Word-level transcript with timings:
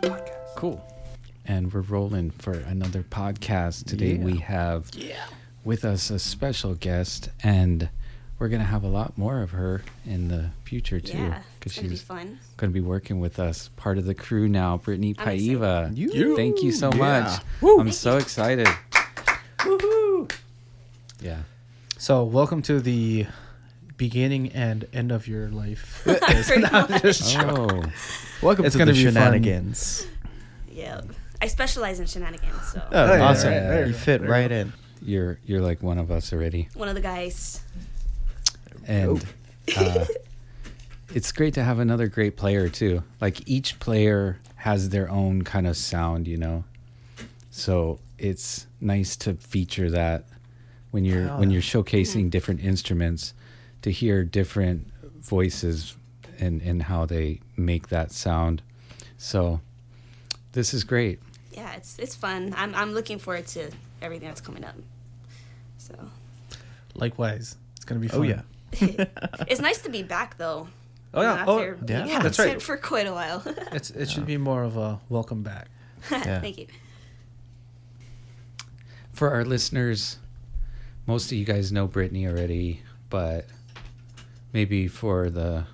Podcast. 0.00 0.54
Cool. 0.54 0.84
And 1.46 1.72
we're 1.72 1.80
rolling 1.80 2.30
for 2.30 2.52
another 2.52 3.02
podcast. 3.02 3.86
Today 3.86 4.14
Yeah. 4.14 4.24
we 4.24 4.36
have 4.38 4.90
with 5.64 5.84
us 5.84 6.10
a 6.10 6.18
special 6.20 6.74
guest, 6.74 7.30
and 7.42 7.88
we're 8.38 8.48
going 8.48 8.60
to 8.60 8.66
have 8.68 8.84
a 8.84 8.88
lot 8.88 9.18
more 9.18 9.42
of 9.42 9.50
her 9.50 9.82
in 10.06 10.28
the 10.28 10.50
future, 10.64 11.00
too. 11.00 11.18
Yeah, 11.18 11.42
it's 11.62 11.74
gonna 11.74 11.88
be 11.88 11.96
she's 11.96 12.04
going 12.04 12.38
to 12.60 12.68
be 12.68 12.80
working 12.80 13.18
with 13.18 13.40
us, 13.40 13.70
part 13.76 13.98
of 13.98 14.04
the 14.04 14.14
crew 14.14 14.48
now, 14.48 14.78
Brittni 14.78 15.16
I'm 15.18 15.28
excited. 15.28 15.58
Paiva. 15.58 15.96
You. 15.96 16.36
Thank 16.36 16.62
you 16.62 16.70
so 16.70 16.90
Yeah. 16.92 16.98
much. 16.98 17.40
Woo. 17.60 17.80
I'm 17.80 17.90
so 17.90 18.16
excited. 18.16 18.68
Woohoo! 19.58 20.30
Yeah. 21.20 21.38
So, 21.98 22.22
welcome 22.22 22.62
to 22.62 22.78
the 22.80 23.26
beginning 23.98 24.50
and 24.52 24.86
end 24.94 25.12
of 25.12 25.28
your 25.28 25.48
life. 25.50 26.00
Pretty. 26.04 26.64
Oh, 27.36 27.82
Welcome 28.40 28.64
It's 28.64 28.72
to 28.74 28.78
gonna 28.78 28.92
the 28.92 28.98
be 28.98 29.04
fun. 29.04 29.12
shenanigans. 29.14 30.06
Yeah, 30.70 31.00
I 31.42 31.48
specialize 31.48 32.00
in 32.00 32.06
shenanigans, 32.06 32.72
so 32.72 32.82
Oh, 32.92 33.14
yeah, 33.16 33.20
awesome. 33.22 33.52
right, 33.52 33.68
right, 33.80 33.86
You 33.88 33.92
fit 33.92 34.20
There 34.22 34.30
right 34.30 34.50
you 34.50 34.56
in. 34.56 34.72
you're 35.02 35.38
you're 35.44 35.60
like 35.60 35.82
one 35.82 35.98
of 35.98 36.10
us 36.10 36.32
already. 36.32 36.68
one 36.74 36.88
of 36.88 36.94
the 36.94 37.00
guys. 37.00 37.60
and 38.86 39.24
uh, 39.76 40.04
it's 41.14 41.32
great 41.32 41.54
to 41.54 41.64
have 41.64 41.78
another 41.80 42.06
great 42.06 42.36
player 42.36 42.68
too. 42.68 43.02
Like 43.20 43.46
each 43.48 43.78
player 43.80 44.38
has 44.56 44.88
their 44.90 45.10
own 45.10 45.42
kind 45.42 45.66
of 45.66 45.76
sound, 45.76 46.26
you 46.28 46.36
know. 46.36 46.64
So 47.50 47.98
it's 48.18 48.66
nice 48.80 49.16
to 49.16 49.34
feature 49.34 49.90
that 49.90 50.26
when 50.92 51.04
you're 51.04 51.26
when 51.38 51.50
you're 51.50 51.62
showcasing 51.62 52.30
different 52.30 52.60
instruments, 52.62 53.34
to 53.82 53.90
hear 53.90 54.24
different 54.24 54.88
voices 55.20 55.96
and 56.38 56.62
and 56.62 56.84
how 56.84 57.06
they 57.06 57.40
make 57.56 57.88
that 57.88 58.12
sound. 58.12 58.62
So 59.16 59.60
this 60.52 60.72
is 60.72 60.84
great. 60.84 61.20
Yeah, 61.52 61.74
it's 61.74 61.98
it's 61.98 62.14
fun. 62.14 62.54
I'm 62.56 62.74
I'm 62.74 62.92
looking 62.92 63.18
forward 63.18 63.46
to 63.48 63.70
everything 64.00 64.28
that's 64.28 64.40
coming 64.40 64.64
up. 64.64 64.76
So 65.78 65.94
Likewise, 66.94 67.56
it's 67.76 67.84
gonna 67.84 68.00
be 68.00 68.08
oh, 68.08 68.10
fun. 68.10 68.20
Oh 68.20 68.22
yeah. 68.22 68.42
it's 69.48 69.60
nice 69.60 69.78
to 69.82 69.88
be 69.90 70.02
back 70.02 70.36
though. 70.38 70.68
Oh, 71.14 71.22
yeah. 71.22 71.32
After 71.32 71.78
Oh, 71.80 71.86
being 71.86 72.06
yeah, 72.06 72.18
that's 72.18 72.38
right. 72.38 72.60
For 72.60 72.76
quite 72.76 73.06
a 73.06 73.14
while. 73.14 73.42
It's 73.72 73.88
it 73.88 74.10
should 74.10 74.26
be 74.26 74.36
more 74.36 74.62
of 74.62 74.76
a 74.76 75.00
welcome 75.08 75.42
back. 75.42 75.68
Yeah. 76.10 76.38
Thank 76.42 76.58
you. 76.58 76.66
For 79.14 79.30
our 79.30 79.42
listeners, 79.42 80.18
most 81.06 81.32
of 81.32 81.38
you 81.38 81.46
guys 81.46 81.72
know 81.72 81.88
Brittni 81.88 82.28
already, 82.28 82.82
but 83.08 83.46
maybe 84.52 84.88
for 84.88 85.30
the 85.30 85.64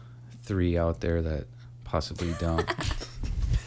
three 0.42 0.76
out 0.78 1.00
there 1.00 1.22
that 1.22 1.46
possibly 1.84 2.34
don't. 2.38 2.68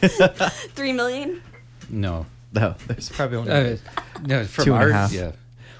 Three 0.74 0.92
million. 0.92 1.42
no. 1.88 2.26
No, 2.50 2.74
there's 2.86 3.10
probably 3.10 3.36
only. 3.36 3.50
Uh, 3.52 3.76
no, 4.24 4.44
from 4.44 4.64
Two 4.64 4.74
and 4.74 4.82
a 4.82 4.86
our, 4.86 4.90
half. 4.92 5.12
yeah. 5.12 5.32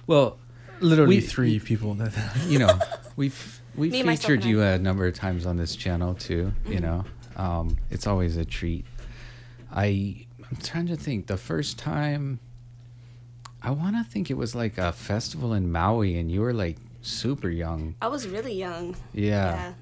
Well, 0.07 0.39
Literally 0.81 1.17
We- 1.17 1.21
three 1.23 1.59
people. 1.61 1.95
That 1.95 2.13
you 2.47 2.59
know, 2.59 2.79
we've 3.17 3.61
we've 3.75 3.91
Me, 3.91 4.03
myself, 4.03 4.23
featured 4.27 4.41
and 4.43 4.51
you 4.51 4.63
I. 4.63 4.67
a 4.73 4.79
number 4.79 5.07
of 5.07 5.15
times 5.15 5.47
on 5.47 5.57
this 5.57 5.75
channel 5.75 6.15
too. 6.15 6.53
You 6.67 6.77
Mhm. 6.79 6.81
know, 6.83 7.05
um, 7.37 7.79
it's 7.91 8.07
always 8.07 8.37
a 8.37 8.45
treat. 8.45 8.85
I 9.73 10.27
I'm 10.51 10.57
trying 10.63 10.87
to 10.89 10.97
think. 10.97 11.27
The 11.27 11.39
first 11.39 11.79
time, 11.79 12.39
I 13.63 13.71
want 13.71 13.97
to 13.97 14.05
think 14.05 14.31
it 14.31 14.37
was 14.37 14.55
like 14.55 14.77
a 14.79 14.93
festival 14.93 15.55
in 15.55 15.73
Maui, 15.73 16.19
and 16.19 16.31
you 16.31 16.43
were 16.43 16.53
like 16.53 16.77
super 17.03 17.49
young. 17.49 17.95
I 18.03 18.09
was 18.09 18.27
really 18.29 18.53
young. 18.55 18.97
Yeah, 19.13 19.73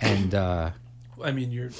and 0.00 0.34
uh, 0.34 0.70
I 1.22 1.30
mean, 1.32 1.50
you're 1.50 1.70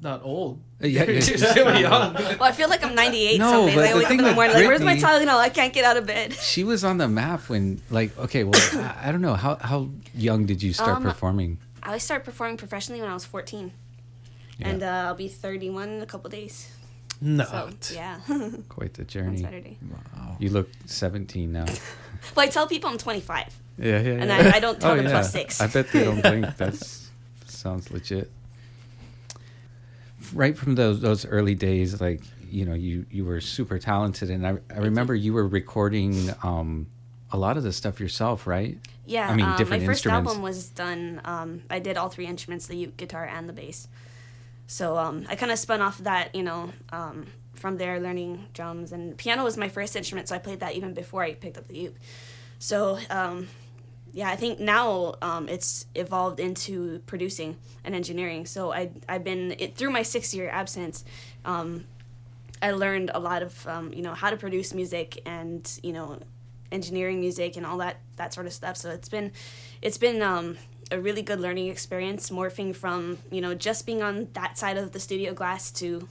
not 0.00 0.22
old. 0.24 0.60
yeah, 0.80 1.04
You're 1.10 1.20
still 1.22 1.78
young. 1.78 2.14
Well, 2.14 2.42
I 2.42 2.52
feel 2.52 2.68
like 2.68 2.84
I'm 2.84 2.94
98 2.94 3.38
No, 3.38 3.50
some 3.50 3.66
days. 3.66 3.74
but 3.76 3.84
I 3.84 3.88
the 3.92 3.94
wake 3.96 4.04
up 4.04 4.08
thing 4.08 4.18
in 4.18 4.24
the 4.24 4.30
with 4.30 4.34
morning 4.36 4.56
like, 4.56 4.66
where's 4.66 4.80
my 4.80 4.96
Britney- 4.96 5.24
Tylenol? 5.26 5.36
I 5.38 5.48
can't 5.48 5.72
get 5.72 5.84
out 5.84 5.96
of 5.96 6.06
bed. 6.06 6.32
she 6.52 6.64
was 6.64 6.82
on 6.82 6.98
the 6.98 7.06
map 7.06 7.48
when, 7.48 7.80
like, 7.90 8.16
okay, 8.18 8.42
well, 8.44 8.54
I, 8.74 9.08
I 9.08 9.12
don't 9.12 9.20
know 9.22 9.34
how 9.34 9.56
how 9.60 9.88
young 10.14 10.46
did 10.46 10.60
you 10.62 10.72
start 10.72 10.96
Um, 10.96 11.02
performing? 11.04 11.58
I 11.84 11.98
started 11.98 12.24
performing 12.24 12.56
professionally 12.56 13.00
when 13.00 13.10
I 13.10 13.14
was 13.14 13.24
14, 13.24 13.72
Yeah. 14.58 14.68
and 14.68 14.82
uh, 14.82 14.86
I'll 15.06 15.14
be 15.14 15.28
31 15.28 15.88
in 15.88 16.02
a 16.02 16.06
couple 16.06 16.30
days. 16.30 16.68
No. 17.20 17.44
So 17.44 17.70
yeah, 17.94 18.18
Quite 18.68 18.94
the 18.94 19.02
on 19.02 19.08
journey. 19.08 19.38
Saturday. 19.42 19.78
Wow. 19.88 20.36
You 20.40 20.50
look 20.50 20.68
17 20.86 21.52
now. 21.52 21.66
Well, 22.34 22.44
I 22.44 22.48
tell 22.48 22.66
people 22.66 22.90
I'm 22.90 22.98
25. 22.98 23.58
Yeah, 23.78 24.00
yeah. 24.00 24.10
And 24.12 24.28
yeah. 24.28 24.50
I- 24.52 24.56
I 24.56 24.60
don't 24.60 24.80
tell 24.80 24.96
them 24.96 25.06
plus 25.06 25.32
six. 25.32 25.60
I 25.60 25.66
bet 25.66 25.90
they 25.92 26.04
don't 26.04 26.20
think 26.22 26.56
that 26.56 26.74
sounds 27.46 27.90
legit. 27.90 28.30
Right 30.32 30.56
from 30.56 30.76
those 30.76 31.00
those 31.00 31.26
early 31.26 31.54
days, 31.54 32.00
like 32.00 32.22
you 32.48 32.64
know, 32.64 32.74
you 32.74 33.06
you 33.10 33.24
were 33.24 33.40
super 33.40 33.78
talented, 33.78 34.30
and 34.30 34.46
I 34.46 34.58
I 34.70 34.78
remember 34.78 35.14
you 35.14 35.32
were 35.32 35.46
recording 35.46 36.30
um 36.42 36.86
a 37.32 37.36
lot 37.36 37.56
of 37.56 37.62
the 37.62 37.72
stuff 37.72 37.98
yourself, 37.98 38.46
right? 38.46 38.78
Yeah, 39.04 39.28
I 39.28 39.34
mean, 39.34 39.44
um, 39.46 39.56
different 39.56 39.82
my 39.82 39.86
first 39.86 39.98
instruments. 40.06 40.28
album 40.30 40.42
was 40.42 40.68
done. 40.68 41.20
Um, 41.24 41.62
I 41.70 41.80
did 41.80 41.96
all 41.96 42.08
three 42.08 42.26
instruments: 42.26 42.66
the 42.66 42.76
uke, 42.76 42.96
guitar, 42.96 43.24
and 43.24 43.48
the 43.48 43.52
bass. 43.52 43.88
So 44.68 44.96
um, 44.96 45.26
I 45.28 45.34
kind 45.34 45.50
of 45.52 45.58
spun 45.58 45.82
off 45.82 45.98
that, 45.98 46.34
you 46.34 46.42
know, 46.42 46.72
um, 46.92 47.26
from 47.54 47.76
there, 47.76 48.00
learning 48.00 48.46
drums 48.54 48.92
and 48.92 49.18
piano 49.18 49.44
was 49.44 49.56
my 49.58 49.68
first 49.68 49.96
instrument, 49.96 50.28
so 50.28 50.34
I 50.34 50.38
played 50.38 50.60
that 50.60 50.74
even 50.76 50.94
before 50.94 51.22
I 51.22 51.34
picked 51.34 51.58
up 51.58 51.68
the 51.68 51.76
uke. 51.76 51.96
So 52.58 52.98
um, 53.10 53.48
yeah, 54.12 54.28
I 54.28 54.36
think 54.36 54.60
now 54.60 55.14
um, 55.22 55.48
it's 55.48 55.86
evolved 55.94 56.38
into 56.38 57.00
producing 57.06 57.56
and 57.84 57.94
engineering. 57.94 58.44
So 58.44 58.72
I 58.72 58.90
I've 59.08 59.24
been 59.24 59.54
it, 59.58 59.76
through 59.76 59.90
my 59.90 60.02
six 60.02 60.34
year 60.34 60.50
absence. 60.50 61.04
Um, 61.44 61.84
I 62.60 62.72
learned 62.72 63.10
a 63.14 63.18
lot 63.18 63.42
of 63.42 63.66
um, 63.66 63.92
you 63.92 64.02
know 64.02 64.14
how 64.14 64.30
to 64.30 64.36
produce 64.36 64.74
music 64.74 65.22
and 65.24 65.68
you 65.82 65.92
know 65.92 66.18
engineering 66.70 67.20
music 67.20 67.56
and 67.56 67.64
all 67.64 67.78
that 67.78 67.96
that 68.16 68.34
sort 68.34 68.46
of 68.46 68.52
stuff. 68.52 68.76
So 68.76 68.90
it's 68.90 69.08
been 69.08 69.32
it's 69.80 69.98
been 69.98 70.20
um, 70.20 70.58
a 70.90 71.00
really 71.00 71.22
good 71.22 71.40
learning 71.40 71.68
experience, 71.68 72.28
morphing 72.28 72.76
from 72.76 73.18
you 73.30 73.40
know 73.40 73.54
just 73.54 73.86
being 73.86 74.02
on 74.02 74.28
that 74.34 74.58
side 74.58 74.76
of 74.76 74.92
the 74.92 75.00
studio 75.00 75.32
glass 75.32 75.70
to 75.72 76.06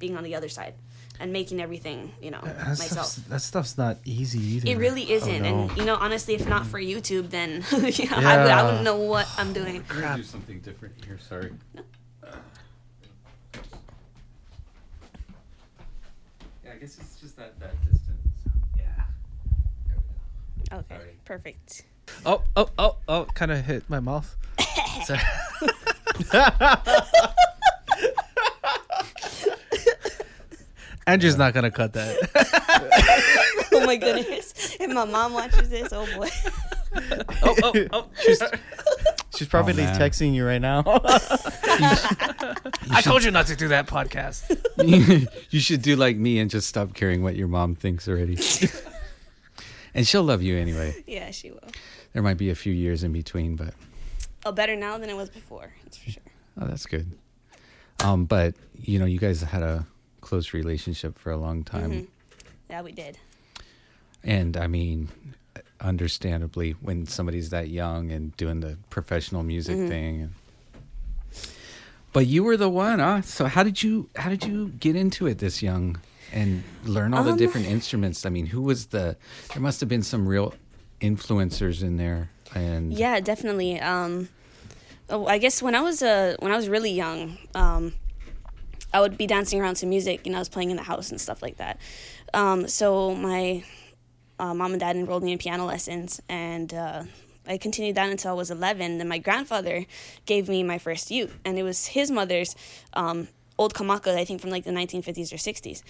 being 0.00 0.16
on 0.16 0.24
the 0.24 0.34
other 0.34 0.48
side 0.48 0.74
and 1.20 1.32
making 1.32 1.60
everything 1.60 2.12
you 2.22 2.30
know 2.30 2.40
That 2.42 2.66
myself. 2.68 2.90
stuff's, 2.90 3.14
that 3.28 3.42
stuff's 3.42 3.78
not 3.78 3.98
easy 4.04 4.38
either. 4.56 4.70
It 4.70 4.78
really 4.78 5.06
oh, 5.10 5.14
isn't, 5.16 5.46
Oh, 5.46 5.50
no. 5.50 5.62
and 5.68 5.76
you 5.76 5.84
know, 5.84 5.96
honestly, 5.96 6.34
if 6.34 6.48
not 6.48 6.66
for 6.66 6.80
YouTube, 6.80 7.30
then 7.30 7.64
you 7.72 8.08
know, 8.10 8.16
I, 8.16 8.42
would, 8.42 8.50
I 8.50 8.62
wouldn't 8.64 8.84
know 8.84 8.96
what 8.96 9.28
I'm 9.38 9.52
doing. 9.52 9.84
I'm 9.90 10.00
gonna 10.00 10.16
do 10.18 10.22
something 10.22 10.60
different 10.60 10.94
here. 11.04 11.18
Sorry. 11.18 11.52
Yeah, 16.64 16.72
I 16.72 16.76
guess 16.76 16.98
it's 16.98 17.20
just 17.20 17.36
that 17.36 17.58
that 17.60 17.72
distance. 17.84 18.18
Yeah. 18.76 18.82
There 19.86 19.96
we 19.96 20.64
go. 20.70 20.76
Okay, 20.78 20.96
Sorry. 20.96 21.16
perfect. 21.24 21.84
Oh, 22.26 22.42
oh, 22.56 22.68
oh, 22.78 22.96
oh! 23.08 23.26
Kind 23.34 23.52
of 23.52 23.64
hit 23.64 23.88
my 23.88 24.00
mouth. 24.00 24.36
Andrew's 31.08 31.38
not 31.38 31.54
gonna 31.54 31.70
cut 31.70 31.94
that. 31.94 33.68
oh 33.72 33.86
my 33.86 33.96
goodness! 33.96 34.76
If 34.78 34.90
my 34.90 35.04
mom 35.04 35.32
watches 35.32 35.70
this, 35.70 35.92
oh 35.92 36.06
boy. 36.16 36.28
oh, 37.42 37.56
oh, 37.62 37.86
oh! 37.92 38.06
She's, 38.22 38.42
she's 39.34 39.48
probably 39.48 39.74
man. 39.74 39.98
texting 39.98 40.34
you 40.34 40.44
right 40.44 40.60
now. 40.60 40.82
I 42.90 43.00
told 43.02 43.24
you 43.24 43.30
not 43.30 43.46
to 43.46 43.56
do 43.56 43.68
that 43.68 43.86
podcast. 43.86 44.56
you 45.50 45.60
should 45.60 45.82
do 45.82 45.96
like 45.96 46.16
me 46.16 46.38
and 46.40 46.50
just 46.50 46.68
stop 46.68 46.94
caring 46.94 47.22
what 47.22 47.36
your 47.36 47.48
mom 47.48 47.74
thinks 47.74 48.06
already. 48.08 48.38
and 49.94 50.06
she'll 50.06 50.22
love 50.24 50.42
you 50.42 50.56
anyway. 50.58 51.02
Yeah, 51.06 51.30
she 51.30 51.50
will. 51.50 51.68
There 52.12 52.22
might 52.22 52.36
be 52.38 52.50
a 52.50 52.54
few 52.54 52.72
years 52.72 53.02
in 53.04 53.12
between, 53.12 53.56
but 53.56 53.74
Oh, 54.44 54.52
better 54.52 54.76
now 54.76 54.98
than 54.98 55.10
it 55.10 55.16
was 55.16 55.30
before. 55.30 55.72
That's 55.84 55.96
for 55.98 56.10
sure. 56.10 56.22
oh, 56.60 56.66
that's 56.66 56.86
good. 56.86 57.10
Um, 58.02 58.24
but 58.24 58.54
you 58.80 58.98
know, 58.98 59.04
you 59.04 59.18
guys 59.18 59.42
had 59.42 59.62
a 59.62 59.86
close 60.28 60.52
relationship 60.52 61.18
for 61.18 61.30
a 61.32 61.36
long 61.46 61.64
time, 61.64 61.90
Mhm. 61.92 62.06
Yeah, 62.70 62.82
we 62.82 62.92
did. 62.92 63.16
and 64.22 64.56
I 64.56 64.66
mean, 64.66 65.08
understandably, 65.80 66.72
when 66.86 67.06
somebody's 67.06 67.48
that 67.50 67.68
young 67.68 68.10
and 68.12 68.36
doing 68.36 68.60
the 68.60 68.76
professional 68.90 69.42
music 69.42 69.76
Mhm. 69.76 69.88
thing. 69.88 70.14
And... 70.22 70.32
But 72.12 72.26
you 72.26 72.42
were 72.44 72.56
the 72.56 72.68
one, 72.68 72.98
huh? 72.98 73.22
So 73.22 73.46
how 73.46 73.62
did 73.62 73.82
you 73.82 74.08
how 74.16 74.28
did 74.30 74.44
you 74.44 74.68
get 74.80 74.96
into 74.96 75.26
it 75.26 75.38
this 75.38 75.62
young 75.62 75.98
and 76.32 76.62
learn 76.84 77.14
all 77.14 77.24
the 77.24 77.32
Um, 77.32 77.38
different 77.38 77.66
instruments? 77.68 78.26
I 78.26 78.30
mean, 78.30 78.46
who 78.46 78.60
was 78.62 78.86
the? 78.86 79.16
There 79.52 79.62
must 79.62 79.80
have 79.80 79.88
been 79.88 80.02
some 80.02 80.26
real 80.26 80.54
influencers 81.00 81.82
in 81.82 81.96
there, 81.96 82.28
and 82.54 82.92
Yeah, 82.92 83.20
definitely. 83.20 83.78
Um, 83.80 84.28
oh, 85.10 85.26
I 85.26 85.38
guess 85.38 85.62
when 85.62 85.74
I 85.74 85.80
was 85.80 86.02
uh, 86.02 86.36
when 86.40 86.50
I 86.52 86.56
was 86.56 86.68
really 86.68 86.90
young, 86.92 87.38
um, 87.54 87.92
I 88.92 89.00
would 89.00 89.18
be 89.18 89.26
dancing 89.26 89.60
around 89.60 89.74
to 89.76 89.86
music. 89.86 90.26
and 90.26 90.34
I 90.34 90.38
was 90.38 90.48
playing 90.48 90.70
in 90.70 90.76
the 90.76 90.82
house 90.82 91.10
and 91.10 91.20
stuff 91.20 91.42
like 91.42 91.56
that. 91.58 91.78
Um, 92.34 92.68
so 92.68 93.14
my 93.14 93.64
uh, 94.38 94.54
mom 94.54 94.72
and 94.72 94.80
dad 94.80 94.96
enrolled 94.96 95.22
me 95.22 95.32
in 95.32 95.38
piano 95.38 95.66
lessons, 95.66 96.20
and 96.28 96.72
uh, 96.72 97.02
I 97.46 97.58
continued 97.58 97.96
that 97.96 98.10
until 98.10 98.30
I 98.30 98.34
was 98.34 98.50
11. 98.50 98.98
Then 98.98 99.08
my 99.08 99.18
grandfather 99.18 99.86
gave 100.26 100.48
me 100.48 100.62
my 100.62 100.78
first 100.78 101.10
uke, 101.10 101.30
and 101.44 101.58
it 101.58 101.62
was 101.62 101.86
his 101.86 102.10
mother's 102.10 102.54
um, 102.94 103.28
old 103.58 103.74
kamaka, 103.74 104.16
I 104.16 104.24
think 104.24 104.40
from 104.40 104.50
like 104.50 104.64
the 104.64 104.70
1950s 104.70 105.32
or 105.32 105.36
60s. 105.36 105.82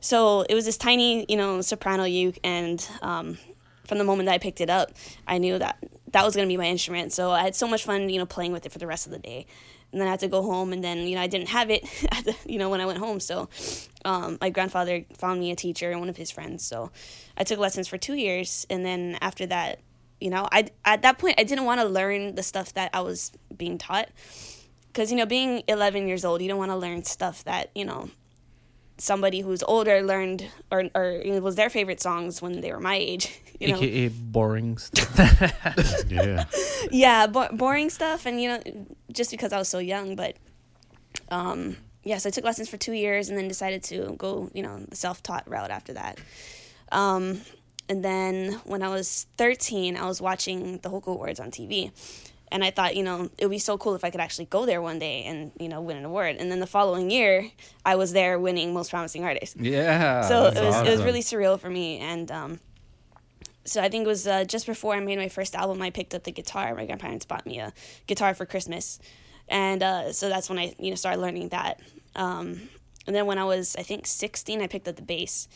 So 0.00 0.42
it 0.48 0.54
was 0.54 0.64
this 0.64 0.76
tiny, 0.76 1.26
you 1.28 1.36
know, 1.36 1.60
soprano 1.60 2.04
uke, 2.04 2.38
and 2.42 2.86
um, 3.02 3.38
from 3.86 3.98
the 3.98 4.04
moment 4.04 4.26
that 4.26 4.34
I 4.34 4.38
picked 4.38 4.60
it 4.60 4.70
up, 4.70 4.92
I 5.26 5.38
knew 5.38 5.58
that 5.58 5.76
that 6.12 6.24
was 6.24 6.34
going 6.34 6.46
to 6.48 6.52
be 6.52 6.56
my 6.56 6.66
instrument. 6.66 7.12
So 7.12 7.30
I 7.30 7.42
had 7.42 7.54
so 7.54 7.68
much 7.68 7.84
fun, 7.84 8.08
you 8.08 8.18
know, 8.18 8.26
playing 8.26 8.52
with 8.52 8.66
it 8.66 8.72
for 8.72 8.78
the 8.78 8.86
rest 8.86 9.06
of 9.06 9.12
the 9.12 9.18
day. 9.18 9.46
And 9.92 10.00
then 10.00 10.06
I 10.06 10.10
had 10.10 10.20
to 10.20 10.28
go 10.28 10.42
home, 10.42 10.72
and 10.72 10.84
then 10.84 10.98
you 11.06 11.16
know 11.16 11.22
I 11.22 11.26
didn't 11.26 11.48
have 11.48 11.70
it, 11.70 11.82
the, 12.24 12.36
you 12.46 12.58
know, 12.58 12.68
when 12.68 12.80
I 12.80 12.86
went 12.86 12.98
home. 12.98 13.20
So 13.20 13.48
um, 14.04 14.38
my 14.40 14.50
grandfather 14.50 15.04
found 15.14 15.40
me 15.40 15.50
a 15.50 15.56
teacher 15.56 15.90
and 15.90 16.00
one 16.00 16.08
of 16.08 16.16
his 16.16 16.30
friends. 16.30 16.64
So 16.64 16.90
I 17.36 17.44
took 17.44 17.58
lessons 17.58 17.88
for 17.88 17.98
two 17.98 18.14
years, 18.14 18.66
and 18.70 18.84
then 18.84 19.18
after 19.20 19.46
that, 19.46 19.80
you 20.20 20.30
know, 20.30 20.48
I 20.52 20.68
at 20.84 21.02
that 21.02 21.18
point 21.18 21.36
I 21.38 21.44
didn't 21.44 21.64
want 21.64 21.80
to 21.80 21.86
learn 21.86 22.34
the 22.34 22.42
stuff 22.42 22.74
that 22.74 22.90
I 22.94 23.00
was 23.00 23.32
being 23.56 23.78
taught, 23.78 24.08
because 24.92 25.10
you 25.10 25.16
know, 25.16 25.26
being 25.26 25.62
11 25.66 26.06
years 26.06 26.24
old, 26.24 26.40
you 26.40 26.48
don't 26.48 26.58
want 26.58 26.70
to 26.70 26.76
learn 26.76 27.04
stuff 27.04 27.44
that 27.44 27.70
you 27.74 27.84
know 27.84 28.10
somebody 29.00 29.40
who's 29.40 29.62
older 29.62 30.02
learned 30.02 30.46
or 30.70 30.84
or 30.94 31.10
it 31.10 31.42
was 31.42 31.56
their 31.56 31.70
favorite 31.70 32.00
songs 32.00 32.40
when 32.42 32.60
they 32.60 32.72
were 32.72 32.80
my 32.80 32.96
age. 32.96 33.40
You 33.60 33.72
know, 33.72 33.76
AKA 33.76 34.08
boring 34.08 34.78
stuff. 34.78 35.12
Yeah. 36.08 36.44
yeah, 36.90 37.26
bo- 37.26 37.52
boring 37.52 37.90
stuff, 37.90 38.24
and 38.24 38.40
you 38.40 38.48
know, 38.48 38.86
just 39.12 39.30
because 39.30 39.52
I 39.52 39.58
was 39.58 39.68
so 39.68 39.78
young. 39.78 40.16
But 40.16 40.36
um, 41.28 41.76
yeah, 42.02 42.16
so 42.16 42.30
I 42.30 42.32
took 42.32 42.44
lessons 42.44 42.70
for 42.70 42.78
two 42.78 42.94
years, 42.94 43.28
and 43.28 43.36
then 43.36 43.48
decided 43.48 43.82
to 43.92 44.14
go, 44.16 44.50
you 44.54 44.62
know, 44.62 44.78
the 44.88 44.96
self-taught 44.96 45.46
route 45.46 45.70
after 45.70 45.92
that. 45.92 46.18
Um, 46.90 47.42
and 47.90 48.02
then 48.02 48.52
when 48.64 48.82
I 48.82 48.88
was 48.88 49.26
13, 49.36 49.94
I 49.94 50.06
was 50.06 50.22
watching 50.22 50.78
the 50.78 50.88
Hoku 50.88 51.08
Awards 51.08 51.38
on 51.38 51.50
TV. 51.50 51.90
And 52.52 52.64
I 52.64 52.70
thought, 52.70 52.96
you 52.96 53.04
know, 53.04 53.30
it 53.38 53.44
would 53.44 53.50
be 53.50 53.58
so 53.58 53.78
cool 53.78 53.94
if 53.94 54.02
I 54.02 54.10
could 54.10 54.20
actually 54.20 54.46
go 54.46 54.66
there 54.66 54.82
one 54.82 54.98
day 54.98 55.22
and, 55.24 55.52
you 55.60 55.68
know, 55.68 55.80
win 55.80 55.96
an 55.96 56.04
award. 56.04 56.36
And 56.36 56.50
then 56.50 56.58
the 56.58 56.66
following 56.66 57.10
year, 57.10 57.48
I 57.84 57.94
was 57.94 58.12
there 58.12 58.38
winning 58.38 58.74
Most 58.74 58.90
Promising 58.90 59.24
Artist. 59.24 59.56
Yeah. 59.56 60.22
so 60.22 60.46
it 60.46 60.56
was 60.56 60.76
it 60.86 60.90
was 60.90 61.02
really 61.02 61.20
surreal 61.20 61.58
for 61.60 61.70
me. 61.70 61.98
And 61.98 62.30
um 62.30 62.60
so 63.64 63.80
I 63.80 63.88
think 63.88 64.04
it 64.04 64.08
was 64.08 64.26
uh, 64.26 64.44
just 64.44 64.66
before 64.66 64.94
I 64.94 65.00
made 65.00 65.18
my 65.18 65.28
first 65.28 65.54
album 65.54 65.80
I 65.82 65.90
picked 65.90 66.14
up 66.14 66.24
the 66.24 66.32
guitar. 66.32 66.74
My 66.74 66.86
grandparents 66.86 67.24
bought 67.24 67.46
me 67.46 67.60
a 67.60 67.72
guitar 68.06 68.34
for 68.34 68.46
Christmas. 68.46 68.98
And 69.48 69.82
uh, 69.82 70.12
so 70.12 70.28
that's 70.28 70.48
when 70.48 70.58
I 70.58 70.74
you 70.78 70.90
know 70.90 70.96
started 70.96 71.20
learning 71.20 71.50
that. 71.50 71.80
Um, 72.16 72.68
and 73.06 73.14
then 73.14 73.26
when 73.26 73.38
I 73.38 73.44
was 73.44 73.76
I 73.76 73.82
think 73.82 74.06
16 74.06 74.60
I 74.60 74.66
picked 74.66 74.88
up 74.88 74.96
the 74.96 75.02
bass. 75.02 75.46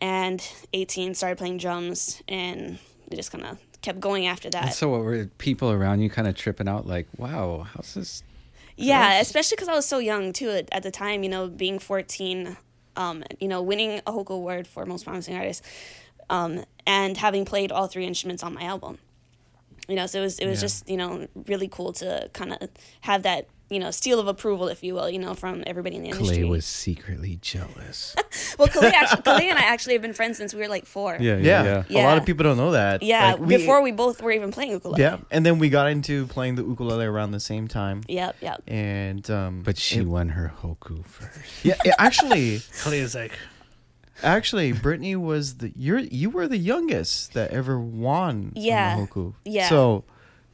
And 0.00 0.46
18 0.72 1.14
started 1.14 1.38
playing 1.38 1.58
drums. 1.58 2.22
And 2.28 2.78
it 3.10 3.16
just 3.16 3.32
kind 3.32 3.44
of 3.44 3.58
kept 3.82 4.00
going 4.00 4.26
after 4.26 4.50
that 4.50 4.64
And 4.64 4.72
so, 4.74 4.88
what 4.88 5.02
were 5.02 5.26
people 5.38 5.70
around 5.70 6.00
you 6.00 6.10
kind 6.10 6.26
of 6.28 6.34
tripping 6.34 6.68
out? 6.68 6.86
Like, 6.86 7.06
wow, 7.16 7.66
how's 7.74 7.94
this? 7.94 8.22
Yeah, 8.76 9.20
especially 9.20 9.56
because 9.56 9.68
I 9.68 9.74
was 9.74 9.86
so 9.86 9.98
young 9.98 10.32
too 10.32 10.50
at, 10.50 10.68
at 10.72 10.82
the 10.82 10.90
time. 10.90 11.22
You 11.24 11.28
know, 11.28 11.48
being 11.48 11.78
fourteen, 11.78 12.56
um, 12.96 13.24
you 13.40 13.48
know, 13.48 13.60
winning 13.62 14.00
a 14.06 14.12
Hoku 14.12 14.30
Award 14.30 14.66
for 14.68 14.86
Most 14.86 15.04
Promising 15.04 15.36
Artist, 15.36 15.64
um, 16.30 16.64
and 16.86 17.16
having 17.16 17.44
played 17.44 17.72
all 17.72 17.88
three 17.88 18.06
instruments 18.06 18.42
on 18.44 18.54
my 18.54 18.62
album. 18.62 18.98
You 19.88 19.96
know, 19.96 20.06
so 20.06 20.20
it 20.20 20.22
was 20.22 20.38
it 20.38 20.46
was 20.46 20.58
Yeah. 20.58 20.66
just 20.66 20.88
you 20.88 20.96
know 20.96 21.26
really 21.48 21.66
cool 21.68 21.92
to 21.94 22.30
kind 22.32 22.52
of 22.52 22.68
have 23.00 23.22
that 23.24 23.48
you 23.70 23.78
know 23.78 23.90
seal 23.90 24.18
of 24.18 24.26
approval, 24.28 24.68
if 24.68 24.82
you 24.82 24.94
will, 24.94 25.10
you 25.10 25.18
know, 25.18 25.34
from 25.34 25.62
everybody 25.66 25.96
in 25.96 26.02
the 26.02 26.08
industry. 26.10 26.38
Kalei 26.38 26.48
was 26.48 26.64
secretly 26.64 27.38
jealous. 27.42 28.14
well, 28.58 28.68
Kalei, 28.68 28.92
actually, 28.92 29.22
Kalei 29.22 29.42
and 29.50 29.58
I 29.58 29.62
actually 29.62 29.92
have 29.94 30.02
been 30.02 30.12
friends 30.14 30.38
since 30.38 30.54
we 30.54 30.60
were 30.60 30.68
like 30.68 30.86
four. 30.86 31.16
yeah, 31.20 31.36
Yeah. 31.36 31.64
yeah. 31.64 31.84
Yeah. 31.88 32.04
A 32.04 32.08
lot 32.08 32.18
of 32.18 32.24
people 32.24 32.44
don't 32.44 32.56
know 32.56 32.70
that. 32.72 33.02
Yeah, 33.02 33.34
Like, 33.34 33.46
before 33.46 33.82
we 33.82 33.92
both 33.92 34.22
were 34.22 34.32
even 34.32 34.50
playing 34.52 34.70
ukulele. 34.70 35.00
Yeah, 35.02 35.18
and 35.30 35.44
then 35.44 35.58
we 35.58 35.68
got 35.68 35.88
into 35.90 36.26
playing 36.28 36.54
the 36.54 36.64
ukulele 36.64 37.04
around 37.04 37.32
the 37.32 37.40
same 37.40 37.68
time, 37.68 38.02
Yep. 38.08 38.36
Yep. 38.40 38.62
and 38.68 39.30
um, 39.30 39.62
But 39.64 39.76
she 39.78 40.00
it- 40.00 40.06
won 40.06 40.30
her 40.30 40.52
Hoku 40.62 41.04
first. 41.04 41.38
yeah, 41.64 41.74
it- 41.84 41.94
actually, 41.98 42.56
Kalei 42.82 43.00
is 43.00 43.14
like, 43.14 43.32
actually, 44.22 44.72
Brittni 44.72 45.16
was 45.16 45.58
the 45.58 45.72
you're 45.76 45.98
you 46.00 46.30
were 46.30 46.48
the 46.48 46.56
youngest 46.58 47.34
that 47.34 47.50
ever 47.50 47.78
won. 47.78 48.52
Yeah. 48.56 48.96
the 48.96 49.02
Hoku. 49.06 49.34
Yeah. 49.44 49.68
So 49.68 50.04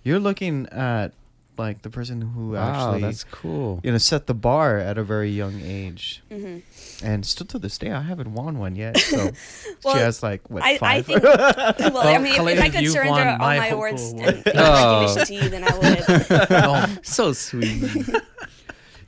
you're 0.02 0.20
looking 0.20 0.66
at 0.70 1.12
like 1.56 1.82
the 1.82 1.90
person 1.90 2.20
who 2.20 2.52
Wow, 2.52 2.68
actually 2.68 3.00
that's 3.02 3.24
cool. 3.24 3.80
you 3.84 3.92
know 3.92 3.98
set 3.98 4.26
the 4.26 4.34
bar 4.34 4.78
at 4.78 4.98
a 4.98 5.04
very 5.04 5.30
young 5.30 5.60
age, 5.62 6.22
hmm 6.30 6.58
and 7.02 7.26
still 7.26 7.46
to 7.48 7.58
this 7.58 7.76
day 7.78 7.90
I 7.90 8.02
haven't 8.02 8.32
won 8.34 8.58
one 8.58 8.76
yet. 8.76 8.98
So 8.98 9.30
Well, 9.84 9.94
she 9.94 10.00
has 10.00 10.22
like 10.22 10.48
what 10.48 10.62
I, 10.62 10.70
I 10.74 10.78
five? 10.78 11.06
think. 11.06 11.22
Well, 11.24 11.98
I 12.06 12.18
mean, 12.18 12.40
if, 12.40 12.46
if 12.56 12.60
I 12.60 12.68
could 12.70 12.86
surrender 12.90 13.20
all 13.30 13.38
my 13.38 13.58
my 13.58 13.66
awards 13.68 14.12
Award. 14.12 14.28
and 14.28 14.46
in 14.46 14.52
Oh. 14.56 15.00
recognition 15.00 15.26
to 15.26 15.34
you, 15.42 15.48
then 15.50 15.64
I 15.64 15.74
would. 15.78 16.50
no, 16.50 16.86
so 17.02 17.32
sweet. 17.32 17.90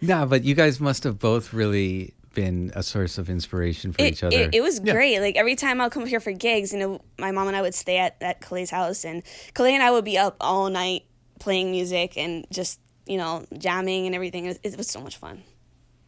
nah, 0.01 0.27
but 0.27 0.45
you 0.45 0.55
guys 0.55 0.81
must 0.81 1.05
have 1.05 1.19
both 1.19 1.53
really 1.53 2.13
been 2.35 2.71
a 2.75 2.83
source 2.83 3.17
of 3.19 3.31
inspiration 3.31 3.93
for 3.93 4.03
It, 4.03 4.13
each 4.13 4.23
other. 4.23 4.37
it, 4.37 4.55
it 4.57 4.61
was 4.61 4.81
Yeah. 4.85 4.93
great. 4.93 5.21
Like 5.21 5.37
every 5.37 5.57
time 5.57 5.81
I'll 5.81 5.89
come 5.91 6.05
here 6.07 6.21
for 6.21 6.33
gigs, 6.33 6.73
you 6.73 6.79
know, 6.79 7.01
my 7.19 7.31
mom 7.31 7.49
and 7.49 7.57
I 7.57 7.63
would 7.63 7.75
stay 7.75 7.97
at, 7.99 8.17
at 8.21 8.41
Kalei's 8.43 8.71
house, 8.71 9.05
and 9.05 9.23
Kalei 9.55 9.71
and 9.71 9.83
I 9.83 9.91
would 9.91 10.05
be 10.05 10.19
up 10.19 10.37
all 10.41 10.69
night 10.69 11.05
playing 11.39 11.71
music 11.71 12.17
and 12.17 12.47
just, 12.51 12.81
you 13.07 13.17
know, 13.19 13.45
jamming 13.59 14.07
and 14.07 14.15
everything. 14.15 14.45
It 14.47 14.49
was, 14.49 14.59
it 14.75 14.77
was 14.79 14.89
so 14.89 15.01
much 15.01 15.17
fun. 15.17 15.43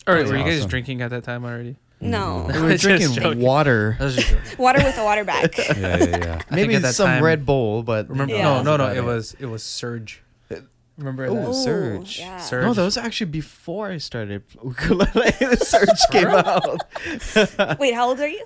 all 0.06 0.14
right. 0.14 0.20
That's 0.20 0.30
Were 0.30 0.36
you 0.38 0.44
guys 0.44 0.58
awesome. 0.58 0.70
drinking 0.70 1.02
at 1.02 1.10
that 1.10 1.24
time 1.24 1.44
already? 1.44 1.76
No. 2.00 2.48
we 2.54 2.60
were 2.62 2.76
drinking 2.76 3.40
water, 3.40 3.96
That 3.98 4.04
was 4.04 4.16
just 4.16 4.28
joking. 4.28 4.58
Water 4.58 4.78
with 4.84 4.96
a 4.98 5.04
water 5.04 5.24
bag. 5.24 5.52
yeah, 5.58 5.74
yeah, 5.96 6.04
yeah. 6.16 6.42
Maybe 6.50 6.76
that 6.78 6.94
some 6.94 7.06
time- 7.08 7.24
Red 7.24 7.44
Bull, 7.44 7.82
but 7.82 8.08
Remember? 8.08 8.34
Yeah. 8.34 8.62
No, 8.62 8.62
no, 8.62 8.76
no. 8.76 8.92
It 8.92 9.02
was 9.04 9.34
it 9.40 9.46
was 9.46 9.62
Surge. 9.62 10.22
Remember 10.96 11.26
Oh, 11.26 11.34
that? 11.46 11.54
Surge. 11.54 12.18
yeah. 12.18 12.38
Surge. 12.38 12.64
No, 12.64 12.74
that 12.74 12.82
was 12.82 12.96
actually 12.96 13.30
before 13.30 13.88
I 13.88 13.98
started 13.98 14.42
ukulele. 14.64 15.30
the 15.38 15.56
Surge 15.56 16.00
came 16.10 16.26
out. 16.26 17.78
Wait, 17.78 17.94
how 17.94 18.08
old 18.08 18.18
are 18.18 18.26
you? 18.26 18.44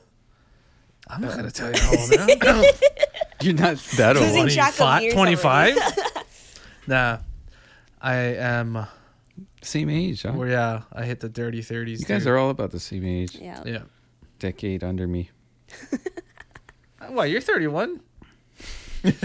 I'm 1.08 1.22
not 1.22 1.34
gonna 1.36 1.50
tell 1.50 1.70
you 1.72 1.80
how 1.80 1.90
old 1.96 2.12
I 2.12 2.58
am. 2.58 2.64
You're 3.40 3.54
not 3.54 3.76
that 3.96 4.16
old. 4.18 4.26
Losing 4.34 4.48
track 4.50 4.78
of 4.80 5.00
years 5.02 5.14
25? 5.14 5.76
Nah, 6.86 7.18
I 8.00 8.14
am. 8.14 8.86
Same 9.62 9.90
age, 9.90 10.22
huh? 10.22 10.32
Well, 10.34 10.48
yeah, 10.48 10.82
I 10.92 11.04
hit 11.04 11.20
the 11.20 11.28
dirty 11.28 11.62
thirties. 11.62 12.00
You 12.00 12.06
guys 12.06 12.26
are 12.26 12.36
all 12.36 12.50
about 12.50 12.70
the 12.72 12.80
same 12.80 13.04
age. 13.06 13.36
Yeah. 13.36 13.62
Yeah. 13.64 13.82
Decade 14.38 14.82
under 14.82 15.06
me. 15.06 15.30
Why 17.08 17.26
You're 17.26 17.40
31. 17.40 18.00
There's, 19.02 19.18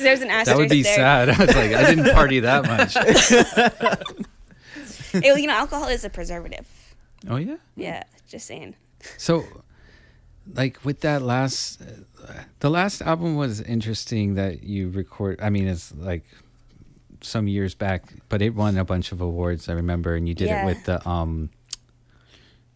there's 0.00 0.20
an 0.20 0.30
asterisk 0.30 0.46
That 0.46 0.56
would 0.56 0.68
be 0.68 0.82
there. 0.82 0.96
sad. 0.96 1.28
I 1.30 1.38
was 1.44 1.54
like, 1.54 1.72
I 1.72 1.94
didn't 1.94 2.12
party 2.12 2.40
that 2.40 2.66
much. 2.66 2.94
Hey, 5.12 5.40
you 5.40 5.46
know, 5.46 5.52
alcohol 5.54 5.86
is 5.88 6.04
a 6.04 6.10
preservative. 6.10 6.66
Oh 7.28 7.36
yeah. 7.36 7.56
Yeah, 7.76 8.02
just 8.28 8.46
saying. 8.46 8.74
So, 9.16 9.44
like 10.54 10.84
with 10.84 11.00
that 11.00 11.22
last, 11.22 11.80
uh, 11.82 11.86
the 12.60 12.70
last 12.70 13.02
album 13.02 13.36
was 13.36 13.60
interesting 13.60 14.34
that 14.34 14.62
you 14.62 14.88
record. 14.90 15.40
I 15.42 15.50
mean, 15.50 15.66
it's 15.68 15.94
like 15.94 16.24
some 17.20 17.48
years 17.48 17.74
back, 17.74 18.12
but 18.28 18.42
it 18.42 18.54
won 18.54 18.76
a 18.78 18.84
bunch 18.84 19.12
of 19.12 19.20
awards. 19.20 19.68
I 19.68 19.72
remember, 19.72 20.14
and 20.14 20.28
you 20.28 20.34
did 20.34 20.48
Yeah. 20.48 20.62
it 20.62 20.66
with 20.66 20.84
the 20.84 21.08
um, 21.08 21.50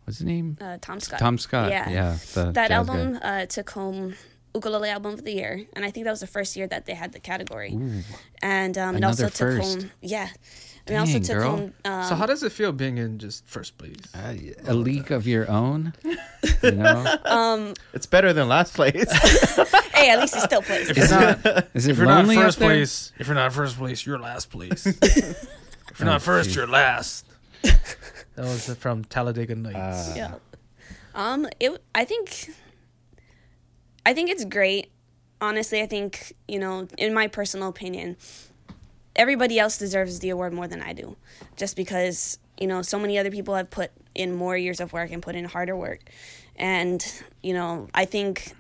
what's 0.04 0.18
his 0.18 0.26
name? 0.26 0.56
Uh, 0.60 0.78
Tom 0.80 1.00
Scott. 1.00 1.18
Tom 1.20 1.38
Scott. 1.38 1.70
Yeah. 1.70 1.88
Yeah. 1.90 2.50
that 2.52 2.70
album 2.70 3.18
uh, 3.22 3.46
took 3.46 3.70
home 3.70 4.14
ukulele 4.54 4.88
album 4.88 5.12
of 5.12 5.24
the 5.24 5.32
year, 5.32 5.66
and 5.74 5.84
I 5.84 5.90
think 5.90 6.04
that 6.04 6.10
was 6.10 6.20
the 6.20 6.26
first 6.26 6.56
year 6.56 6.66
that 6.68 6.86
they 6.86 6.94
had 6.94 7.12
the 7.12 7.20
category. 7.20 7.74
Ooh. 7.74 8.02
And 8.42 8.76
um, 8.78 8.96
it 8.96 9.04
also 9.04 9.26
took 9.26 9.34
first. 9.34 9.80
home, 9.82 9.90
yeah, 10.00 10.28
and 10.88 10.96
it 10.96 10.98
also 11.00 11.18
took 11.18 11.36
girl. 11.36 11.50
home. 11.56 11.74
Um, 11.84 12.04
so 12.04 12.14
how 12.14 12.26
does 12.26 12.42
it 12.42 12.52
feel 12.52 12.72
being 12.72 12.98
in 12.98 13.18
just 13.18 13.46
first 13.46 13.78
place? 13.78 13.96
Uh, 14.14 14.34
a 14.66 14.74
league 14.74 15.10
of 15.12 15.26
your 15.26 15.50
own. 15.50 15.92
You 16.62 16.70
know, 16.72 17.74
It's 17.92 18.06
better 18.06 18.32
than 18.32 18.48
last 18.48 18.74
place. 18.74 19.10
hey, 19.94 20.10
at 20.10 20.20
least 20.20 20.34
he 20.36 20.40
still 20.40 20.62
plays. 20.62 20.88
If 20.90 20.96
you're 20.96 21.08
not, 21.08 21.44
is 21.74 21.86
it 21.86 21.90
if 21.92 21.98
you're 21.98 22.06
not 22.06 22.26
first 22.26 22.58
up 22.58 22.60
there? 22.60 22.68
place, 22.68 23.12
if 23.18 23.26
you're 23.26 23.34
not 23.34 23.52
first 23.52 23.76
place, 23.76 24.06
you're 24.06 24.18
last 24.20 24.50
place. 24.50 24.86
if 24.86 25.98
you're 25.98 26.08
Oh, 26.08 26.12
not 26.12 26.22
first, 26.22 26.50
geez. 26.50 26.56
you're 26.56 26.66
last. 26.68 27.26
That 27.62 27.76
was 28.36 28.72
from 28.76 29.04
Talladega 29.04 29.56
Nights. 29.56 30.10
Uh, 30.10 30.14
yeah. 30.16 30.34
Um, 31.14 31.48
it. 31.58 31.82
I 31.94 32.04
think. 32.04 32.50
I 34.06 34.14
think 34.14 34.30
it's 34.30 34.44
great. 34.44 34.90
Honestly, 35.40 35.80
I 35.82 35.86
think 35.86 36.32
you 36.46 36.58
know, 36.60 36.86
in 36.98 37.12
my 37.14 37.26
personal 37.26 37.68
opinion, 37.68 38.16
everybody 39.18 39.58
else 39.58 39.76
deserves 39.76 40.20
the 40.20 40.30
award 40.30 40.54
more 40.54 40.68
than 40.68 40.80
I 40.80 40.94
do, 40.94 41.16
just 41.56 41.76
because 41.76 42.38
you 42.58 42.66
know 42.66 42.80
so 42.80 42.98
many 42.98 43.18
other 43.18 43.30
people 43.30 43.54
have 43.54 43.68
put 43.68 43.90
in 44.14 44.34
more 44.34 44.56
years 44.56 44.80
of 44.80 44.92
work 44.92 45.10
and 45.10 45.20
put 45.20 45.34
in 45.34 45.44
harder 45.44 45.76
work, 45.76 46.00
and 46.56 47.04
you 47.42 47.52
know 47.52 47.88
I 47.92 48.04
think, 48.06 48.52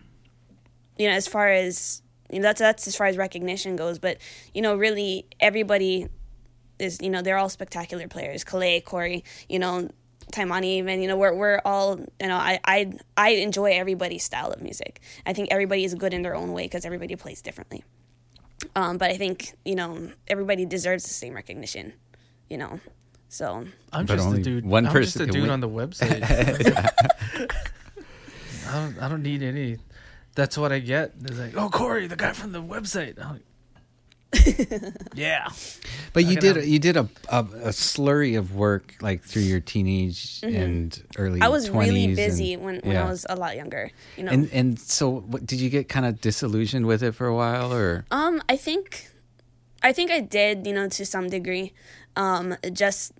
you 0.98 1.08
know, 1.08 1.14
as 1.14 1.28
far 1.28 1.48
as 1.48 2.02
you 2.30 2.40
know, 2.40 2.42
that's 2.42 2.60
that's 2.60 2.86
as 2.86 2.96
far 2.96 3.06
as 3.06 3.16
recognition 3.16 3.76
goes, 3.76 3.98
but 3.98 4.18
you 4.52 4.60
know, 4.60 4.76
really 4.76 5.26
everybody 5.40 6.08
is 6.78 7.00
you 7.00 7.10
know 7.10 7.22
they're 7.22 7.38
all 7.38 7.48
spectacular 7.48 8.08
players. 8.08 8.44
Kalei, 8.44 8.84
Corey, 8.84 9.24
you 9.48 9.58
know, 9.58 9.88
Taimane 10.32 10.64
even, 10.64 11.00
you 11.00 11.08
know, 11.08 11.16
we're 11.16 11.34
we're 11.34 11.60
all 11.64 11.98
you 12.20 12.28
know, 12.28 12.36
I 12.36 12.60
I 12.64 12.92
I 13.16 13.30
enjoy 13.30 13.72
everybody's 13.72 14.24
style 14.24 14.50
of 14.50 14.60
music. 14.60 15.00
I 15.24 15.32
think 15.32 15.48
everybody 15.50 15.84
is 15.84 15.94
good 15.94 16.12
in 16.12 16.22
their 16.22 16.34
own 16.34 16.52
way 16.52 16.64
because 16.64 16.84
everybody 16.84 17.16
plays 17.16 17.40
differently. 17.42 17.84
Um, 18.74 18.98
but 18.98 19.10
I 19.10 19.16
think 19.16 19.54
you 19.64 19.74
know 19.74 20.10
everybody 20.26 20.66
deserves 20.66 21.04
the 21.04 21.14
same 21.14 21.34
recognition. 21.34 21.92
You 22.50 22.58
know, 22.58 22.80
so 23.28 23.64
I'm 23.92 24.06
But 24.06 24.16
just 24.16 24.32
a 24.34 24.42
dude. 24.42 24.64
one 24.66 24.86
I'm 24.86 24.92
person 24.92 25.04
just 25.04 25.28
a 25.28 25.32
dude 25.32 25.42
win. 25.42 25.50
on 25.50 25.60
the 25.60 25.68
website. 25.68 26.22
I 28.68 28.72
don't. 28.74 29.02
I 29.02 29.08
don't 29.08 29.22
need 29.22 29.42
any. 29.42 29.78
That's 30.34 30.56
what 30.58 30.72
I 30.72 30.78
get. 30.78 31.12
It's 31.24 31.38
like, 31.38 31.56
oh, 31.56 31.68
Corey, 31.68 32.06
the 32.06 32.16
guy 32.16 32.32
from 32.32 32.52
the 32.52 32.62
website. 32.62 33.20
I'm 33.24 33.32
like, 33.34 33.42
yeah. 35.14 35.48
But 36.12 36.24
you 36.26 36.36
did 36.36 36.56
have- 36.56 36.66
you 36.66 36.78
did 36.78 36.96
a, 36.96 37.08
a 37.28 37.40
a 37.40 37.72
slurry 37.72 38.38
of 38.38 38.54
work 38.54 38.94
like 39.00 39.22
through 39.22 39.42
your 39.42 39.60
teenage 39.60 40.40
and 40.42 41.00
early. 41.16 41.34
Mm-hmm. 41.40 41.42
I 41.44 41.48
was 41.48 41.70
20s 41.70 41.78
really 41.80 42.04
and- 42.04 42.16
busy 42.16 42.56
when, 42.56 42.80
when 42.80 42.92
yeah. 42.92 43.04
I 43.06 43.08
was 43.08 43.24
a 43.28 43.36
lot 43.36 43.56
younger. 43.56 43.90
You 44.16 44.24
know, 44.24 44.32
And 44.32 44.50
and 44.52 44.78
so, 44.78 45.20
what, 45.20 45.46
did 45.46 45.60
you 45.60 45.70
get 45.70 45.88
kind 45.88 46.04
of 46.06 46.20
disillusioned 46.20 46.86
with 46.86 47.02
it 47.02 47.12
for 47.14 47.26
a 47.26 47.34
while, 47.34 47.72
or 47.72 48.04
Um, 48.10 48.42
I 48.48 48.56
think, 48.56 49.08
I 49.82 49.92
think 49.92 50.10
I 50.10 50.20
did. 50.20 50.66
You 50.66 50.74
know, 50.74 50.88
to 50.88 51.06
some 51.06 51.28
degree, 51.28 51.72
um, 52.16 52.56
just 52.72 53.12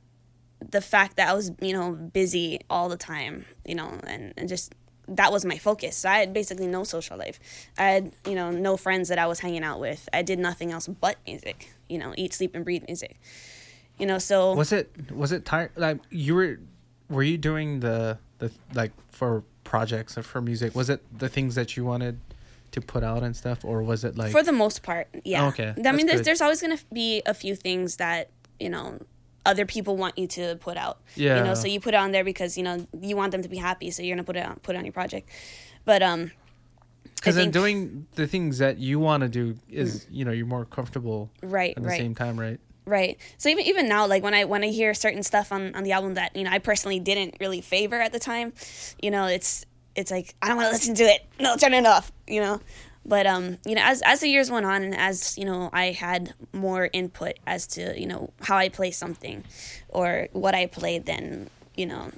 the 0.70 0.80
fact 0.80 1.16
that 1.16 1.28
I 1.28 1.34
was, 1.34 1.52
you 1.60 1.72
know, 1.72 1.92
busy 1.92 2.60
all 2.68 2.88
the 2.88 2.96
time. 2.98 3.44
You 3.64 3.76
know, 3.76 3.98
and, 4.06 4.34
and 4.36 4.48
just 4.48 4.74
that 5.08 5.32
was 5.32 5.44
my 5.44 5.58
focus. 5.58 5.96
So 5.96 6.08
I 6.08 6.18
had 6.18 6.32
basically 6.32 6.66
no 6.66 6.84
social 6.84 7.16
life. 7.16 7.40
I 7.78 7.84
had, 7.84 8.12
you 8.26 8.34
know, 8.34 8.50
no 8.50 8.76
friends 8.76 9.08
that 9.08 9.18
I 9.18 9.26
was 9.26 9.40
hanging 9.40 9.64
out 9.64 9.80
with. 9.80 10.08
I 10.12 10.22
did 10.22 10.38
nothing 10.38 10.70
else 10.72 10.86
but 10.86 11.16
music. 11.26 11.70
You 11.88 11.98
know, 11.98 12.14
eat, 12.16 12.34
sleep, 12.34 12.54
and 12.54 12.64
breathe 12.64 12.84
music. 12.86 13.18
You 13.98 14.06
know, 14.06 14.18
so 14.18 14.54
Was 14.54 14.72
it? 14.72 15.12
Was 15.12 15.32
it 15.32 15.44
tired? 15.44 15.72
Like 15.76 15.98
you 16.10 16.34
were? 16.34 16.60
Were 17.08 17.22
you 17.22 17.38
doing 17.38 17.80
the 17.80 18.18
the 18.38 18.52
like 18.74 18.92
for 19.10 19.42
projects 19.64 20.16
or 20.16 20.22
for 20.22 20.40
music? 20.40 20.74
Was 20.74 20.88
it 20.90 21.02
the 21.18 21.28
things 21.28 21.54
that 21.54 21.76
you 21.76 21.84
wanted 21.84 22.20
to 22.70 22.80
put 22.80 23.02
out 23.02 23.22
and 23.22 23.34
stuff, 23.34 23.64
or 23.64 23.82
was 23.82 24.04
it 24.04 24.16
like? 24.16 24.30
for 24.30 24.42
the 24.42 24.52
most 24.52 24.82
part, 24.82 25.08
yeah. 25.24 25.44
Oh, 25.44 25.48
okay, 25.48 25.74
I 25.84 25.92
mean, 25.92 26.06
there's 26.06 26.22
there's 26.22 26.40
always 26.40 26.60
gonna 26.60 26.78
be 26.92 27.22
a 27.26 27.34
few 27.34 27.56
things 27.56 27.96
that 27.96 28.28
you 28.60 28.68
know 28.68 28.98
other 29.48 29.66
people 29.66 29.96
want 29.96 30.16
you 30.18 30.26
to 30.28 30.56
put 30.60 30.76
out. 30.76 31.00
You 31.16 31.28
know, 31.28 31.54
so 31.54 31.66
you 31.66 31.80
put 31.80 31.94
it 31.94 31.96
on 31.96 32.12
there 32.12 32.24
because 32.24 32.56
you 32.56 32.62
know 32.62 32.86
you 33.00 33.16
want 33.16 33.32
them 33.32 33.42
to 33.42 33.48
be 33.48 33.56
happy, 33.56 33.90
so 33.90 34.02
you're 34.02 34.14
gonna 34.16 34.24
put 34.24 34.36
it 34.36 34.46
on 34.46 34.56
put 34.60 34.74
it 34.76 34.78
on 34.78 34.84
your 34.84 34.92
project. 34.92 35.28
But 35.84 36.02
um, 36.02 36.30
Because 37.16 37.36
I 37.36 37.40
then 37.40 37.44
think- 37.46 37.54
doing 37.54 38.06
the 38.14 38.26
things 38.26 38.58
that 38.58 38.78
you 38.78 39.00
want 39.00 39.22
to 39.22 39.28
do 39.28 39.56
is 39.68 40.06
you 40.10 40.24
know 40.24 40.30
you're 40.32 40.46
more 40.46 40.64
comfortable 40.64 41.30
right, 41.42 41.74
at 41.76 41.82
the 41.82 41.88
right. 41.88 41.98
same 41.98 42.14
time, 42.14 42.38
right? 42.38 42.60
Right. 42.84 43.18
So 43.38 43.48
even 43.48 43.64
even 43.64 43.88
now, 43.88 44.06
like 44.06 44.22
when 44.22 44.34
I 44.34 44.44
when 44.44 44.62
I 44.62 44.68
hear 44.68 44.94
certain 44.94 45.22
stuff 45.22 45.52
on, 45.52 45.74
on 45.74 45.82
the 45.84 45.92
album 45.92 46.14
that 46.14 46.36
you 46.36 46.44
know 46.44 46.50
I 46.50 46.58
personally 46.58 47.00
didn't 47.00 47.36
really 47.40 47.60
favor 47.60 47.96
at 48.00 48.12
the 48.12 48.18
time, 48.18 48.52
you 49.02 49.10
know, 49.10 49.26
it's 49.26 49.64
it's 49.96 50.10
like 50.10 50.34
I 50.40 50.48
don't 50.48 50.56
want 50.56 50.68
to 50.68 50.72
listen 50.72 50.94
to 50.94 51.04
it. 51.04 51.26
No, 51.40 51.56
turn 51.56 51.74
it 51.74 51.86
off. 51.86 52.12
You 52.26 52.40
know. 52.40 52.60
But 53.08 53.26
um, 53.26 53.56
you 53.64 53.74
know, 53.74 53.82
as 53.82 54.02
as 54.02 54.20
the 54.20 54.28
years 54.28 54.50
went 54.50 54.66
on, 54.66 54.82
and 54.82 54.94
as 54.94 55.38
you 55.38 55.46
know, 55.46 55.70
I 55.72 55.92
had 55.92 56.34
more 56.52 56.90
input 56.92 57.38
as 57.46 57.66
to 57.68 57.98
you 57.98 58.06
know 58.06 58.30
how 58.42 58.56
I 58.58 58.68
play 58.68 58.90
something, 58.90 59.44
or 59.88 60.28
what 60.32 60.54
I 60.54 60.66
played. 60.66 61.06
Then 61.06 61.48
you 61.74 61.86
know, 61.86 62.10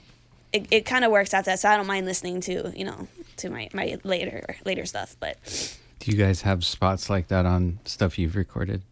it, 0.52 0.66
it 0.72 0.84
kind 0.84 1.04
of 1.04 1.12
works 1.12 1.32
out 1.32 1.44
that. 1.44 1.60
So 1.60 1.68
I 1.68 1.76
don't 1.76 1.86
mind 1.86 2.06
listening 2.06 2.40
to 2.42 2.72
you 2.74 2.84
know 2.84 3.06
to 3.36 3.50
my 3.50 3.68
my 3.72 3.98
later 4.02 4.56
later 4.64 4.84
stuff. 4.84 5.14
But 5.20 5.36
do 6.00 6.10
you 6.10 6.16
guys 6.16 6.42
have 6.42 6.64
spots 6.64 7.08
like 7.08 7.28
that 7.28 7.46
on 7.46 7.78
stuff 7.84 8.18
you've 8.18 8.34
recorded, 8.34 8.82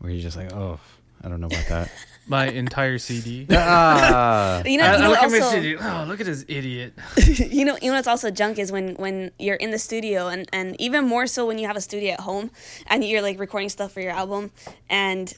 where 0.00 0.12
you're 0.12 0.22
just 0.22 0.36
like, 0.36 0.52
oh, 0.52 0.80
I 1.24 1.28
don't 1.28 1.40
know 1.40 1.46
about 1.46 1.66
that. 1.68 1.90
My 2.26 2.46
entire 2.46 2.96
CD. 2.96 3.46
ah, 3.50 4.62
you 4.66 4.78
know, 4.78 4.84
I, 4.84 4.92
you 4.92 4.94
I 4.94 5.00
know 5.02 5.08
look 5.10 5.18
at 5.18 5.30
my 5.30 5.38
also- 5.40 5.50
CD. 5.60 5.76
Oh, 5.76 6.04
look 6.08 6.20
at 6.20 6.26
this 6.26 6.42
idiot. 6.48 6.94
you 7.26 7.66
know 7.66 7.76
you 7.82 7.90
know 7.90 7.96
what's 7.96 8.08
also 8.08 8.30
junk 8.30 8.58
is 8.58 8.72
when 8.72 8.94
when 8.94 9.30
you're 9.38 9.56
in 9.56 9.72
the 9.72 9.78
studio 9.78 10.28
and 10.28 10.48
and 10.50 10.74
even 10.80 11.06
more 11.06 11.26
so 11.26 11.44
when 11.46 11.58
you 11.58 11.66
have 11.66 11.76
a 11.76 11.82
studio 11.82 12.12
at 12.14 12.20
home 12.20 12.50
and 12.86 13.04
you're 13.04 13.20
like 13.20 13.38
recording 13.38 13.68
stuff 13.68 13.92
for 13.92 14.00
your 14.00 14.12
album 14.12 14.52
and 14.88 15.34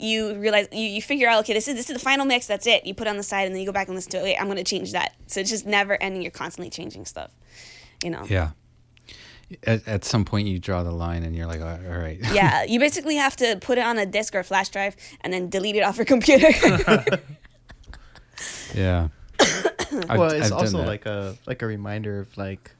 you 0.00 0.34
realize 0.34 0.66
you, 0.72 0.82
you 0.82 1.00
figure 1.00 1.28
out 1.28 1.40
okay 1.44 1.52
this 1.52 1.68
is 1.68 1.76
this 1.76 1.88
is 1.88 1.94
the 1.94 2.02
final 2.02 2.26
mix 2.26 2.48
that's 2.48 2.66
it 2.66 2.84
you 2.84 2.94
put 2.94 3.06
it 3.06 3.10
on 3.10 3.16
the 3.16 3.22
side 3.22 3.46
and 3.46 3.54
then 3.54 3.60
you 3.60 3.66
go 3.66 3.72
back 3.72 3.86
and 3.88 3.94
listen 3.96 4.10
to 4.12 4.18
it 4.18 4.22
wait 4.22 4.36
i'm 4.40 4.46
gonna 4.48 4.62
change 4.64 4.92
that 4.92 5.14
so 5.26 5.40
it's 5.40 5.50
just 5.50 5.66
never 5.66 6.00
ending 6.02 6.22
you're 6.22 6.30
constantly 6.30 6.70
changing 6.70 7.04
stuff 7.04 7.30
you 8.04 8.10
know 8.10 8.24
yeah. 8.28 8.50
At, 9.64 9.88
at 9.88 10.04
some 10.04 10.24
point, 10.24 10.46
you 10.48 10.58
draw 10.58 10.82
the 10.82 10.90
line, 10.90 11.22
and 11.22 11.34
you're 11.34 11.46
like, 11.46 11.60
all 11.60 11.68
all 11.90 11.98
right. 11.98 12.18
yeah 12.32 12.64
you 12.68 12.78
basically 12.78 13.16
have 13.16 13.34
to 13.36 13.56
put 13.60 13.78
it 13.78 13.84
on 13.84 13.96
a 13.98 14.04
disk 14.06 14.34
or 14.34 14.40
a 14.40 14.44
flash 14.44 14.68
drive 14.68 14.94
and 15.22 15.32
then 15.32 15.48
delete 15.48 15.76
it 15.76 15.80
off 15.82 15.96
your 15.96 16.04
computer 16.04 16.48
yeah. 18.74 19.08
I've- 19.40 20.18
well, 20.18 20.30
it's 20.32 20.46
I've 20.46 20.52
also 20.52 20.84
like 20.84 21.06
a 21.06 21.36
like 21.46 21.62
a 21.62 21.66
reminder 21.66 22.20
of 22.20 22.36
like 22.36 22.72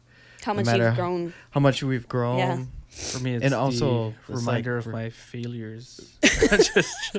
how 0.44 0.52
much 0.54 0.66
matter 0.66 0.86
you've 0.88 0.96
grown 0.96 1.32
how 1.50 1.60
much 1.60 1.82
we've 1.82 2.08
grown. 2.08 2.38
Yeah. 2.38 2.64
For 2.90 3.20
me, 3.20 3.34
it's 3.34 3.44
And 3.44 3.52
the 3.52 3.58
also, 3.58 4.14
it's 4.28 4.40
reminder 4.40 4.76
like 4.76 4.86
of 4.86 4.92
my 4.92 5.10
failures. 5.10 6.12
Just 6.22 7.16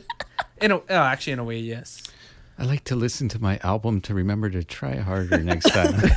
in 0.60 0.72
a, 0.72 0.78
oh, 0.78 0.84
actually, 0.90 1.34
in 1.34 1.40
a 1.40 1.44
way, 1.46 1.58
yes. 1.60 2.04
I 2.58 2.66
like 2.66 2.84
to 2.86 2.96
listen 2.98 3.30
to 3.30 3.40
my 3.42 3.60
album 3.64 4.02
to 4.02 4.14
remember 4.14 4.50
to 4.50 4.64
try 4.64 4.98
harder 4.98 5.38
next 5.38 5.70
time. 5.70 6.12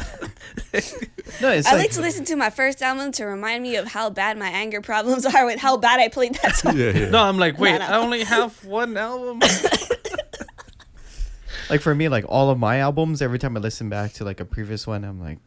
No, 1.41 1.51
it's 1.51 1.67
I 1.67 1.73
like, 1.73 1.81
like 1.81 1.91
to 1.93 2.01
listen 2.01 2.25
to 2.27 2.37
my 2.37 2.51
first 2.51 2.83
album 2.83 3.13
to 3.13 3.25
remind 3.25 3.63
me 3.63 3.77
of 3.77 3.89
how 3.89 4.11
bad 4.11 4.39
my 4.39 4.49
anger 4.49 4.81
problems 4.81 5.27
are 5.35 5.45
with 5.47 5.59
how 5.59 5.77
bad 5.77 6.01
I 6.01 6.09
played 6.09 6.35
that 6.43 6.57
song. 6.57 6.77
yeah, 6.77 6.91
yeah. 6.91 7.11
No, 7.11 7.23
I'm 7.23 7.39
like, 7.39 7.59
wait. 7.59 7.81
I 7.81 7.97
only 7.97 8.25
have 8.25 8.65
one 8.65 8.97
album. 8.97 9.41
like 11.71 11.81
for 11.81 11.95
me, 11.95 12.09
like 12.09 12.25
all 12.29 12.51
of 12.51 12.59
my 12.59 12.79
albums. 12.79 13.23
Every 13.23 13.39
time 13.39 13.57
I 13.57 13.61
listen 13.61 13.89
back 13.89 14.13
to 14.15 14.25
like 14.25 14.41
a 14.41 14.45
previous 14.45 14.87
one, 14.87 15.05
I'm 15.05 15.21
like, 15.21 15.39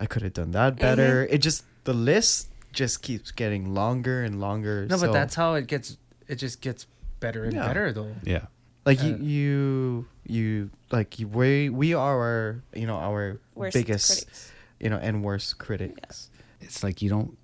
I 0.00 0.06
could 0.06 0.22
have 0.22 0.34
done 0.34 0.50
that 0.52 0.78
better. 0.78 1.24
Mm-hmm. 1.24 1.34
It 1.34 1.38
just 1.38 1.64
the 1.84 1.94
list 1.94 2.48
just 2.72 3.02
keeps 3.02 3.30
getting 3.30 3.74
longer 3.74 4.22
and 4.22 4.40
longer. 4.40 4.86
No, 4.88 4.96
so, 4.96 5.06
but 5.06 5.12
that's 5.12 5.34
how 5.34 5.54
it 5.54 5.66
gets. 5.66 5.96
It 6.28 6.36
just 6.36 6.60
gets 6.60 6.86
better 7.20 7.44
and 7.44 7.54
Yeah. 7.54 7.66
better, 7.66 7.92
though. 7.92 8.14
yeah. 8.24 8.46
like 8.84 9.00
uh, 9.00 9.06
you, 9.06 9.16
you, 9.16 10.06
you 10.26 10.70
like 10.90 11.14
we 11.32 11.70
we 11.70 11.94
are 11.94 12.20
our 12.20 12.62
you 12.74 12.86
know 12.86 12.96
our 12.96 13.40
Worst 13.54 13.74
biggest 13.74 14.08
critics. 14.08 14.52
You 14.80 14.90
know 14.90 14.96
and 14.96 15.22
worse 15.24 15.52
critics. 15.52 16.30
It's 16.60 16.82
like 16.82 17.02
you 17.02 17.10
don't 17.10 17.36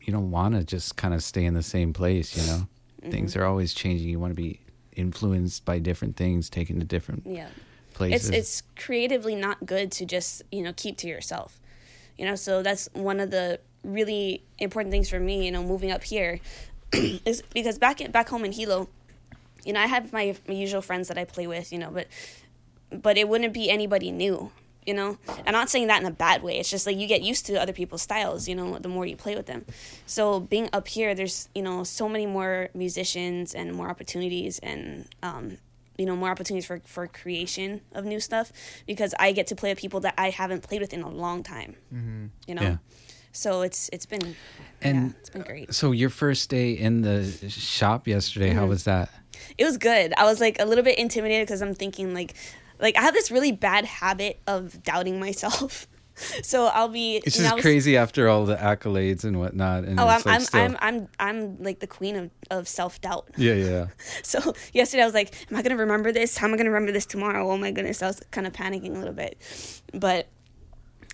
you 0.00 0.12
don't 0.12 0.30
want 0.30 0.54
to 0.54 0.64
just 0.64 0.96
kind 0.96 1.14
of 1.14 1.22
stay 1.22 1.44
in 1.44 1.54
the 1.54 1.62
same 1.62 1.92
place, 1.92 2.36
you 2.36 2.42
know. 2.52 2.66
Mm-hmm. 3.02 3.10
Things 3.10 3.36
are 3.36 3.44
always 3.44 3.72
changing. 3.74 4.08
You 4.08 4.18
want 4.20 4.32
to 4.32 4.36
be 4.42 4.60
influenced 4.96 5.64
by 5.64 5.78
different 5.78 6.16
things, 6.16 6.48
taken 6.50 6.78
to 6.78 6.84
different 6.84 7.22
Yeah. 7.26 7.48
places. 7.94 8.28
it's 8.30 8.38
it's 8.38 8.62
creatively 8.76 9.34
not 9.34 9.66
good 9.66 9.90
to 9.92 10.04
just 10.06 10.42
you 10.52 10.62
know 10.62 10.72
keep 10.76 10.96
to 10.98 11.06
yourself 11.08 11.60
you 12.18 12.24
know 12.24 12.34
so 12.36 12.62
that's 12.62 12.88
one 12.92 13.18
of 13.20 13.30
the 13.30 13.58
really 13.82 14.42
important 14.58 14.90
things 14.92 15.08
for 15.08 15.18
me 15.20 15.44
you 15.44 15.50
know 15.52 15.62
moving 15.62 15.90
up 15.92 16.02
here 16.04 16.40
is 17.24 17.42
because 17.52 17.78
back 17.78 18.00
in, 18.00 18.10
back 18.10 18.28
home 18.28 18.44
in 18.44 18.52
hilo 18.52 18.88
you 19.64 19.72
know 19.72 19.80
i 19.80 19.86
have 19.86 20.12
my, 20.12 20.34
my 20.48 20.54
usual 20.54 20.80
friends 20.82 21.06
that 21.08 21.18
i 21.18 21.24
play 21.24 21.46
with 21.46 21.72
you 21.72 21.78
know 21.78 21.90
but 21.90 22.06
but 22.90 23.16
it 23.18 23.28
wouldn't 23.28 23.52
be 23.52 23.68
anybody 23.70 24.10
new 24.10 24.50
you 24.86 24.94
know 24.94 25.16
i'm 25.46 25.52
not 25.52 25.70
saying 25.70 25.86
that 25.88 26.00
in 26.00 26.06
a 26.06 26.10
bad 26.10 26.42
way 26.42 26.58
it's 26.58 26.70
just 26.70 26.86
like 26.86 26.96
you 26.96 27.06
get 27.06 27.22
used 27.22 27.46
to 27.46 27.54
other 27.60 27.72
people's 27.72 28.02
styles 28.02 28.46
you 28.48 28.54
know 28.54 28.78
the 28.78 28.88
more 28.88 29.06
you 29.06 29.16
play 29.16 29.34
with 29.34 29.46
them 29.46 29.64
so 30.06 30.40
being 30.40 30.68
up 30.72 30.86
here 30.88 31.14
there's 31.14 31.48
you 31.54 31.62
know 31.62 31.82
so 31.84 32.08
many 32.08 32.26
more 32.26 32.68
musicians 32.74 33.54
and 33.54 33.72
more 33.72 33.88
opportunities 33.88 34.58
and 34.60 35.06
um, 35.22 35.56
you 35.96 36.06
know 36.06 36.16
more 36.16 36.30
opportunities 36.30 36.66
for, 36.66 36.80
for 36.84 37.06
creation 37.06 37.80
of 37.92 38.04
new 38.04 38.20
stuff 38.20 38.52
because 38.86 39.14
i 39.18 39.32
get 39.32 39.46
to 39.46 39.54
play 39.56 39.70
with 39.70 39.78
people 39.78 40.00
that 40.00 40.14
i 40.18 40.30
haven't 40.30 40.62
played 40.62 40.80
with 40.80 40.92
in 40.92 41.02
a 41.02 41.08
long 41.10 41.42
time 41.42 41.76
you 42.46 42.54
know 42.54 42.62
Yeah. 42.62 42.76
so 43.32 43.62
it's 43.62 43.88
it's 43.92 44.06
been 44.06 44.34
And- 44.82 45.10
yeah, 45.10 45.18
it's 45.20 45.30
been 45.30 45.42
great 45.42 45.72
so 45.74 45.92
your 45.92 46.10
first 46.10 46.50
day 46.50 46.72
in 46.72 47.02
the 47.02 47.24
shop 47.48 48.06
yesterday, 48.06 48.50
Mm-hmm. 48.50 48.58
how 48.58 48.66
was 48.66 48.84
that? 48.84 49.08
it 49.58 49.64
was 49.64 49.76
good. 49.78 50.12
I 50.16 50.24
was 50.24 50.40
like 50.40 50.56
a 50.60 50.64
little 50.64 50.84
bit 50.84 50.98
intimidated 50.98 51.46
because 51.46 51.60
I'm 51.60 51.74
thinking 51.74 52.14
like, 52.14 52.34
like 52.80 52.96
I 52.96 53.02
have 53.02 53.14
this 53.14 53.30
really 53.30 53.52
bad 53.52 53.84
habit 53.84 54.40
of 54.46 54.82
doubting 54.82 55.18
myself. 55.20 55.86
so 56.42 56.66
I'll 56.66 56.88
be. 56.88 57.16
It's 57.24 57.36
you 57.36 57.42
know, 57.42 57.48
I 57.48 57.50
just 57.50 57.56
was- 57.56 57.62
crazy 57.62 57.96
after 57.96 58.28
all 58.28 58.44
the 58.46 58.54
accolades 58.56 59.24
and 59.24 59.38
whatnot. 59.40 59.84
And 59.84 59.98
Oh, 59.98 60.04
I'm 60.04 60.08
like 60.24 60.26
I'm, 60.26 60.40
still- 60.42 60.60
I'm 60.60 60.76
I'm 60.80 61.08
I'm 61.18 61.62
like 61.62 61.80
the 61.80 61.86
queen 61.88 62.14
of, 62.16 62.30
of 62.50 62.68
self 62.68 63.00
doubt. 63.00 63.28
yeah, 63.36 63.54
yeah. 63.54 63.86
So 64.22 64.54
yesterday 64.72 65.02
I 65.02 65.06
was 65.06 65.14
like, 65.14 65.34
am 65.50 65.56
I 65.56 65.62
gonna 65.62 65.76
remember 65.76 66.12
this? 66.12 66.36
How 66.36 66.46
am 66.46 66.54
I 66.54 66.56
gonna 66.56 66.70
remember 66.70 66.92
this 66.92 67.06
tomorrow? 67.06 67.50
Oh 67.50 67.56
my 67.58 67.70
goodness, 67.72 68.02
I 68.02 68.06
was 68.06 68.20
kind 68.30 68.46
of 68.46 68.52
panicking 68.52 68.94
a 68.94 68.98
little 68.98 69.14
bit, 69.14 69.38
but 69.92 70.28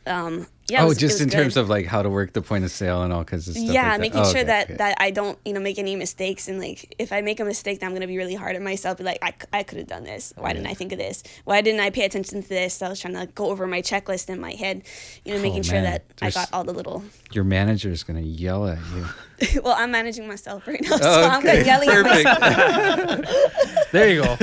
um 0.06 0.46
yeah. 0.70 0.82
oh, 0.82 0.88
was- 0.88 0.98
just 0.98 1.20
in 1.20 1.28
good. 1.28 1.36
terms 1.36 1.56
of 1.56 1.68
like 1.68 1.86
how 1.86 2.02
to 2.02 2.08
work 2.10 2.32
the 2.32 2.42
point 2.42 2.64
of 2.64 2.70
sale 2.70 3.02
and 3.02 3.12
all 3.12 3.24
kinds 3.24 3.48
of 3.48 3.54
stuff. 3.56 3.66
yeah 3.74 3.90
like 3.92 4.00
making 4.00 4.20
Oh, 4.20 4.24
sure 4.24 4.40
okay, 4.40 4.44
that 4.44 4.64
okay. 4.66 4.74
that 4.76 4.96
i 4.98 5.10
don't 5.10 5.38
you 5.44 5.52
know 5.52 5.60
make 5.60 5.78
any 5.78 5.96
mistakes 5.96 6.48
and 6.48 6.58
like 6.60 6.94
if 6.98 7.12
i 7.12 7.20
make 7.20 7.40
a 7.40 7.44
mistake 7.44 7.80
then 7.80 7.88
i'm 7.88 7.94
gonna 7.94 8.06
be 8.06 8.16
really 8.16 8.34
hard 8.34 8.56
on 8.56 8.62
myself 8.64 8.98
be 8.98 9.04
like 9.04 9.18
I 9.52 9.62
could 9.62 9.78
have 9.78 9.86
done 9.88 10.04
this 10.04 10.32
why 10.36 10.52
didn't 10.52 10.68
i 10.68 10.74
think 10.74 10.92
of 10.92 10.98
this 10.98 11.22
why 11.44 11.60
didn't 11.60 11.80
i 11.80 11.90
pay 11.90 12.04
attention 12.04 12.42
to 12.42 12.48
this 12.48 12.80
i 12.82 12.88
was 12.88 13.00
trying 13.00 13.14
to 13.14 13.20
like, 13.20 13.34
go 13.34 13.50
over 13.50 13.66
my 13.66 13.82
checklist 13.82 14.28
in 14.28 14.40
my 14.40 14.52
head 14.52 14.82
you 15.24 15.32
know 15.32 15.38
Oh, 15.38 15.42
making 15.42 15.62
sure 15.62 15.80
that 15.80 16.04
There's- 16.18 16.36
i 16.36 16.40
got 16.40 16.48
all 16.52 16.64
the 16.64 16.72
little 16.74 17.02
your 17.32 17.44
manager 17.44 17.90
is 17.90 18.02
gonna 18.04 18.20
yell 18.20 18.66
at 18.66 18.78
you. 18.94 19.60
well 19.62 19.74
i'm 19.78 19.90
managing 19.90 20.26
myself 20.28 20.66
right 20.66 20.80
now 20.82 20.96
so 20.96 21.00
Oh, 21.02 21.28
i'm 21.28 21.38
okay. 21.40 21.58
like 21.58 21.66
yelling 21.66 21.88
at 21.88 22.02
myself 22.04 23.46
There 23.92 24.08
you 24.08 24.22
go. 24.22 24.36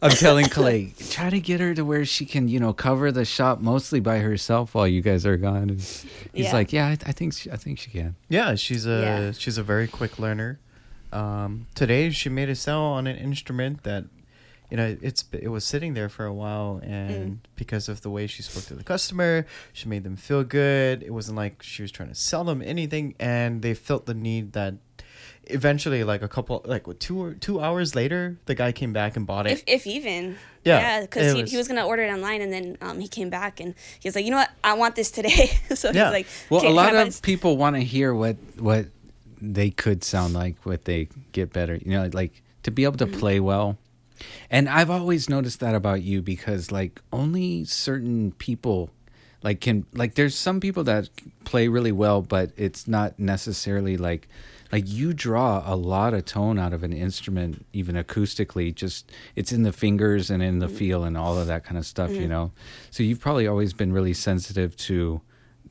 I'm 0.00 0.10
telling 0.12 0.46
Kalei, 0.46 1.10
try 1.12 1.28
to 1.28 1.38
get 1.38 1.60
her 1.60 1.74
to 1.74 1.84
where 1.84 2.06
she 2.06 2.24
can, 2.24 2.48
you 2.48 2.58
know, 2.58 2.72
cover 2.72 3.12
the 3.12 3.26
shop 3.26 3.60
mostly 3.60 4.00
by 4.00 4.20
herself 4.20 4.74
while 4.74 4.88
you 4.88 5.02
guys 5.02 5.26
are 5.26 5.36
gone. 5.36 5.65
Can. 5.68 5.76
And 5.76 5.80
he's 6.32 6.46
Yeah. 6.46 6.52
like, 6.52 6.72
yeah, 6.72 6.86
I, 6.88 6.92
I 6.92 7.12
think 7.12 7.34
she, 7.34 7.50
I 7.50 7.56
think 7.56 7.78
she 7.78 7.90
can. 7.90 8.16
Yeah, 8.28 8.54
she's 8.54 8.86
a 8.86 9.00
Yeah. 9.00 9.32
she's 9.32 9.58
a 9.58 9.62
very 9.62 9.88
quick 9.88 10.18
learner. 10.18 10.58
Um, 11.12 11.66
today 11.74 12.10
she 12.10 12.28
made 12.28 12.48
a 12.48 12.54
sell 12.54 12.82
on 12.82 13.06
an 13.06 13.16
instrument 13.16 13.82
that, 13.84 14.04
you 14.70 14.76
know, 14.76 14.96
it's 15.00 15.24
it 15.32 15.48
was 15.48 15.64
sitting 15.64 15.94
there 15.94 16.08
for 16.08 16.24
a 16.26 16.34
while, 16.34 16.80
and 16.82 17.38
because 17.54 17.88
of 17.88 18.02
the 18.02 18.10
way 18.10 18.26
she 18.26 18.42
spoke 18.42 18.64
to 18.64 18.74
the 18.74 18.82
customer, 18.84 19.46
she 19.72 19.88
made 19.88 20.02
them 20.02 20.16
feel 20.16 20.42
good. 20.42 21.02
It 21.04 21.12
wasn't 21.12 21.36
like 21.36 21.62
she 21.62 21.82
was 21.82 21.92
trying 21.92 22.08
to 22.08 22.14
sell 22.16 22.42
them 22.44 22.60
anything, 22.62 23.14
and 23.20 23.62
they 23.62 23.74
felt 23.74 24.06
the 24.06 24.14
need 24.14 24.52
that. 24.54 24.74
Eventually, 25.48 26.02
like 26.04 26.22
a 26.22 26.28
couple, 26.28 26.62
like 26.64 26.84
two 26.98 27.22
or 27.22 27.34
two 27.34 27.60
hours 27.60 27.94
later, 27.94 28.36
the 28.46 28.54
guy 28.54 28.72
came 28.72 28.92
back 28.92 29.16
and 29.16 29.26
bought 29.26 29.46
it. 29.46 29.52
If, 29.52 29.64
if 29.66 29.86
even. 29.86 30.36
Yeah, 30.64 30.78
Yeah, 30.80 31.00
because 31.02 31.26
it 31.28 31.36
he, 31.36 31.42
was- 31.42 31.50
he 31.52 31.56
was 31.56 31.68
going 31.68 31.78
to 31.78 31.84
order 31.84 32.02
it 32.02 32.10
online 32.12 32.40
and 32.42 32.52
then 32.52 32.76
um, 32.80 32.98
he 32.98 33.06
came 33.06 33.30
back 33.30 33.60
and 33.60 33.74
he 34.00 34.08
was 34.08 34.16
like, 34.16 34.24
you 34.24 34.32
know 34.32 34.38
what? 34.38 34.50
I 34.64 34.74
want 34.74 34.96
this 34.96 35.10
today. 35.12 35.46
so 35.74 35.90
Yeah. 35.92 36.06
he's 36.06 36.12
like, 36.12 36.26
Well, 36.50 36.66
a 36.66 36.70
lot 36.70 36.94
of 36.94 37.06
this?" 37.06 37.20
people 37.20 37.56
want 37.56 37.76
to 37.76 37.82
hear 37.82 38.12
what 38.14 38.36
what 38.58 38.86
they 39.40 39.70
could 39.70 40.02
sound 40.02 40.34
like, 40.34 40.56
what 40.64 40.84
they 40.86 41.08
get 41.32 41.52
better. 41.52 41.76
You 41.76 41.92
know, 41.92 42.10
like 42.12 42.42
to 42.64 42.70
be 42.72 42.82
able 42.84 42.96
to 42.98 43.06
Mm-hmm. 43.06 43.18
play 43.20 43.38
well. 43.40 43.78
And 44.50 44.68
I've 44.68 44.90
always 44.90 45.28
noticed 45.28 45.60
that 45.60 45.74
about 45.76 46.02
you 46.02 46.22
because 46.22 46.72
like 46.72 47.00
only 47.12 47.64
certain 47.66 48.32
people 48.32 48.90
like 49.42 49.60
can 49.60 49.84
like 49.92 50.14
there's 50.14 50.34
some 50.34 50.58
people 50.58 50.82
that 50.84 51.10
play 51.44 51.68
really 51.68 51.92
well 51.92 52.22
but 52.22 52.50
it's 52.56 52.88
not 52.88 53.16
necessarily 53.20 53.96
like 53.98 54.26
like 54.72 54.84
you 54.86 55.12
draw 55.12 55.62
a 55.66 55.74
lot 55.76 56.12
of 56.14 56.24
tone 56.24 56.58
out 56.58 56.72
of 56.72 56.82
an 56.82 56.92
instrument 56.92 57.64
even 57.72 57.94
acoustically 57.96 58.74
just 58.74 59.10
it's 59.34 59.52
in 59.52 59.62
the 59.62 59.72
fingers 59.72 60.30
and 60.30 60.42
in 60.42 60.58
the 60.58 60.66
Mm-hmm. 60.66 60.76
feel 60.76 61.04
and 61.04 61.16
all 61.16 61.38
of 61.38 61.46
that 61.46 61.64
kind 61.64 61.78
of 61.78 61.86
stuff 61.86 62.10
you 62.10 62.26
know 62.28 62.50
so 62.90 63.02
you've 63.02 63.20
probably 63.20 63.46
always 63.46 63.72
been 63.72 63.92
really 63.92 64.14
sensitive 64.14 64.76
to 64.78 65.20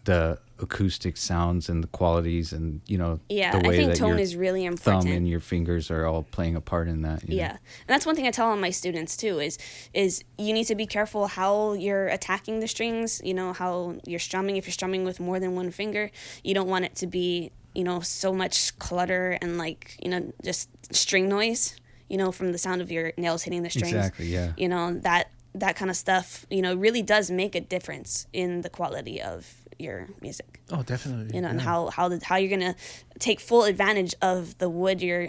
the 0.06 0.40
acoustic 0.60 1.18
sounds 1.18 1.68
and 1.68 1.84
the 1.84 1.88
qualities 1.88 2.54
and 2.54 2.80
you 2.88 2.98
know 2.98 3.20
Yeah, 3.28 3.52
the 3.52 3.66
I 3.66 3.68
way 3.68 3.76
think 3.76 3.90
that 3.92 3.98
tone 3.98 4.20
is 4.20 4.36
really 4.38 4.64
important. 4.64 5.04
thumb 5.06 5.12
and 5.12 5.28
your 5.28 5.42
fingers 5.42 5.92
are 5.92 6.06
all 6.06 6.24
playing 6.24 6.56
a 6.56 6.62
part 6.62 6.88
in 6.88 7.02
that 7.02 7.24
you 7.28 7.36
know? 7.36 7.42
Yeah, 7.44 7.52
and 7.52 7.60
that's 7.88 8.06
one 8.06 8.16
thing 8.16 8.26
I 8.26 8.32
tell 8.32 8.48
all 8.50 8.56
my 8.56 8.70
students 8.70 9.18
too 9.18 9.40
is 9.40 9.58
is 9.94 10.24
you 10.38 10.54
need 10.54 10.66
to 10.66 10.76
be 10.76 10.86
careful 10.86 11.28
how 11.28 11.74
you're 11.74 12.08
attacking 12.08 12.62
the 12.62 12.68
strings. 12.70 13.20
You 13.24 13.34
know 13.34 13.52
how 13.52 13.96
you're 14.06 14.20
strumming. 14.20 14.56
If 14.56 14.66
you're 14.66 14.72
strumming 14.74 15.04
with 15.04 15.20
more 15.20 15.40
than 15.42 15.56
one 15.56 15.72
finger, 15.72 16.10
you 16.44 16.54
don't 16.54 16.70
want 16.70 16.86
it 16.86 16.96
to 16.98 17.08
be 17.08 17.52
you 17.76 17.84
know 17.84 18.00
so 18.00 18.34
much 18.34 18.78
clutter 18.80 19.38
and 19.42 19.58
like 19.58 19.98
you 20.02 20.10
know 20.10 20.32
just 20.44 20.70
string 20.96 21.28
noise. 21.30 21.76
You 22.10 22.18
know 22.18 22.32
from 22.32 22.52
the 22.52 22.58
sound 22.58 22.82
of 22.82 22.92
your 22.92 23.14
nails 23.18 23.44
hitting 23.44 23.64
the 23.64 23.70
strings. 23.70 23.94
Exactly, 23.94 24.28
yeah. 24.28 24.54
You 24.58 24.70
know 24.70 24.94
that 25.00 25.32
that 25.56 25.76
kind 25.76 25.90
of 25.92 25.98
stuff. 25.98 26.46
You 26.50 26.62
know 26.62 26.76
really 26.76 27.02
does 27.02 27.30
make 27.32 27.56
a 27.56 27.62
difference 27.62 28.28
in 28.34 28.62
the 28.62 28.70
quality 28.70 29.22
of 29.22 29.52
your 29.80 30.08
music. 30.22 30.62
Oh, 30.72 30.84
definitely. 30.84 31.36
You 31.36 31.42
know 31.42 31.50
and 31.50 31.60
how 31.62 31.90
how 31.90 32.08
the, 32.10 32.20
how 32.24 32.36
you're 32.38 32.50
gonna 32.58 32.76
take 33.20 33.40
full 33.40 33.64
advantage 33.64 34.14
of 34.22 34.58
the 34.60 34.70
wood 34.70 35.02
your 35.02 35.28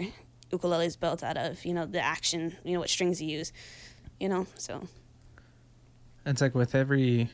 ukulele 0.51 0.85
is 0.85 0.95
built 0.95 1.23
out 1.23 1.35
of. 1.37 1.65
You 1.65 1.73
know 1.73 1.85
the 1.85 1.99
action. 2.01 2.55
You 2.63 2.73
know 2.73 2.79
what 2.79 2.89
strings 2.89 3.21
you 3.21 3.27
use. 3.29 3.51
You 4.19 4.29
know 4.29 4.45
so 4.55 4.73
And 6.25 6.33
it's 6.35 6.41
like 6.41 6.55
with 6.55 6.75
every 6.75 7.29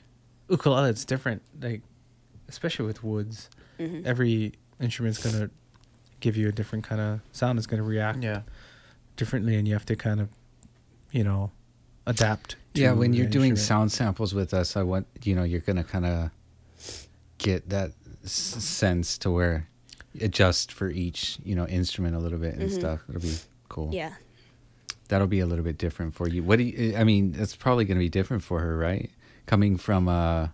ukulele, 0.49 0.89
it's 0.89 1.05
different. 1.05 1.41
Like, 1.61 1.81
especially 2.47 2.85
with 2.85 3.03
woods, 3.03 3.49
Mm-hmm. 3.79 4.05
every 4.05 4.53
instrument's 4.83 5.17
gonna 5.23 5.49
give 6.19 6.37
you 6.37 6.47
a 6.49 6.51
different 6.51 6.83
kind 6.83 7.01
of 7.01 7.19
sound. 7.31 7.57
It's 7.57 7.67
gonna 7.67 7.83
react 7.83 8.21
yeah, 8.23 8.41
differently, 9.17 9.55
and 9.55 9.67
you 9.67 9.73
have 9.73 9.85
to 9.87 9.95
kind 9.95 10.19
of, 10.21 10.29
you 11.11 11.23
know, 11.23 11.51
adapt. 12.05 12.57
yeah 12.73 12.91
when 12.91 13.13
you're 13.13 13.25
doing 13.27 13.51
instrument. 13.51 13.89
sound 13.89 13.91
samples 13.93 14.33
with 14.33 14.53
us 14.53 14.75
i 14.75 14.81
want 14.83 15.07
you 15.23 15.33
know 15.33 15.43
you're 15.43 15.61
gonna 15.61 15.83
kind 15.85 16.05
of 16.05 16.29
get 17.37 17.69
that 17.69 17.91
s- 18.25 18.31
sense 18.31 19.17
to 19.17 19.31
where 19.31 19.67
adjust 20.19 20.69
for 20.71 20.89
each 20.89 21.37
you 21.45 21.55
know 21.55 21.65
instrument 21.67 22.13
a 22.13 22.19
little 22.19 22.39
bit 22.39 22.55
and 22.55 22.69
Mhm. 22.69 22.73
stuff 22.73 22.99
it'll 23.07 23.21
be 23.21 23.35
cool 23.69 23.89
yeah. 23.93 24.13
that'll 25.07 25.27
be 25.27 25.39
a 25.39 25.45
little 25.45 25.63
bit 25.63 25.77
different 25.77 26.13
for 26.13 26.27
you 26.27 26.43
what 26.43 26.57
do 26.57 26.63
you 26.65 26.95
i 26.97 27.05
mean 27.05 27.35
it's 27.37 27.55
probably 27.55 27.85
gonna 27.85 27.99
be 28.01 28.09
different 28.09 28.43
for 28.43 28.59
her 28.59 28.75
right 28.77 29.09
coming 29.45 29.77
from 29.77 30.09
uh 30.09 30.47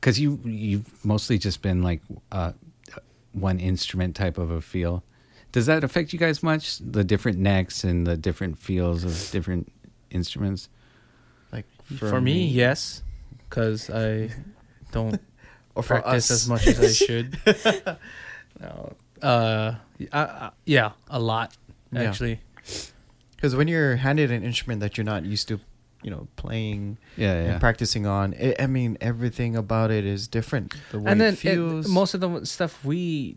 because 0.00 0.18
you 0.18 0.40
you've 0.44 1.04
mostly 1.04 1.38
just 1.38 1.62
been 1.62 1.80
like 1.82 2.00
uh 2.32 2.50
one 3.32 3.58
instrument 3.60 4.14
type 4.16 4.38
of 4.38 4.50
a 4.50 4.60
feel 4.60 5.02
does 5.52 5.66
that 5.66 5.84
affect 5.84 6.12
you 6.12 6.18
guys 6.18 6.42
much 6.42 6.78
the 6.78 7.04
different 7.04 7.38
necks 7.38 7.84
and 7.84 8.06
the 8.06 8.16
different 8.16 8.58
feels 8.58 9.04
of 9.04 9.30
different 9.32 9.70
instruments 10.10 10.68
like 11.52 11.66
For, 11.84 12.20
me, 12.20 12.46
yes, 12.46 13.02
because 13.48 13.90
I 13.90 14.30
don't 14.92 15.20
or 15.74 15.82
for 15.82 16.00
practice 16.00 16.30
us 16.30 16.42
as 16.42 16.48
much 16.48 16.66
as 16.66 16.80
I 16.80 16.92
should. 17.04 17.38
no, 18.60 18.94
uh, 19.20 19.74
I, 20.12 20.18
I, 20.20 20.50
yeah, 20.64 20.92
a 21.08 21.20
lot 21.20 21.54
Yeah. 21.92 22.02
actually. 22.02 22.40
Because 23.36 23.54
when 23.56 23.68
you're 23.68 23.96
handed 23.96 24.30
an 24.30 24.42
instrument 24.44 24.80
that 24.80 24.96
you're 24.96 25.04
not 25.04 25.24
used 25.26 25.48
to, 25.48 25.60
you 26.02 26.10
know, 26.10 26.28
playing 26.36 26.98
yeah 27.16 27.34
yeah 27.44 27.50
and 27.52 27.60
practicing 27.60 28.06
on, 28.06 28.32
it, 28.34 28.60
I 28.60 28.66
mean, 28.66 28.98
everything 29.00 29.56
about 29.56 29.90
it 29.90 30.04
is 30.04 30.28
different. 30.28 30.74
The 30.90 30.98
way 31.00 31.10
and 31.12 31.20
then 31.20 31.34
it 31.34 31.38
feels. 31.38 31.86
it, 31.86 31.88
most 31.88 32.14
of 32.14 32.20
the 32.20 32.44
stuff 32.44 32.84
we 32.84 33.36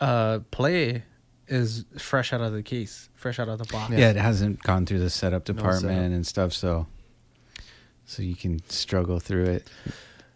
uh, 0.00 0.40
play 0.50 1.04
is 1.48 1.84
fresh 1.98 2.32
out 2.32 2.40
of 2.40 2.52
the 2.52 2.62
case, 2.62 3.08
fresh 3.14 3.38
out 3.38 3.48
of 3.48 3.58
the 3.58 3.64
box. 3.72 3.92
yeah. 3.92 4.10
it 4.10 4.16
hasn't 4.16 4.62
gone 4.62 4.86
through 4.86 5.00
the 5.00 5.10
setup 5.10 5.48
No 5.48 5.54
department 5.54 5.94
setup. 5.96 6.12
and 6.12 6.26
stuff 6.26 6.52
so 6.52 6.86
so 8.04 8.22
you 8.22 8.34
can 8.36 8.62
struggle 8.68 9.18
through 9.18 9.44
it 9.44 9.68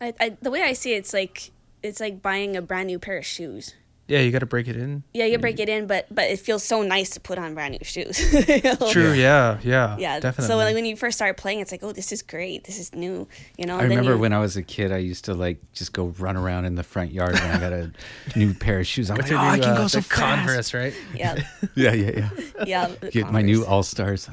I, 0.00 0.12
I 0.20 0.36
the 0.42 0.50
way 0.50 0.62
I 0.62 0.72
see 0.72 0.94
it, 0.94 0.98
it's 0.98 1.12
like 1.14 1.52
it's 1.82 2.00
like 2.00 2.22
buying 2.22 2.56
a 2.56 2.62
brand 2.62 2.88
new 2.88 2.98
pair 2.98 3.18
of 3.18 3.26
shoes. 3.26 3.74
Yeah, 4.12 4.20
you 4.20 4.30
got 4.30 4.40
to 4.40 4.46
break 4.46 4.68
it 4.68 4.76
in. 4.76 5.04
Yeah, 5.14 5.24
you 5.24 5.38
break 5.38 5.58
it 5.58 5.70
in, 5.70 5.86
but 5.86 6.06
but 6.14 6.24
it 6.24 6.38
feels 6.38 6.62
so 6.62 6.82
nice 6.82 7.10
to 7.10 7.20
put 7.20 7.38
on 7.38 7.54
brand 7.54 7.72
new 7.72 7.78
shoes. 7.82 8.20
You 8.46 8.60
know? 8.64 8.90
True. 8.92 9.12
Yeah. 9.12 9.58
Yeah. 9.62 9.96
Yeah. 9.98 10.20
Definitely. 10.20 10.48
So 10.48 10.56
like 10.58 10.74
when 10.74 10.84
you 10.84 10.96
first 10.96 11.16
start 11.16 11.38
playing, 11.38 11.60
it's 11.60 11.72
like, 11.72 11.82
oh, 11.82 11.92
this 11.92 12.12
is 12.12 12.20
great. 12.20 12.64
This 12.64 12.78
is 12.78 12.94
new. 12.94 13.26
You 13.56 13.64
know. 13.64 13.78
I 13.78 13.84
remember 13.84 14.12
you- 14.12 14.18
when 14.18 14.34
I 14.34 14.38
was 14.38 14.56
a 14.58 14.62
kid, 14.62 14.92
I 14.92 14.98
used 14.98 15.24
to 15.24 15.34
like 15.34 15.58
just 15.72 15.94
go 15.94 16.06
run 16.18 16.36
around 16.36 16.66
in 16.66 16.74
the 16.74 16.82
front 16.82 17.10
yard 17.12 17.32
when 17.32 17.50
I 17.50 17.58
got 17.58 17.72
a 17.72 17.90
new 18.36 18.52
pair 18.52 18.80
of 18.80 18.86
shoes. 18.86 19.10
I'm 19.10 19.16
With 19.16 19.26
like, 19.26 19.30
your 19.32 19.40
oh, 19.40 19.42
I 19.44 19.56
new, 19.56 19.62
can 19.62 19.72
uh, 19.72 19.76
go 19.78 19.86
so 19.86 20.00
fast. 20.02 20.10
Converse, 20.10 20.74
right? 20.74 20.94
Yeah. 21.14 21.42
Yeah, 21.74 21.92
yeah, 21.94 22.10
yeah. 22.10 22.30
Yeah. 22.66 22.86
the 23.00 23.10
Get 23.10 23.32
my 23.32 23.40
new 23.40 23.64
All 23.64 23.82
Stars. 23.82 24.28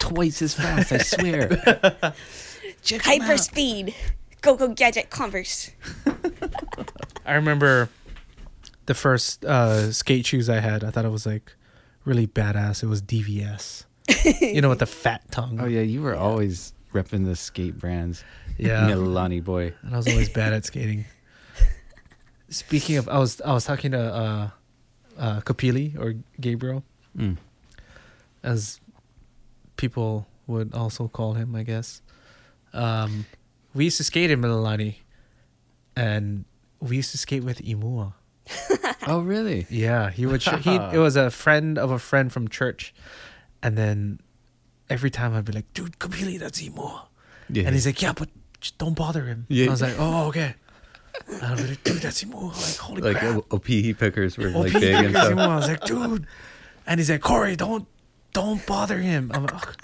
Twice 0.00 0.42
as 0.42 0.54
fast, 0.54 0.90
I 0.92 0.98
swear. 0.98 1.48
Check 2.82 3.06
'em 3.06 3.20
hyper 3.20 3.34
out. 3.34 3.40
speed. 3.40 3.94
Go 4.40 4.56
go 4.56 4.68
gadget 4.68 5.10
Converse. 5.10 5.70
I 7.26 7.34
remember 7.34 7.88
the 8.86 8.94
first 8.94 9.44
uh, 9.44 9.92
skate 9.92 10.26
shoes 10.26 10.48
I 10.48 10.60
had. 10.60 10.82
I 10.84 10.90
thought 10.90 11.04
it 11.04 11.10
was 11.10 11.26
like 11.26 11.54
really 12.04 12.26
badass. 12.26 12.82
It 12.82 12.86
was 12.86 13.02
DVS. 13.02 13.84
you 14.40 14.60
know, 14.60 14.68
with 14.70 14.80
the 14.80 14.86
fat 14.86 15.22
tongue. 15.30 15.60
Oh 15.60 15.66
yeah, 15.66 15.82
you 15.82 16.02
were 16.02 16.16
always 16.16 16.72
repping 16.92 17.24
the 17.24 17.36
skate 17.36 17.78
brands. 17.78 18.24
Yeah. 18.58 18.88
Milani 18.90 19.42
boy. 19.42 19.72
and 19.82 19.94
I 19.94 19.96
was 19.96 20.08
always 20.08 20.28
bad 20.28 20.52
at 20.52 20.64
skating. 20.64 21.04
Speaking 22.48 22.96
of, 22.96 23.08
I 23.08 23.18
was 23.18 23.40
I 23.42 23.52
was 23.52 23.64
talking 23.64 23.92
to 23.92 24.00
uh, 24.00 24.50
uh, 25.18 25.40
Kapili 25.42 25.96
or 25.98 26.14
Gabriel, 26.40 26.82
Mm. 27.16 27.36
as 28.42 28.80
people 29.76 30.26
would 30.46 30.72
also 30.74 31.08
call 31.08 31.34
him, 31.34 31.54
I 31.56 31.62
guess. 31.64 32.02
Um, 32.72 33.26
we 33.74 33.84
used 33.84 33.96
to 33.98 34.04
skate 34.04 34.30
in 34.30 34.40
Mililani, 34.40 34.96
and 35.96 36.44
we 36.80 36.96
used 36.96 37.10
to 37.12 37.18
skate 37.18 37.42
with 37.44 37.58
Imua. 37.62 38.14
Oh 39.06 39.20
really? 39.20 39.66
Yeah, 39.70 40.10
he 40.10 40.26
would. 40.26 40.42
he 40.42 40.74
it 40.76 40.98
was 41.06 41.16
a 41.16 41.30
friend 41.30 41.78
of 41.78 41.90
a 41.90 41.98
friend 41.98 42.32
from 42.32 42.48
church, 42.48 42.94
and 43.62 43.76
then 43.78 44.20
every 44.88 45.10
time 45.10 45.34
I'd 45.34 45.44
be 45.44 45.52
like, 45.52 45.72
"Dude, 45.74 45.98
Kapili, 45.98 46.38
that's 46.38 46.60
Imua," 46.62 47.02
Yeah. 47.48 47.64
and 47.64 47.74
he's 47.74 47.86
like, 47.86 48.00
"Yeah, 48.02 48.12
but 48.12 48.28
just 48.60 48.78
don't 48.78 48.94
bother 48.94 49.24
him." 49.24 49.46
Yeah. 49.48 49.66
I 49.66 49.70
was 49.70 49.82
like, 49.82 49.94
"Oh, 49.98 50.28
okay." 50.28 50.54
And 51.28 51.42
I'd 51.42 51.56
be 51.58 51.66
like, 51.68 51.84
"Dude, 51.84 51.98
that's 52.02 52.22
Imua!" 52.24 52.52
Like, 52.54 52.76
holy 52.76 53.02
like 53.02 53.16
crap! 53.18 53.36
O- 53.36 53.56
Opihi 53.58 53.96
Pickers 53.98 54.36
were 54.36 54.50
like 54.50 54.72
Pete 54.72 54.80
big 54.80 54.94
and 54.94 55.10
stuff. 55.14 55.32
Imua. 55.32 55.48
I 55.48 55.56
was 55.56 55.68
like, 55.68 55.84
"Dude," 55.84 56.26
and 56.86 57.00
he's 57.00 57.10
like, 57.10 57.20
"Corey, 57.22 57.56
don't, 57.56 57.86
don't 58.32 58.64
bother 58.66 58.98
him." 58.98 59.30
I'm 59.34 59.42
like, 59.44 59.54
"Ugh. 59.54 59.76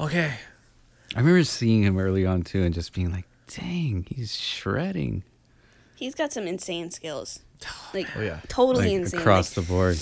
"Okay." 0.00 0.34
I 1.14 1.18
remember 1.18 1.42
seeing 1.44 1.82
him 1.82 1.98
early 1.98 2.24
on 2.26 2.42
too, 2.42 2.62
and 2.62 2.72
just 2.74 2.92
being 2.92 3.10
like, 3.12 3.26
"Dang, 3.48 4.06
he's 4.08 4.36
shredding!" 4.36 5.24
He's 5.96 6.14
got 6.14 6.32
some 6.32 6.46
insane 6.46 6.90
skills. 6.90 7.40
Like 7.94 8.06
Oh, 8.16 8.20
yeah. 8.22 8.40
totally 8.48 8.88
Like 8.92 9.02
insane. 9.02 9.20
across 9.20 9.56
Like, 9.56 9.66
the 9.66 9.72
board. 9.72 9.98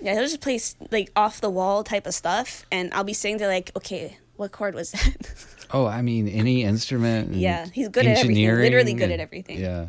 yeah, 0.00 0.14
he'll 0.14 0.22
just 0.24 0.40
play 0.40 0.60
like 0.90 1.10
off 1.16 1.40
the 1.40 1.50
wall 1.50 1.84
type 1.84 2.06
of 2.06 2.14
stuff, 2.14 2.64
and 2.72 2.92
I'll 2.94 3.04
be 3.04 3.12
sitting 3.14 3.38
there 3.38 3.48
like, 3.48 3.70
okay, 3.76 4.18
what 4.36 4.52
chord 4.52 4.74
was 4.74 4.92
that? 4.92 5.14
Oh, 5.70 5.84
I 5.84 6.00
mean, 6.00 6.28
any 6.28 6.62
instrument. 6.62 7.34
Yeah, 7.34 7.66
he's 7.70 7.90
good 7.90 8.06
at 8.06 8.16
everything, 8.16 8.36
literally 8.46 8.70
engineering 8.92 8.96
good 8.96 9.10
at 9.10 9.20
everything. 9.20 9.60
Yeah. 9.60 9.88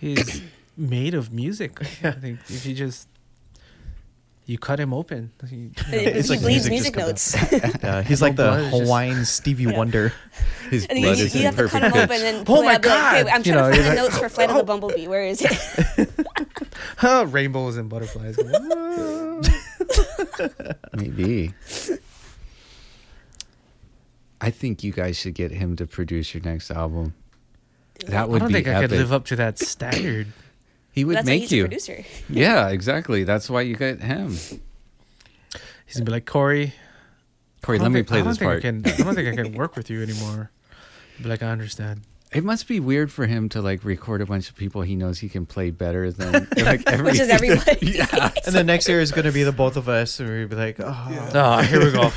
He's 0.00 0.42
made 0.76 1.14
of 1.14 1.32
music. 1.32 1.80
I 2.04 2.10
think 2.10 2.40
if 2.48 2.66
you 2.66 2.74
just 2.74 3.06
you 4.46 4.58
cut 4.58 4.78
him 4.78 4.94
open, 4.94 5.32
he, 5.48 5.56
you 5.56 5.70
know, 5.92 5.98
He 5.98 6.04
It's 6.06 6.30
like 6.30 6.40
bleeds 6.40 6.70
music 6.70 6.94
music, 6.96 7.14
just 7.16 7.52
notes. 7.52 7.62
Yeah, 7.82 8.02
he's 8.02 8.22
like 8.22 8.36
the 8.36 8.44
blood, 8.44 8.60
it's 8.60 8.70
just- 8.70 8.82
Hawaiian 8.84 9.24
Stevie 9.24 9.64
Yeah. 9.64 9.76
Wonder. 9.76 10.12
His 10.70 10.86
And 10.86 11.00
blood 11.02 11.18
you, 11.18 11.24
is 11.24 11.34
you 11.34 11.40
in 11.40 11.46
have 11.46 11.56
to 11.56 11.68
cut 11.68 11.82
perfect 11.82 11.94
them 11.94 12.04
open 12.04 12.26
and 12.26 12.46
then 12.46 12.56
Oh 12.56 12.62
my 12.62 12.74
out, 12.74 12.82
be 12.82 12.88
like, 12.88 13.00
God! 13.00 13.16
okay, 13.26 13.30
I'm 13.30 13.42
You 13.44 13.52
trying 13.52 13.56
know, 13.56 13.70
to 13.70 13.76
find 13.76 13.84
the 13.84 13.88
like, 13.88 13.96
notes 13.98 14.18
for 14.18 14.28
Flight 14.28 14.50
of 14.50 14.56
the 14.56 14.62
oh. 14.62 14.64
Bumblebee. 14.64 15.08
Where 15.08 15.22
is 15.24 15.42
it? 15.44 17.32
Rainbows 17.32 17.76
and 17.76 17.88
butterflies. 17.88 18.36
Maybe. 20.96 21.52
I 24.40 24.50
think 24.50 24.84
you 24.84 24.92
guys 24.92 25.16
should 25.16 25.34
get 25.34 25.50
him 25.50 25.76
to 25.76 25.86
produce 25.86 26.34
your 26.34 26.42
next 26.44 26.70
album. 26.70 27.14
That 28.06 28.28
would 28.28 28.36
I 28.36 28.44
don't 28.44 28.48
be 28.48 28.54
think 28.54 28.68
I 28.68 28.80
could 28.82 28.90
live 28.90 29.12
up 29.12 29.24
to 29.26 29.36
that 29.36 29.58
standard. 29.58 30.28
he 30.96 31.04
would 31.04 31.14
That's 31.16 31.26
why 31.26 31.30
make 31.34 31.42
he's 31.42 31.52
you. 31.52 31.64
a 31.64 31.68
producer. 31.68 32.04
Yeah, 32.28 32.68
exactly. 32.70 33.22
That's 33.22 33.48
why 33.48 33.60
you 33.60 33.76
get 33.76 34.00
him. 34.00 34.30
He's 34.30 34.58
gonna 35.94 36.04
be 36.06 36.10
like 36.12 36.26
Corey. 36.26 36.72
Corey, 37.62 37.78
let 37.78 37.84
don't 37.84 37.92
me 37.92 38.02
play 38.02 38.22
this 38.22 38.38
think 38.38 38.48
part. 38.48 38.58
I, 38.58 38.60
can, 38.60 38.82
I 38.86 38.96
don't 38.96 39.14
think 39.14 39.28
I 39.38 39.42
can 39.44 39.52
work 39.56 39.76
with 39.76 39.90
you 39.90 40.02
anymore. 40.02 40.50
Be 41.22 41.28
like, 41.28 41.42
I 41.42 41.50
understand. 41.50 42.00
It 42.32 42.42
must 42.44 42.66
be 42.66 42.80
weird 42.80 43.12
for 43.12 43.26
him 43.26 43.48
to 43.50 43.62
like 43.62 43.84
record 43.84 44.20
a 44.20 44.26
bunch 44.26 44.48
of 44.48 44.56
people 44.56 44.82
he 44.82 44.96
knows 44.96 45.18
he 45.20 45.28
can 45.28 45.46
play 45.46 45.70
better 45.70 46.10
than 46.10 46.48
like 46.56 46.82
every, 46.88 47.04
Which 47.12 47.20
is 47.20 47.28
everybody. 47.28 47.78
yeah. 47.86 48.30
And 48.44 48.54
the 48.54 48.64
next 48.64 48.88
year 48.88 49.00
is 49.00 49.12
going 49.12 49.26
to 49.26 49.32
be 49.32 49.42
the 49.44 49.52
both 49.52 49.76
of 49.76 49.88
us, 49.88 50.18
and 50.18 50.28
we'll 50.28 50.48
be 50.48 50.56
like, 50.56 50.76
oh, 50.80 51.30
Oh, 51.34 51.62
here 51.62 51.84
we 51.84 51.92
go. 51.92 52.10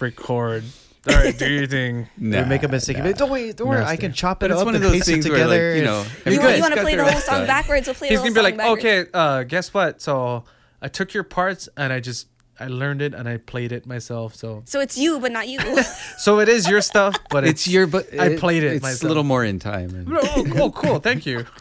Record. 0.00 0.64
All 1.08 1.14
right, 1.14 1.36
do 1.38 1.48
your 1.50 1.66
thing. 1.66 2.08
Nah, 2.18 2.42
we 2.42 2.48
make 2.48 2.62
a 2.64 2.68
mistake. 2.68 2.98
nah. 2.98 3.04
But 3.04 3.16
don't 3.18 3.30
worry, 3.30 3.52
don't 3.52 3.68
worry, 3.68 3.84
I 3.84 3.96
can 3.96 4.12
chop 4.12 4.42
it 4.42 4.50
it's 4.50 4.60
up 4.60 4.66
one 4.66 4.74
of 4.74 4.82
and 4.82 4.84
those 4.92 4.92
paste 4.98 5.08
it 5.08 5.12
things 5.12 5.28
where, 5.28 5.46
like, 5.46 5.58
together. 5.60 5.76
you 5.76 5.84
know, 5.84 6.00
and- 6.00 6.08
You, 6.34 6.40
everybody's 6.40 6.60
want 6.60 6.74
to 6.74 6.80
play 6.82 6.96
the 6.96 7.04
whole 7.04 7.12
song 7.12 7.20
style. 7.20 7.46
backwards? 7.46 7.86
We'll 7.86 7.94
play 7.94 8.08
He's 8.08 8.18
gonna 8.18 8.32
be 8.32 8.40
like, 8.42 8.56
backwards. 8.56 8.84
okay, 8.84 9.10
uh, 9.14 9.42
guess 9.44 9.72
what? 9.72 10.02
So 10.02 10.44
I 10.82 10.88
took 10.88 11.14
your 11.14 11.22
parts 11.24 11.68
and 11.76 11.92
I 11.92 12.00
just 12.00 12.26
I 12.60 12.66
learned 12.66 13.02
it 13.02 13.14
and 13.14 13.28
I 13.28 13.36
played 13.36 13.70
it 13.70 13.86
myself. 13.86 14.34
So 14.34 14.62
So 14.66 14.80
it's 14.80 14.98
you, 14.98 15.20
but 15.20 15.30
not 15.30 15.46
you. 15.48 15.60
so 16.18 16.40
it 16.40 16.48
is 16.48 16.68
your 16.68 16.80
stuff, 16.80 17.14
but 17.30 17.44
It's 17.44 17.68
your 17.68 17.86
but 17.86 18.06
I 18.18 18.36
played 18.36 18.64
it 18.64 18.72
It's 18.74 18.82
myself. 18.82 19.04
a 19.04 19.06
little 19.06 19.22
more 19.24 19.44
in 19.44 19.60
time. 19.60 19.90
and- 19.94 20.08
Oh, 20.12 20.44
cool, 20.52 20.72
cool. 20.72 20.98
Thank 20.98 21.24
you. 21.26 21.46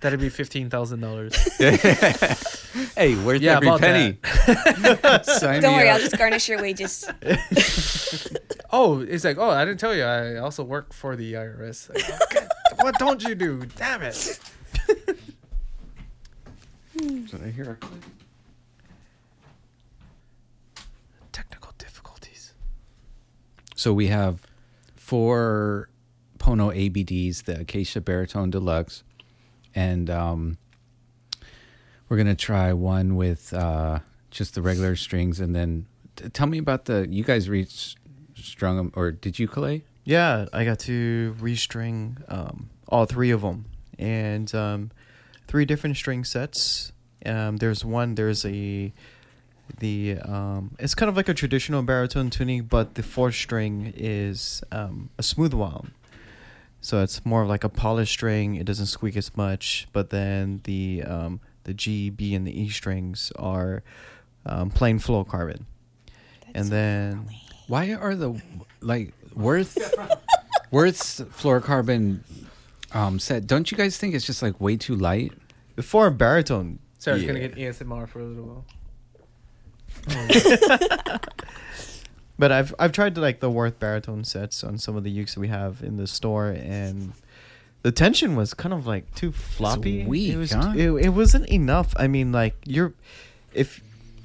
That'd 0.00 0.18
be 0.18 0.30
fifteen 0.30 0.70
thousand 0.70 1.00
dollars. 1.00 1.34
hey, 1.58 3.16
worth 3.22 3.42
Yeah, 3.42 3.56
every 3.56 3.68
about 3.68 3.80
penny. 3.80 4.18
Don't 5.60 5.74
worry, 5.74 5.88
up. 5.88 5.96
I'll 5.96 6.00
just 6.00 6.16
garnish 6.16 6.48
your 6.48 6.60
wages. 6.62 7.06
Oh, 8.72 9.00
it's 9.00 9.24
like, 9.24 9.36
oh, 9.36 9.50
I 9.50 9.64
didn't 9.64 9.80
tell 9.80 9.94
you. 9.94 10.04
I 10.04 10.36
also 10.36 10.64
work 10.64 10.94
for 10.94 11.16
the 11.16 11.34
IRS. 11.34 11.90
Like, 11.92 12.04
oh, 12.08 12.18
okay, 12.30 12.46
what 12.80 12.98
don't 12.98 13.22
you 13.22 13.34
do? 13.34 13.66
Damn 13.76 14.02
it! 14.02 14.40
Did 16.96 17.42
I 17.44 17.50
hear 17.50 17.72
a 17.72 17.76
click? 17.76 18.00
Technical 21.32 21.72
difficulties. 21.78 22.54
So 23.76 23.92
we 23.92 24.06
have 24.06 24.42
four 24.96 25.90
Pono 26.38 26.74
ABDs, 26.74 27.44
the 27.44 27.60
Acacia 27.60 28.00
Baritone 28.00 28.50
Deluxe, 28.50 29.02
and 29.74 30.10
um, 30.10 30.58
we're 32.08 32.16
gonna 32.16 32.34
try 32.34 32.72
one 32.72 33.16
with 33.16 33.52
uh, 33.52 34.00
just 34.30 34.54
the 34.54 34.62
regular 34.62 34.96
strings, 34.96 35.40
and 35.40 35.54
then 35.54 35.86
t- 36.16 36.28
tell 36.28 36.46
me 36.46 36.58
about 36.58 36.86
the 36.86 37.06
you 37.08 37.24
guys 37.24 37.48
reached 37.48 37.98
strung 38.34 38.76
them, 38.76 38.92
or 38.94 39.10
did 39.10 39.38
you 39.38 39.48
Calais? 39.48 39.82
Yeah, 40.04 40.46
I 40.52 40.64
got 40.64 40.78
to 40.80 41.36
restring 41.38 42.22
um, 42.28 42.70
all 42.88 43.06
three 43.06 43.30
of 43.30 43.42
them, 43.42 43.66
and 43.98 44.52
um, 44.54 44.90
three 45.46 45.64
different 45.64 45.96
string 45.96 46.24
sets. 46.24 46.92
Um, 47.24 47.58
there's 47.58 47.84
one. 47.84 48.14
There's 48.14 48.44
a 48.44 48.92
the 49.78 50.18
um, 50.24 50.74
it's 50.78 50.94
kind 50.94 51.08
of 51.08 51.16
like 51.16 51.28
a 51.28 51.34
traditional 51.34 51.82
baritone 51.82 52.30
tuning, 52.30 52.62
but 52.64 52.94
the 52.94 53.02
fourth 53.02 53.34
string 53.34 53.92
is 53.96 54.62
um, 54.72 55.10
a 55.18 55.22
smooth 55.22 55.54
wound. 55.54 55.92
So 56.80 57.02
it's 57.02 57.24
more 57.26 57.42
of 57.42 57.48
like 57.48 57.64
a 57.64 57.68
polished 57.68 58.12
string. 58.12 58.54
It 58.54 58.64
doesn't 58.64 58.86
squeak 58.86 59.16
as 59.16 59.36
much, 59.36 59.86
but 59.92 60.10
then 60.10 60.60
the 60.64 61.02
um, 61.02 61.40
the 61.64 61.74
G, 61.74 62.10
B, 62.10 62.34
and 62.34 62.46
the 62.46 62.58
E 62.58 62.68
strings 62.70 63.32
are 63.36 63.82
um, 64.46 64.70
plain 64.70 64.98
fluorocarbon. 64.98 65.64
and 66.54 66.68
then 66.68 67.28
Why 67.68 67.92
are 67.92 68.14
the 68.14 68.40
like 68.80 69.12
Worth 69.34 69.76
Worth's 70.70 71.20
fluorocarbon 71.20 72.20
um, 72.92 73.18
set? 73.18 73.46
Don't 73.46 73.70
you 73.70 73.76
guys 73.76 73.98
think 73.98 74.14
it's 74.14 74.26
just 74.26 74.42
like 74.42 74.60
way 74.60 74.76
too 74.76 74.96
light? 74.96 75.32
the 75.80 75.86
four 75.86 76.10
baritone. 76.10 76.78
Sarah's 76.98 77.22
yeah. 77.22 77.28
gonna 77.28 77.40
get 77.40 77.54
ASMR 77.56 78.06
for 78.06 78.20
a 78.20 78.24
little 78.24 78.44
while. 78.44 78.64
But 82.40 82.52
I've 82.52 82.74
I've 82.78 82.92
tried 82.92 83.14
to 83.16 83.20
like 83.20 83.40
the 83.40 83.50
Worth 83.50 83.78
baritone 83.78 84.24
sets 84.24 84.64
on 84.64 84.78
some 84.78 84.96
of 84.96 85.04
the 85.04 85.14
ukes 85.14 85.34
that 85.34 85.40
we 85.40 85.48
have 85.48 85.82
in 85.82 85.98
the 85.98 86.06
store, 86.06 86.48
and 86.48 87.12
the 87.82 87.92
tension 87.92 88.34
was 88.34 88.54
kind 88.54 88.72
of 88.72 88.86
like 88.86 89.14
too 89.14 89.30
floppy. 89.30 90.06
weak, 90.06 90.32
it 90.32 90.36
was 90.38 90.52
huh? 90.52 90.72
it, 90.74 90.90
it 90.90 91.08
wasn't 91.10 91.46
enough. 91.50 91.92
I 91.98 92.08
mean, 92.08 92.32
like 92.32 92.54
you're 92.64 92.94
if 93.52 93.82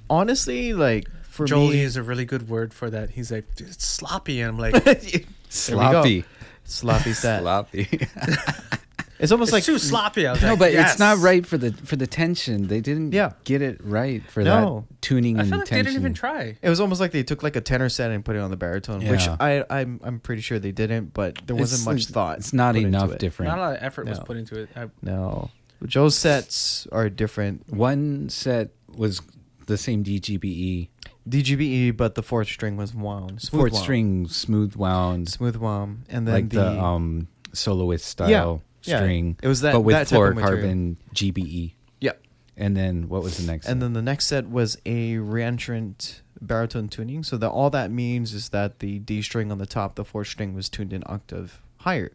honestly 0.09 0.71
like 0.73 1.09
for 1.23 1.45
Jolie 1.45 1.75
me, 1.75 1.81
is 1.81 1.97
a 1.97 2.03
really 2.03 2.23
good 2.23 2.47
word 2.47 2.73
for 2.73 2.89
that. 2.89 3.09
He's 3.09 3.33
like, 3.33 3.53
"Dude, 3.55 3.67
it's 3.67 3.85
sloppy, 3.85 4.39
and 4.39 4.51
I'm 4.51 4.57
like, 4.57 5.25
Sloppy, 5.49 6.23
sloppy 6.63 7.11
set. 7.11 7.41
sloppy. 7.41 7.89
It's 9.19 9.31
almost 9.31 9.49
it's 9.49 9.53
like 9.53 9.63
too 9.63 9.79
sloppy. 9.79 10.27
I 10.27 10.33
was 10.33 10.41
no, 10.41 10.49
like, 10.51 10.59
but 10.59 10.73
yes. 10.73 10.91
it's 10.91 10.99
not 10.99 11.19
right 11.19 11.45
for 11.45 11.57
the 11.57 11.71
for 11.71 11.95
the 11.95 12.07
tension. 12.07 12.67
They 12.67 12.81
didn't 12.81 13.13
Yeah. 13.13 13.31
get 13.45 13.61
it 13.61 13.79
right 13.83 14.21
for 14.29 14.43
No. 14.43 14.85
that 14.89 15.01
tuning 15.01 15.37
I 15.37 15.41
and 15.41 15.49
feel 15.49 15.59
like 15.59 15.69
they 15.69 15.81
didn't 15.83 15.95
even 15.99 16.13
try. 16.13 16.57
It 16.61 16.69
was 16.69 16.79
almost 16.81 16.99
like 16.99 17.11
they 17.11 17.23
took 17.23 17.41
like 17.41 17.55
a 17.55 17.61
tenor 17.61 17.87
set 17.89 18.11
and 18.11 18.25
put 18.25 18.35
it 18.35 18.39
on 18.39 18.51
the 18.51 18.57
baritone, 18.57 19.05
which 19.07 19.27
I 19.27 19.63
I'm 19.69 19.99
I'm 20.03 20.19
pretty 20.19 20.41
sure 20.41 20.59
they 20.59 20.71
didn't, 20.73 21.13
but 21.13 21.39
there 21.47 21.55
wasn't 21.55 21.81
It's- 21.81 22.07
much 22.07 22.13
thought. 22.13 22.39
It's 22.39 22.51
not 22.53 22.75
enough 22.75 23.13
it. 23.13 23.19
different. 23.19 23.49
Not 23.51 23.57
a 23.57 23.61
lot 23.61 23.75
of 23.77 23.83
effort 23.83 24.07
was 24.07 24.19
put 24.19 24.35
into 24.37 24.59
it. 24.59 24.69
I, 24.75 24.87
No, 25.01 25.49
Joel's 25.85 26.17
sets 26.17 26.85
are 26.91 27.09
different. 27.09 27.71
One 27.73 28.27
set 28.29 28.71
was 28.97 29.21
the 29.67 29.77
same 29.77 30.03
DGBE, 30.03 30.89
DGBE, 31.27 31.61
E, 31.61 31.91
but 31.91 32.15
the 32.15 32.21
fourth 32.23 32.47
string 32.47 32.75
was 32.77 32.93
wound, 32.93 33.41
smooth 33.41 33.59
fourth 33.61 33.71
wound. 33.73 33.83
string 33.83 34.27
smooth 34.27 34.75
wound, 34.75 35.29
smooth 35.29 35.55
wound, 35.55 36.03
and 36.09 36.27
then 36.27 36.33
like 36.35 36.49
the, 36.49 36.57
the, 36.63 36.79
um 36.83 37.27
soloist 37.53 38.05
style 38.05 38.29
Yeah, 38.29 38.57
yeah. 38.87 38.97
string. 38.97 39.37
It 39.41 39.47
was 39.47 39.61
that- 39.61 39.73
but 39.73 39.81
with 39.81 39.93
that 39.95 40.07
fluorocarbon 40.07 40.95
GBE. 41.13 41.73
yeah, 42.01 42.11
And 42.57 42.75
then 42.75 43.07
what 43.09 43.23
was 43.23 43.37
the 43.37 43.51
next? 43.51 43.65
and 43.67 43.75
set? 43.75 43.79
then 43.81 43.93
the 43.93 44.01
next 44.01 44.27
set 44.27 44.49
was 44.49 44.77
a 44.85 45.15
reentrant 45.15 46.21
baritone 46.41 46.87
tuning. 46.89 47.23
So 47.23 47.37
that 47.37 47.49
all 47.49 47.69
that 47.71 47.91
means 47.91 48.33
is 48.33 48.49
that 48.49 48.79
the 48.79 48.99
D 48.99 49.21
string 49.21 49.51
on 49.51 49.57
the 49.57 49.65
top, 49.65 49.95
the 49.95 50.05
fourth 50.05 50.27
string, 50.27 50.53
was 50.53 50.69
tuned 50.69 50.93
an 50.93 51.03
octave 51.05 51.61
higher. 51.77 52.11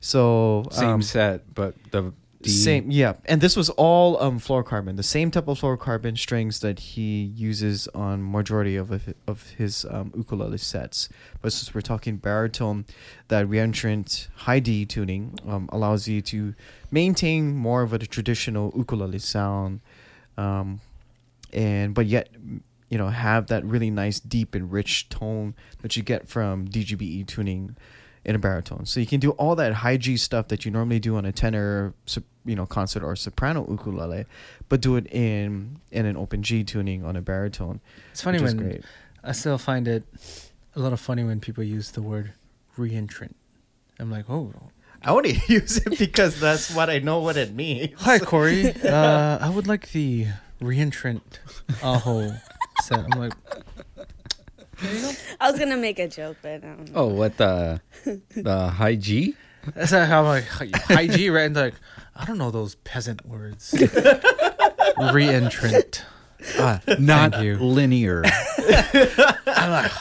So 0.00 0.66
same 0.70 0.88
um, 0.90 1.02
set, 1.02 1.54
but 1.54 1.74
the 1.90 2.12
D, 2.44 2.50
Same, 2.50 2.90
yeah, 2.90 3.14
and 3.24 3.40
this 3.40 3.56
was 3.56 3.70
all 3.70 4.22
um 4.22 4.38
fluorocarbon, 4.38 4.96
the 4.96 5.02
same 5.02 5.30
type 5.30 5.48
of 5.48 5.58
fluorocarbon 5.60 6.18
strings 6.18 6.60
that 6.60 6.78
he 6.78 7.22
uses 7.22 7.88
on 7.94 8.30
majority 8.30 8.76
of 8.76 8.92
of- 9.26 9.50
his 9.56 9.86
um, 9.90 10.12
ukulele 10.14 10.58
sets. 10.58 11.08
But 11.40 11.54
since 11.54 11.74
we're 11.74 11.80
talking 11.80 12.18
baritone, 12.18 12.84
that 13.28 13.46
reentrant 13.46 14.28
high 14.36 14.60
D 14.60 14.84
tuning 14.84 15.38
um, 15.48 15.70
allows 15.72 16.06
you 16.06 16.20
to 16.22 16.54
maintain 16.90 17.56
more 17.56 17.80
of 17.80 17.94
a 17.94 17.98
traditional 17.98 18.72
ukulele 18.76 19.18
sound, 19.20 19.80
um, 20.36 20.80
and 21.50 21.94
but 21.94 22.04
yet 22.04 22.28
you 22.90 22.98
know 22.98 23.08
have 23.08 23.46
that 23.46 23.64
really 23.64 23.90
nice 23.90 24.20
deep 24.20 24.54
and 24.54 24.70
rich 24.70 25.08
tone 25.08 25.54
that 25.80 25.96
you 25.96 26.02
get 26.02 26.28
from 26.28 26.68
DGBE 26.68 27.26
tuning 27.26 27.76
in 28.24 28.34
a 28.34 28.38
baritone. 28.38 28.86
So 28.86 29.00
you 29.00 29.06
can 29.06 29.20
do 29.20 29.30
all 29.32 29.54
that 29.56 29.72
high 29.74 29.96
G 29.96 30.16
stuff 30.16 30.48
that 30.48 30.64
you 30.64 30.70
normally 30.70 30.98
do 30.98 31.16
on 31.16 31.24
a 31.24 31.32
tenor, 31.32 31.94
you 32.44 32.56
know, 32.56 32.66
concert 32.66 33.02
or 33.02 33.16
soprano 33.16 33.66
ukulele, 33.68 34.26
but 34.68 34.80
do 34.80 34.96
it 34.96 35.06
in 35.12 35.78
in 35.90 36.06
an 36.06 36.16
open 36.16 36.42
G 36.42 36.64
tuning 36.64 37.04
on 37.04 37.16
a 37.16 37.20
baritone. 37.20 37.80
it's 38.12 38.22
funny 38.22 38.40
when. 38.40 38.82
I 39.22 39.32
still 39.32 39.56
find 39.56 39.88
it 39.88 40.04
a 40.76 40.80
little 40.80 40.98
funny 40.98 41.24
when 41.24 41.40
people 41.40 41.64
use 41.64 41.92
the 41.92 42.02
word 42.02 42.32
reentrant. 42.76 43.34
I'm 43.98 44.10
like, 44.10 44.28
oh, 44.28 44.52
I 45.02 45.12
want 45.12 45.26
to 45.26 45.32
use 45.52 45.78
it 45.78 45.98
because 45.98 46.40
that's 46.40 46.74
what 46.74 46.90
I 46.90 46.98
know 46.98 47.20
what 47.20 47.36
it 47.36 47.54
means. 47.54 47.98
hi 48.00 48.18
Corey. 48.18 48.74
uh, 48.84 49.38
I 49.40 49.48
would 49.48 49.66
like 49.66 49.92
the 49.92 50.26
reentrant 50.60 51.22
Aho 51.82 52.32
set. 52.82 53.04
I'm 53.10 53.18
like, 53.18 53.32
I 55.40 55.50
was 55.50 55.58
gonna 55.58 55.76
make 55.76 55.98
a 55.98 56.08
joke, 56.08 56.36
but 56.42 56.62
um, 56.64 56.84
Oh, 56.94 57.06
what 57.06 57.36
the 57.36 57.80
the 58.36 58.68
high 58.68 58.94
G? 58.96 59.34
that's 59.74 59.92
like 59.92 60.08
how 60.08 60.24
I'm 60.24 60.44
like 60.44 60.74
high 60.74 61.06
G, 61.06 61.30
right? 61.30 61.44
And 61.46 61.56
like, 61.56 61.74
I 62.14 62.24
don't 62.24 62.38
know 62.38 62.50
those 62.50 62.74
peasant 62.76 63.24
words. 63.26 63.72
reentrant. 64.98 66.02
Uh, 66.58 66.78
not 66.98 67.42
you. 67.42 67.56
linear. 67.56 68.22
I'm 69.46 69.70
like, 69.70 69.92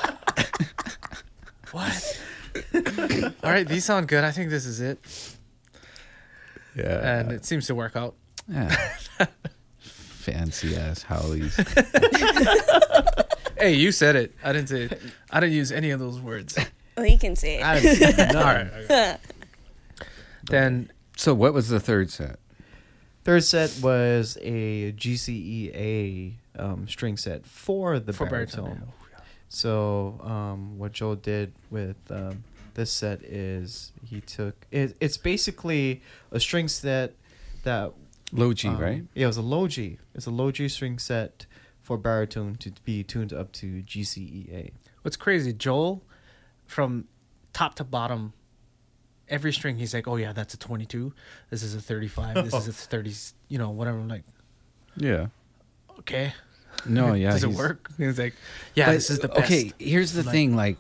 what? 1.71 2.21
All 3.43 3.49
right, 3.51 3.67
these 3.67 3.85
sound 3.85 4.07
good. 4.07 4.23
I 4.23 4.31
think 4.31 4.49
this 4.49 4.65
is 4.65 4.81
it, 4.81 4.99
yeah. 6.75 7.19
and 7.19 7.31
it 7.31 7.45
seems 7.45 7.67
to 7.67 7.75
work 7.75 7.95
out. 7.95 8.15
yeah. 8.47 8.75
Fancy 9.79 10.75
ass 10.77 11.03
haoles. 11.03 11.57
hey, 13.63 13.73
you 13.73 13.91
said 13.91 14.15
it. 14.15 14.35
I 14.43 14.51
didn't 14.53 14.69
say 14.69 14.83
it. 14.83 14.99
I 15.31 15.39
didn't 15.39 15.55
use 15.55 15.71
any 15.71 15.91
of 15.91 15.99
those 15.99 16.19
words. 16.19 16.57
Oh, 16.95 17.01
you 17.01 17.17
can 17.17 17.35
say 17.35 17.57
it. 17.57 17.63
I 17.65 17.79
didn't- 17.79 18.35
All 18.35 18.43
right. 18.43 18.67
okay. 18.83 19.17
Then 20.43 20.91
So 21.17 21.33
what 21.33 21.51
was 21.51 21.69
the 21.69 21.79
third 21.79 22.11
set? 22.11 22.37
Third 23.23 23.43
set 23.43 23.75
was 23.81 24.37
a 24.43 24.91
GCEA 24.91 26.33
um, 26.59 26.87
string 26.87 27.17
set 27.17 27.47
for 27.47 27.97
the 27.97 28.13
for 28.13 28.27
baritone. 28.27 28.65
baritone. 28.65 28.93
So 29.49 30.19
um, 30.23 30.77
what 30.77 30.91
Joel 30.91 31.15
did 31.15 31.53
with 31.71 31.97
um, 32.11 32.43
this 32.75 32.91
set 32.91 33.23
is 33.23 33.91
he 34.05 34.21
took 34.21 34.55
it, 34.69 34.95
it's 35.01 35.17
basically 35.17 36.03
a 36.31 36.39
string 36.39 36.67
set 36.67 37.15
that 37.63 37.93
Low 38.31 38.53
G, 38.53 38.67
um, 38.67 38.77
right? 38.77 39.03
Yeah, 39.15 39.23
it 39.25 39.27
was 39.27 39.37
a 39.37 39.41
low 39.43 39.67
G. 39.67 39.97
It's 40.13 40.25
a 40.27 40.31
low 40.31 40.51
G 40.51 40.67
string 40.67 40.99
set 40.99 41.45
for 41.83 41.97
baritone 41.97 42.55
to 42.55 42.71
be 42.85 43.03
tuned 43.03 43.31
up 43.33 43.51
to 43.51 43.67
E 43.67 43.83
GCEA. 43.85 44.71
What's 45.03 45.17
crazy, 45.17 45.53
Joel, 45.53 46.01
from 46.65 47.05
top 47.51 47.75
to 47.75 47.83
bottom, 47.83 48.33
every 49.29 49.51
string 49.53 49.77
he's 49.77 49.93
like, 49.93 50.07
"Oh 50.07 50.15
yeah, 50.15 50.31
that's 50.33 50.53
a 50.53 50.57
22. 50.57 51.13
This 51.49 51.61
is 51.61 51.75
a 51.75 51.81
35. 51.81 52.45
This 52.45 52.53
is 52.53 52.67
a 52.69 52.71
30. 52.89 53.13
You 53.49 53.57
know, 53.59 53.69
whatever." 53.69 53.99
I'm 53.99 54.07
like, 54.07 54.23
Yeah. 54.95 55.27
okay. 55.99 56.33
No, 56.85 57.13
yeah. 57.13 57.31
Does 57.31 57.43
it 57.43 57.47
he's- 57.47 57.59
work? 57.59 57.91
He's 57.97 58.17
like, 58.17 58.33
yeah, 58.75 58.87
But, 58.87 58.91
this 58.93 59.09
is 59.09 59.19
the 59.19 59.27
best. 59.27 59.41
Okay, 59.41 59.73
here's 59.77 60.13
the 60.13 60.23
Like- 60.23 60.31
thing. 60.31 60.55
Like 60.55 60.77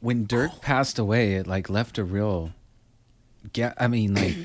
when 0.00 0.26
Dirk 0.26 0.50
oh. 0.54 0.58
passed 0.60 0.98
away, 0.98 1.34
it 1.36 1.46
like 1.46 1.70
left 1.70 1.96
a 1.98 2.04
real. 2.04 2.52
Yeah, 3.54 3.72
I 3.78 3.88
mean, 3.88 4.14
like 4.14 4.36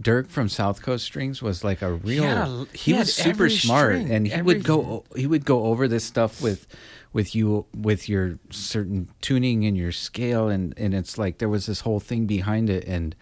Dirk 0.00 0.28
from 0.30 0.48
South 0.48 0.82
Coast 0.82 1.04
Strings 1.04 1.42
was 1.42 1.62
like 1.64 1.82
a 1.82 1.92
real. 1.92 2.24
a- 2.24 2.66
he 2.72 2.92
he 2.92 2.98
was 2.98 3.12
super 3.14 3.48
smart, 3.48 3.94
string, 3.96 4.10
and 4.10 4.26
he 4.26 4.32
every- 4.32 4.44
would 4.54 4.64
go. 4.64 5.04
He 5.16 5.26
would 5.26 5.44
go 5.44 5.64
over 5.64 5.88
this 5.88 6.04
stuff 6.04 6.40
with, 6.42 6.66
with 7.12 7.34
you 7.34 7.66
with 7.76 8.08
your 8.08 8.38
certain 8.50 9.08
tuning 9.20 9.64
and 9.66 9.76
your 9.76 9.92
scale, 9.92 10.48
and 10.48 10.72
and 10.78 10.94
it's 10.94 11.18
like 11.18 11.38
there 11.38 11.48
was 11.48 11.66
this 11.66 11.80
whole 11.80 12.00
thing 12.00 12.26
behind 12.26 12.70
it, 12.70 12.84
and, 12.86 13.14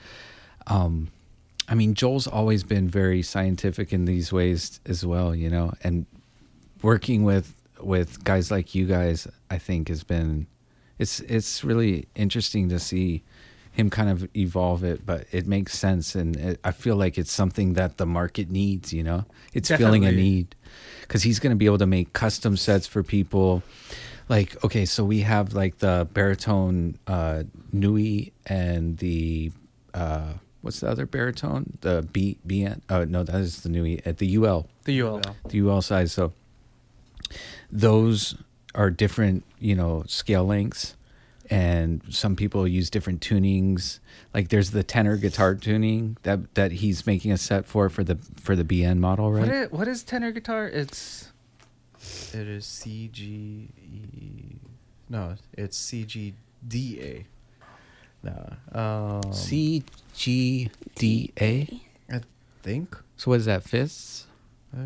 um, 0.69 1.09
I 1.69 1.75
mean, 1.75 1.95
Joel's 1.95 2.27
always 2.27 2.63
been 2.65 2.89
very 2.89 3.23
scientific 3.23 3.93
in 3.93 4.05
these 4.05 4.33
ways 4.33 4.81
as 4.87 5.05
well, 5.05 5.35
you 5.35 5.51
know, 5.51 5.73
and 5.83 6.07
working 6.83 7.25
with 7.25 7.55
with 7.81 8.23
guys 8.25 8.51
like 8.51 8.75
you 8.75 8.87
guys 8.87 9.29
i 9.51 9.57
think 9.59 9.87
has 9.89 10.03
been 10.03 10.49
it's 10.99 11.21
it's 11.21 11.63
really 11.63 12.07
interesting 12.17 12.69
to 12.69 12.77
see 12.79 13.23
him 13.79 13.91
kind 13.91 14.11
of 14.11 14.29
evolve 14.37 14.83
it 14.85 15.07
but 15.07 15.27
it 15.33 15.47
makes 15.47 15.79
sense. 15.79 16.15
And 16.15 16.37
it, 16.37 16.61
i 16.65 16.71
feel 16.71 16.97
like 16.97 17.19
it's 17.19 17.33
something 17.33 17.75
that 17.75 17.97
the 17.97 18.07
market 18.07 18.51
needs 18.51 18.93
you 18.93 19.03
know? 19.03 19.25
It's 19.53 19.71
feeling 19.71 20.05
a 20.05 20.13
need. 20.13 20.55
Because 21.03 21.23
he's 21.23 21.39
going 21.39 21.51
to 21.51 21.57
be 21.57 21.67
able 21.67 21.79
to 21.79 21.87
make 21.87 22.13
custom 22.13 22.57
sets 22.57 22.87
for 22.87 23.03
people. 23.03 23.63
Like 24.29 24.63
okay 24.65 24.85
so 24.85 25.05
we 25.05 25.21
have 25.21 25.55
like 25.55 25.79
the 25.79 26.09
baritone 26.13 26.99
uh 27.07 27.45
nui 27.73 28.33
and 28.47 28.99
the 28.99 29.53
uh 29.95 30.35
what's 30.61 30.81
the 30.81 30.89
other 30.91 31.07
baritone? 31.07 31.79
The 31.81 32.07
b 32.13 32.39
b 32.47 32.67
uh 32.67 33.05
no 33.09 33.23
that 33.23 33.41
is 33.41 33.63
the 33.63 33.69
nui 33.69 34.05
at 34.05 34.19
the 34.19 34.37
ul 34.37 34.69
the 34.85 35.01
UL. 35.03 35.21
the 35.49 35.61
UL 35.61 35.83
size. 35.83 36.13
So 36.13 36.33
those 37.71 38.35
are 38.75 38.91
different, 38.91 39.45
you 39.59 39.75
know, 39.75 40.05
scale 40.07 40.45
lengths, 40.45 40.97
and 41.51 42.03
some 42.11 42.37
people 42.37 42.67
use 42.67 42.91
different 42.91 43.21
tunings. 43.21 44.01
Like 44.35 44.49
there's 44.49 44.71
the 44.71 44.83
tenor 44.83 45.17
guitar 45.17 45.55
tuning 45.55 46.17
that 46.23 46.55
that 46.55 46.73
he's 46.73 47.07
making 47.07 47.33
a 47.33 47.39
set 47.39 47.67
for 47.67 47.89
for 47.89 48.05
the 48.05 48.17
for 48.41 48.55
the 48.55 48.65
BN 48.65 48.99
model, 48.99 49.33
right? 49.33 49.49
is, 49.49 49.71
what 49.71 49.89
is 49.89 50.03
tenor 50.03 50.31
guitar? 50.33 50.67
It's 50.67 51.33
It 52.33 52.47
is 52.49 52.65
CGE. 52.65 53.69
No, 55.09 55.35
it's 55.53 55.91
CGDA. 55.91 57.25
No, 58.23 58.53
um, 58.73 59.33
C 59.33 59.85
G 60.15 60.71
D 60.95 61.33
A. 61.41 61.83
I 62.11 62.21
think 62.63 62.97
So 63.17 63.31
what 63.31 63.41
is 63.41 63.47
that? 63.47 63.63
Fifths? 63.63 64.27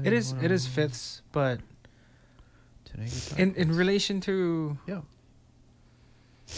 it 0.04 0.12
is 0.12 0.32
it 0.40 0.50
is 0.50 0.66
fifths, 0.66 1.22
but 1.32 1.58
Today 2.84 3.06
guitar 3.06 3.38
in 3.38 3.54
in 3.54 3.74
relation 3.74 4.20
to 4.22 4.78
yeah, 4.86 5.00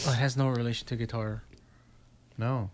oh, 0.07 0.11
it 0.11 0.15
has 0.17 0.35
no 0.37 0.49
relation 0.49 0.87
to 0.87 0.95
guitar. 0.95 1.43
no, 2.37 2.69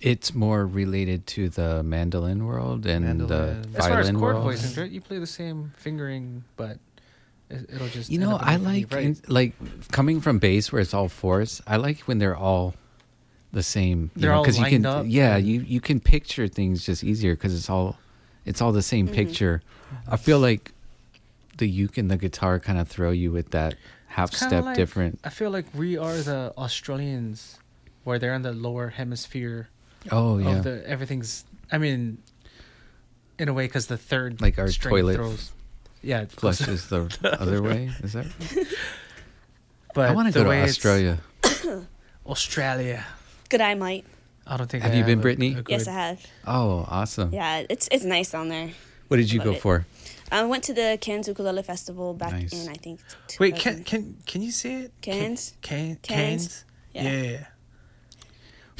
It's 0.00 0.34
more 0.34 0.66
related 0.66 1.26
to 1.28 1.48
the 1.48 1.82
mandolin 1.82 2.44
world 2.46 2.86
and 2.86 3.04
Mandolin. 3.04 3.62
the 3.62 3.78
As 3.78 3.86
far 3.86 4.00
as 4.00 4.06
violin 4.06 4.16
chord 4.18 4.34
world. 4.34 4.44
placement, 4.44 4.76
right? 4.76 4.90
You 4.90 5.00
play 5.00 5.18
the 5.18 5.26
same 5.26 5.72
fingering, 5.76 6.44
but 6.56 6.78
it, 7.50 7.68
it'll 7.74 7.88
just 7.88 8.10
You 8.10 8.18
know, 8.18 8.36
I 8.40 8.56
like 8.56 8.92
right. 8.92 9.04
in, 9.04 9.16
like 9.28 9.52
coming 9.92 10.20
from 10.20 10.38
bass 10.38 10.72
where 10.72 10.80
it's 10.82 10.94
all 10.94 11.08
fourths. 11.08 11.60
I 11.66 11.76
like 11.76 12.00
when 12.08 12.18
they're 12.18 12.36
all 12.36 12.74
the 13.52 13.62
same. 13.62 14.10
You 14.16 14.22
They're 14.22 14.30
know, 14.32 14.38
all 14.38 14.46
you 14.46 14.64
can 14.64 14.86
up 14.86 15.04
yeah 15.06 15.36
you 15.36 15.60
you 15.60 15.80
can 15.80 16.00
picture 16.00 16.48
things 16.48 16.84
just 16.86 17.04
easier 17.04 17.34
because 17.34 17.54
it's 17.54 17.68
all 17.68 17.98
it's 18.46 18.60
all 18.62 18.72
the 18.72 18.82
same 18.82 19.06
Mhm. 19.06 19.12
picture. 19.14 19.62
I 20.08 20.16
feel 20.16 20.38
like 20.40 20.72
the 21.58 21.68
uke 21.68 21.98
and 21.98 22.10
the 22.10 22.16
guitar 22.16 22.58
kind 22.58 22.78
of 22.78 22.88
throw 22.88 23.10
you 23.10 23.30
with 23.30 23.50
that 23.50 23.74
half 24.12 24.32
step 24.34 24.64
like- 24.64 24.76
different. 24.76 25.18
I 25.24 25.30
feel 25.30 25.50
like 25.50 25.66
we 25.74 25.96
are 25.98 26.16
the 26.16 26.52
Australians, 26.56 27.58
where 28.04 28.18
they're 28.18 28.34
in 28.34 28.42
the 28.42 28.52
lower 28.52 28.88
hemisphere 28.88 29.68
Oh 30.10 30.38
yeah, 30.38 30.60
the 30.60 30.82
everything's. 30.86 31.44
I 31.70 31.78
mean, 31.78 32.18
in 33.38 33.48
a 33.48 33.52
way, 33.52 33.66
because 33.66 33.86
the 33.86 33.96
third 33.96 34.40
Like 34.40 34.58
our 34.58 34.68
string 34.68 34.92
toilet 34.92 35.14
throws. 35.16 35.52
Yeah, 36.02 36.24
flushes 36.26 36.88
the 36.92 37.06
other 37.40 37.62
way. 37.62 37.90
Is 38.02 38.12
that? 38.14 38.26
But 39.94 40.08
I 40.08 40.14
want 40.14 40.28
to 40.28 40.34
go 40.34 40.44
to 40.44 40.50
Australia. 40.62 41.18
Australia. 42.26 43.04
Good 43.50 43.60
eye, 43.60 43.74
might. 43.74 44.04
I 44.46 44.56
don't 44.56 44.68
think. 44.70 44.82
Have 44.84 44.92
I 44.92 44.96
you 44.96 45.04
been, 45.04 45.20
a- 45.20 45.22
Brittni? 45.22 45.58
a 45.58 45.64
Yes, 45.68 45.86
I 45.86 45.92
have. 45.92 46.26
Oh, 46.46 46.86
awesome. 46.88 47.32
Yeah, 47.32 47.64
it's 47.68 47.88
it's 47.92 48.04
nice 48.04 48.30
down 48.30 48.48
there. 48.48 48.70
What 49.08 49.18
did 49.18 49.30
you 49.30 49.38
Love 49.40 49.44
go 49.46 49.52
it. 49.52 49.60
for? 49.60 49.86
I 50.32 50.44
went 50.44 50.64
to 50.64 50.72
the 50.74 50.96
Cairns 51.00 51.28
Ukulele 51.28 51.62
Festival 51.62 52.14
back 52.14 52.32
Nice. 52.32 52.52
in 52.52 52.68
I 52.70 52.74
think. 52.74 53.00
Wait, 53.38 53.56
can 53.56 53.84
can 53.84 54.16
can 54.26 54.42
you 54.42 54.50
say 54.50 54.74
it? 54.84 54.92
Cairns? 55.02 55.54
Can, 55.60 55.96
Cairns? 56.02 56.02
Cairns. 56.02 56.64
Yeah. 56.94 57.22
Yeah. 57.22 57.46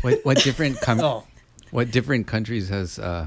What 0.00 0.24
what 0.24 0.38
different 0.42 0.80
com- 0.80 1.00
Oh, 1.04 1.24
what 1.70 1.90
different 1.90 2.26
countries 2.26 2.68
has 2.70 2.98
uh, 2.98 3.26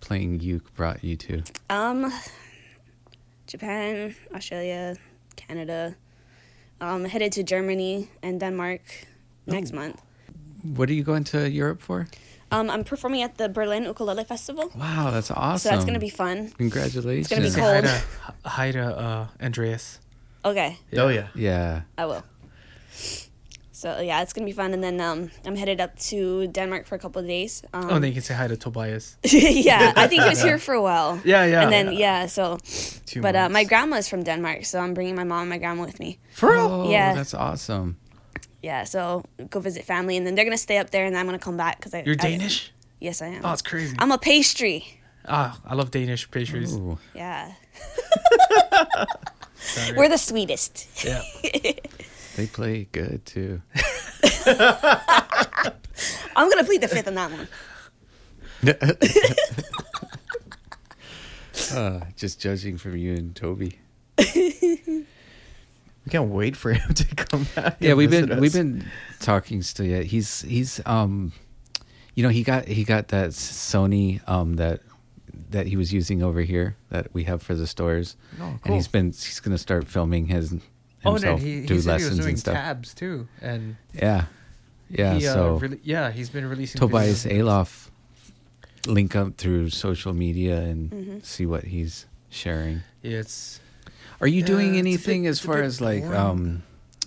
playing 0.00 0.40
uke 0.40 0.74
brought 0.74 1.02
you 1.04 1.16
to? 1.16 1.42
Um, 1.70 2.12
Japan, 3.46 4.14
Australia, 4.34 4.96
Canada. 5.36 5.94
Um, 6.80 7.04
headed 7.04 7.32
to 7.32 7.42
Germany 7.42 8.08
and 8.22 8.40
Denmark 8.40 8.80
next 9.46 9.72
Oh. 9.72 9.76
month. 9.76 10.00
What 10.62 10.88
are 10.90 10.94
you 10.94 11.04
going 11.04 11.24
to 11.24 11.48
Europe 11.48 11.80
for? 11.82 12.08
Um, 12.50 12.68
I'm 12.68 12.82
performing 12.84 13.22
at 13.22 13.36
the 13.38 13.48
Berlin 13.48 13.84
Ukulele 13.84 14.24
Festival, 14.24 14.70
Wow, 14.74 15.10
that's 15.12 15.30
awesome. 15.30 15.58
so 15.58 15.68
that's 15.70 15.84
gonna 15.84 16.00
be 16.00 16.10
fun. 16.10 16.50
Congratulations. 16.58 17.30
It's 17.30 17.30
gonna 17.30 17.48
be 17.48 17.54
cold. 17.54 17.84
hi 17.84 18.00
to, 18.42 18.48
hi 18.48 18.72
to 18.72 18.82
uh, 18.98 19.26
Andreas. 19.40 20.00
Okay, 20.44 20.76
oh 20.96 21.08
yeah, 21.08 21.28
Yeah. 21.34 21.82
I 21.96 22.06
will. 22.06 22.22
So 23.72 23.98
yeah, 24.00 24.20
it's 24.22 24.32
gonna 24.34 24.44
be 24.46 24.52
fun, 24.52 24.74
and 24.74 24.82
then 24.82 25.00
um, 25.00 25.30
I'm 25.46 25.56
headed 25.56 25.80
up 25.80 25.96
to 26.10 26.48
Denmark 26.48 26.86
for 26.86 26.96
a 26.96 26.98
couple 26.98 27.22
of 27.22 27.26
days. 27.28 27.62
Um, 27.72 27.84
oh, 27.88 27.94
and 27.94 28.04
then 28.04 28.08
you 28.10 28.14
can 28.14 28.22
say 28.22 28.34
hi 28.34 28.46
to 28.48 28.56
Tobias. 28.56 29.16
yeah, 29.24 29.92
I 29.96 30.06
think 30.06 30.22
he 30.22 30.28
was 30.28 30.42
here 30.42 30.58
for 30.66 30.74
a 30.74 30.82
while. 30.82 31.18
Yeah, 31.24 31.46
yeah. 31.46 31.62
and 31.62 31.72
then 31.72 31.92
yeah, 31.92 32.26
so 32.26 32.58
Two 33.06 33.22
but 33.22 33.34
uh, 33.36 33.48
my 33.48 33.64
grandma 33.64 33.96
is 33.96 34.08
from 34.08 34.22
Denmark, 34.22 34.64
so 34.66 34.80
I'm 34.80 34.92
bringing 34.92 35.14
my 35.14 35.24
mom 35.24 35.40
and 35.42 35.50
my 35.50 35.58
grandma 35.58 35.84
with 35.84 35.98
me. 35.98 36.18
For 36.34 36.52
real? 36.52 36.68
Oh, 36.68 36.90
Yeah. 36.90 37.14
that's 37.14 37.32
awesome. 37.32 37.96
Yeah, 38.62 38.84
so 38.84 39.24
go 39.48 39.60
visit 39.60 39.84
family, 39.84 40.16
and 40.16 40.26
then 40.26 40.34
they're 40.34 40.44
gonna 40.44 40.58
stay 40.58 40.78
up 40.78 40.90
there, 40.90 41.06
and 41.06 41.16
I'm 41.16 41.26
gonna 41.26 41.38
come 41.38 41.56
back 41.56 41.78
because 41.78 41.94
I. 41.94 42.02
You're 42.04 42.16
I- 42.20 42.30
Danish? 42.30 42.72
yes, 43.00 43.22
I 43.22 43.28
am. 43.28 43.44
Oh, 43.44 43.52
it's 43.52 43.62
crazy. 43.62 43.96
I'm 43.98 44.12
a 44.12 44.18
pastry. 44.18 44.84
Ah, 45.26 45.58
I 45.64 45.74
love 45.74 45.90
Danish 45.90 46.30
pastries. 46.30 46.74
Ooh. 46.74 46.98
Yeah, 47.14 47.52
Sorry. 49.56 49.96
we're 49.96 50.08
the 50.08 50.18
sweetest. 50.18 50.88
yeah. 51.04 51.22
They 52.36 52.46
play 52.46 52.86
good 52.92 53.26
too. 53.26 53.60
I'm 54.46 55.72
gonna 56.48 56.64
plead 56.64 56.80
the 56.80 56.88
fifth 56.88 57.08
on 57.08 57.14
that 57.16 57.30
one. 57.32 57.48
uh, 61.74 62.00
just 62.16 62.40
judging 62.40 62.78
from 62.78 62.96
you 62.96 63.14
and 63.14 63.34
Toby. 63.34 63.78
We 66.10 66.18
can't 66.18 66.30
wait 66.30 66.56
for 66.56 66.72
him 66.80 66.92
to 66.94 67.04
come 67.14 67.46
back. 67.54 67.76
Yeah, 67.80 67.94
we've 67.94 68.10
been 68.10 68.32
us. 68.32 68.40
we've 68.40 68.52
been 68.52 68.84
talking 69.20 69.62
still. 69.62 69.86
Yeah, 69.86 70.00
he's 70.02 70.42
he's 70.42 70.80
um, 70.86 71.32
you 72.14 72.22
know, 72.22 72.28
he 72.30 72.42
got 72.42 72.66
he 72.66 72.82
got 72.84 73.08
that 73.08 73.30
Sony 73.30 74.20
um 74.28 74.54
that 74.56 74.80
that 75.50 75.66
he 75.66 75.76
was 75.76 75.92
using 75.92 76.22
over 76.22 76.40
here 76.40 76.76
that 76.90 77.12
we 77.14 77.24
have 77.24 77.42
for 77.42 77.54
the 77.54 77.66
stores, 77.66 78.16
Oh, 78.40 78.58
and 78.64 78.74
he's 78.74 78.88
been 78.88 79.06
he's 79.06 79.40
gonna 79.40 79.58
start 79.58 79.86
filming 79.86 80.26
his 80.26 80.52
Oh, 81.04 81.14
and 81.14 81.22
then 81.22 81.30
himself 81.38 81.40
he, 81.40 81.66
do 81.66 81.74
he 81.74 81.80
said 81.80 82.00
he 82.00 82.04
was 82.06 82.16
doing 82.18 82.28
and 82.30 82.38
stuff. 82.38 82.54
tabs 82.54 82.92
too, 82.94 83.26
and 83.40 83.76
Yeah, 83.94 84.24
yeah. 84.90 85.14
he, 85.14 85.26
uh, 85.26 85.32
so 85.32 85.54
really, 85.54 85.80
yeah, 85.82 86.10
he's 86.10 86.28
been 86.28 86.46
releasing. 86.48 86.78
Tobias 86.78 87.24
Aloff 87.24 87.88
link 88.86 89.14
up 89.16 89.36
through 89.36 89.70
social 89.70 90.12
media 90.12 90.58
and 90.60 90.90
Mhm. 90.90 91.24
see 91.24 91.46
what 91.46 91.64
he's 91.64 92.06
sharing. 92.28 92.82
Yeah, 93.02 93.18
it's 93.20 93.60
Are 94.20 94.26
you 94.28 94.42
doing 94.42 94.70
it's 94.74 94.78
anything 94.78 95.22
bit- 95.22 95.28
as 95.30 95.40
far 95.40 95.62
as 95.62 95.80
like 95.80 96.04
um, 96.04 96.62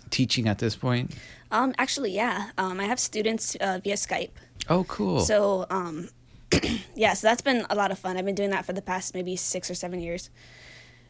teaching 0.09 0.47
at 0.47 0.57
this 0.59 0.75
point? 0.75 1.13
Um, 1.51 1.73
actually, 1.77 2.11
yeah. 2.11 2.49
Um, 2.57 2.79
I 2.79 2.85
have 2.85 2.99
students 2.99 3.55
uh, 3.61 3.79
via 3.83 3.93
Skype. 3.95 4.31
Oh, 4.69 4.83
cool. 4.85 5.19
So, 5.19 5.67
um, 5.69 6.09
yeah, 6.95 7.13
so 7.13 7.27
that's 7.27 7.41
been 7.43 7.65
a 7.69 7.75
lot 7.75 7.91
of 7.91 7.99
fun. 7.99 8.17
I've 8.17 8.25
been 8.25 8.33
doing 8.33 8.49
that 8.49 8.65
for 8.65 8.73
the 8.73 8.81
past 8.81 9.13
maybe 9.13 9.35
six 9.35 9.69
or 9.69 9.75
seven 9.75 9.99
years. 9.99 10.31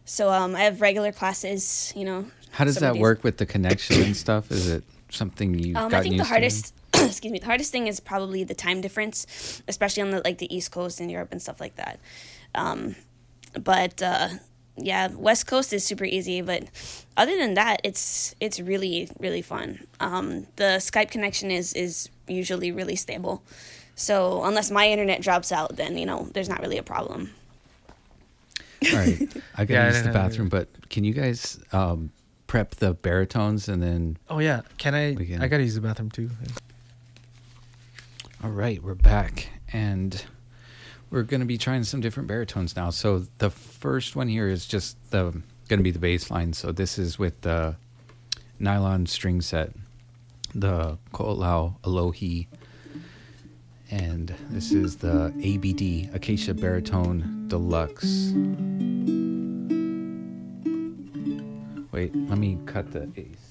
So, 0.03 0.29
um, 0.31 0.53
I 0.53 0.61
have 0.63 0.81
regular 0.81 1.13
classes, 1.13 1.93
you 1.95 2.03
know. 2.03 2.25
How 2.51 2.65
does 2.65 2.75
that 2.77 2.93
days- 2.93 3.01
work 3.01 3.23
with 3.23 3.37
the 3.37 3.45
connection 3.45 4.01
and 4.01 4.17
stuff? 4.17 4.51
Is 4.51 4.67
it 4.67 4.83
something 5.09 5.53
you've 5.57 5.77
Um, 5.77 5.89
gotten 5.89 5.95
I 5.95 6.01
think 6.09 6.17
the 6.17 6.23
hardest, 6.25 6.73
excuse 6.93 7.31
me, 7.31 7.39
the 7.39 7.45
hardest 7.45 7.71
thing 7.71 7.87
is 7.87 8.01
probably 8.01 8.43
the 8.43 8.53
time 8.55 8.81
difference, 8.81 9.61
especially 9.69 10.03
on 10.03 10.09
the 10.11 10.21
like 10.25 10.39
the 10.39 10.53
East 10.53 10.71
Coast 10.71 10.99
in 10.99 11.07
Europe 11.09 11.29
and 11.31 11.41
stuff 11.41 11.61
like 11.61 11.75
that. 11.77 11.99
Um, 12.53 12.95
but 13.53 14.01
uh, 14.03 14.27
yeah, 14.77 15.09
West 15.13 15.47
Coast 15.47 15.73
is 15.73 15.83
super 15.85 16.05
easy. 16.05 16.41
But 16.41 16.63
other 17.17 17.37
than 17.37 17.53
that, 17.55 17.81
it's 17.83 18.35
it's 18.39 18.59
really 18.59 19.09
really 19.19 19.41
fun. 19.41 19.85
Um, 19.99 20.47
the 20.55 20.77
Skype 20.79 21.11
connection 21.11 21.51
is 21.51 21.73
is 21.73 22.09
usually 22.27 22.71
really 22.71 22.95
stable. 22.95 23.43
So 23.95 24.43
unless 24.43 24.71
my 24.71 24.87
internet 24.89 25.21
drops 25.21 25.51
out, 25.51 25.75
then 25.75 25.97
you 25.97 26.05
know 26.05 26.27
there's 26.33 26.49
not 26.49 26.61
really 26.61 26.77
a 26.77 26.83
problem. 26.83 27.31
All 28.91 28.97
right, 28.99 29.21
I 29.55 29.65
gotta 29.65 29.73
Yeah, 29.73 29.83
I 29.83 29.87
use 29.87 29.97
the 29.97 30.03
didn't 30.03 30.13
bathroom, 30.13 30.49
but 30.49 30.67
can 30.89 31.03
you 31.03 31.13
guys 31.13 31.59
um, 31.71 32.11
prep 32.47 32.75
the 32.75 32.93
baritones 32.93 33.69
and 33.69 33.81
then? 33.81 34.17
Oh 34.29 34.39
yeah, 34.39 34.61
can 34.77 34.93
I? 34.95 35.15
Can- 35.15 35.41
I 35.41 35.47
gotta 35.47 35.63
use 35.63 35.75
the 35.75 35.81
bathroom 35.81 36.09
too. 36.09 36.29
All 38.43 38.49
right, 38.49 38.83
we're 38.83 38.95
back, 38.95 39.47
and 39.71 40.25
we're 41.13 41.21
gonna 41.21 41.45
be 41.45 41.59
trying 41.59 41.83
some 41.83 42.01
different 42.01 42.27
baritones 42.27 42.75
now. 42.75 42.89
So 42.89 43.27
the 43.37 43.51
first 43.51 44.15
one 44.15 44.27
here 44.27 44.49
is 44.49 44.65
just 44.65 44.97
the 45.11 45.43
gonna 45.69 45.83
be 45.83 45.91
the 45.91 45.99
bass 45.99 46.31
line. 46.31 46.53
So 46.53 46.71
this 46.71 46.97
is 46.97 47.19
with 47.19 47.41
the 47.41 47.75
nylon 48.59 49.05
string 49.05 49.39
set, 49.39 49.73
the 50.55 50.97
Ko'olau 51.13 51.75
Alohi, 51.83 52.47
and 53.91 54.33
this 54.49 54.71
is 54.71 54.97
the 54.97 55.31
ABD 55.37 56.15
Acacia 56.15 56.55
Baritone 56.55 57.45
Deluxe. 57.47 58.33
Wait, 61.91 62.15
let 62.27 62.39
me 62.39 62.57
cut 62.65 62.91
the 62.91 63.07
AC. 63.15 63.42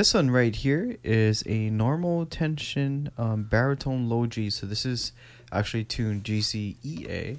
This 0.00 0.14
one 0.14 0.30
right 0.30 0.56
here 0.56 0.96
is 1.04 1.42
a 1.44 1.68
normal 1.68 2.24
tension 2.24 3.10
um, 3.18 3.42
baritone 3.42 4.08
low 4.08 4.24
G. 4.24 4.48
So 4.48 4.66
this 4.66 4.86
is 4.86 5.12
actually 5.52 5.84
tuned 5.84 6.24
GCEA, 6.24 7.36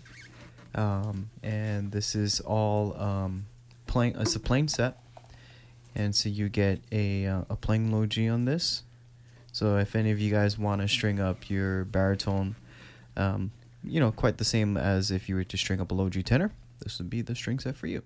um, 0.76 1.32
and 1.42 1.92
this 1.92 2.14
is 2.14 2.40
all 2.42 2.96
um, 3.02 3.48
playing. 3.88 4.16
It's 4.20 4.36
a 4.36 4.40
plain 4.40 4.68
set, 4.68 5.02
and 5.96 6.14
so 6.16 6.30
you 6.30 6.50
get 6.50 6.82
a 6.92 7.26
uh, 7.26 7.42
a 7.50 7.56
plain 7.56 7.92
low 7.92 8.06
G 8.06 8.30
on 8.30 8.46
this. 8.46 8.84
So 9.52 9.78
if 9.78 9.96
any 9.96 10.12
of 10.12 10.20
you 10.20 10.30
guys 10.30 10.60
want 10.60 10.82
to 10.82 10.88
string 10.88 11.20
up 11.20 11.50
your 11.50 11.86
baritone, 11.86 12.58
um, 13.18 13.50
you 13.84 14.00
know, 14.00 14.12
quite 14.12 14.38
the 14.38 14.46
same 14.46 14.78
as 14.78 15.10
if 15.10 15.28
you 15.28 15.34
were 15.34 15.44
to 15.46 15.58
string 15.58 15.82
up 15.82 15.90
a 15.90 15.96
low 15.96 16.10
G 16.10 16.22
tenor, 16.22 16.52
this 16.84 17.00
would 17.00 17.10
be 17.10 17.24
the 17.24 17.34
string 17.34 17.58
set 17.58 17.76
for 17.76 17.88
you. 17.88 18.04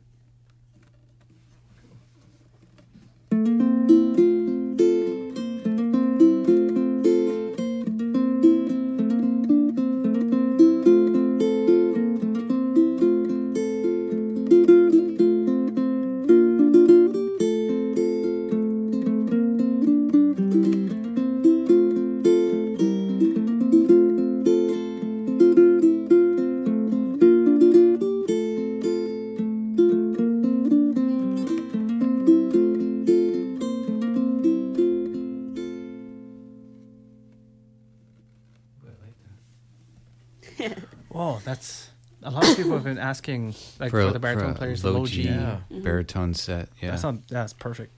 Asking 43.05 43.53
like 43.79 43.91
for, 43.91 44.11
the 44.11 44.19
baritone 44.19 44.53
players 44.55 44.83
low 44.83 45.05
G. 45.05 45.23
Yeah. 45.23 45.59
baritone 45.69 46.33
set. 46.33 46.69
Yeah. 46.81 46.91
That's 46.91 47.03
not 47.03 47.27
that's 47.27 47.53
perfect. 47.53 47.97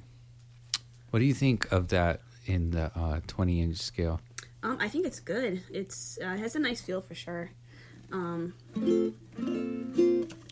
what 1.11 1.19
do 1.19 1.25
you 1.25 1.33
think 1.33 1.71
of 1.71 1.87
that 1.89 2.21
in 2.45 2.71
the 2.71 2.91
uh, 2.97 3.19
20 3.27 3.61
inch 3.61 3.77
scale? 3.77 4.19
Um, 4.63 4.77
I 4.79 4.89
think 4.89 5.05
it's 5.05 5.19
good. 5.19 5.63
It's 5.71 6.17
uh, 6.23 6.29
it 6.31 6.39
has 6.39 6.55
a 6.55 6.59
nice 6.59 6.81
feel 6.81 7.01
for 7.01 7.15
sure. 7.15 7.51
Um, 8.11 8.53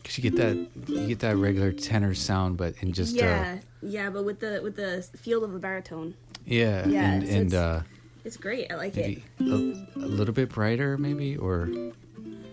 Cause 0.04 0.16
you 0.18 0.22
get 0.30 0.36
that 0.36 0.56
you 0.88 1.06
get 1.08 1.18
that 1.20 1.36
regular 1.36 1.72
tenor 1.72 2.14
sound, 2.14 2.56
but 2.56 2.74
in 2.80 2.92
just 2.92 3.14
yeah, 3.16 3.58
yeah, 3.82 4.08
but 4.10 4.24
with 4.24 4.38
the 4.40 4.60
with 4.62 4.76
the 4.76 5.02
feel 5.18 5.42
of 5.42 5.52
a 5.54 5.58
baritone, 5.58 6.14
uh, 6.34 6.38
yeah, 6.46 6.86
Yeah, 6.86 7.12
and 7.12 7.26
so 7.28 7.34
and 7.34 7.46
it's- 7.48 7.54
uh, 7.54 7.82
it's 8.24 8.36
great. 8.36 8.70
I 8.72 8.74
like 8.76 8.96
it. 8.96 9.22
a, 9.40 9.44
a 9.44 10.06
little 10.18 10.34
bit 10.34 10.48
brighter, 10.50 10.96
maybe 10.98 11.36
or 11.36 11.68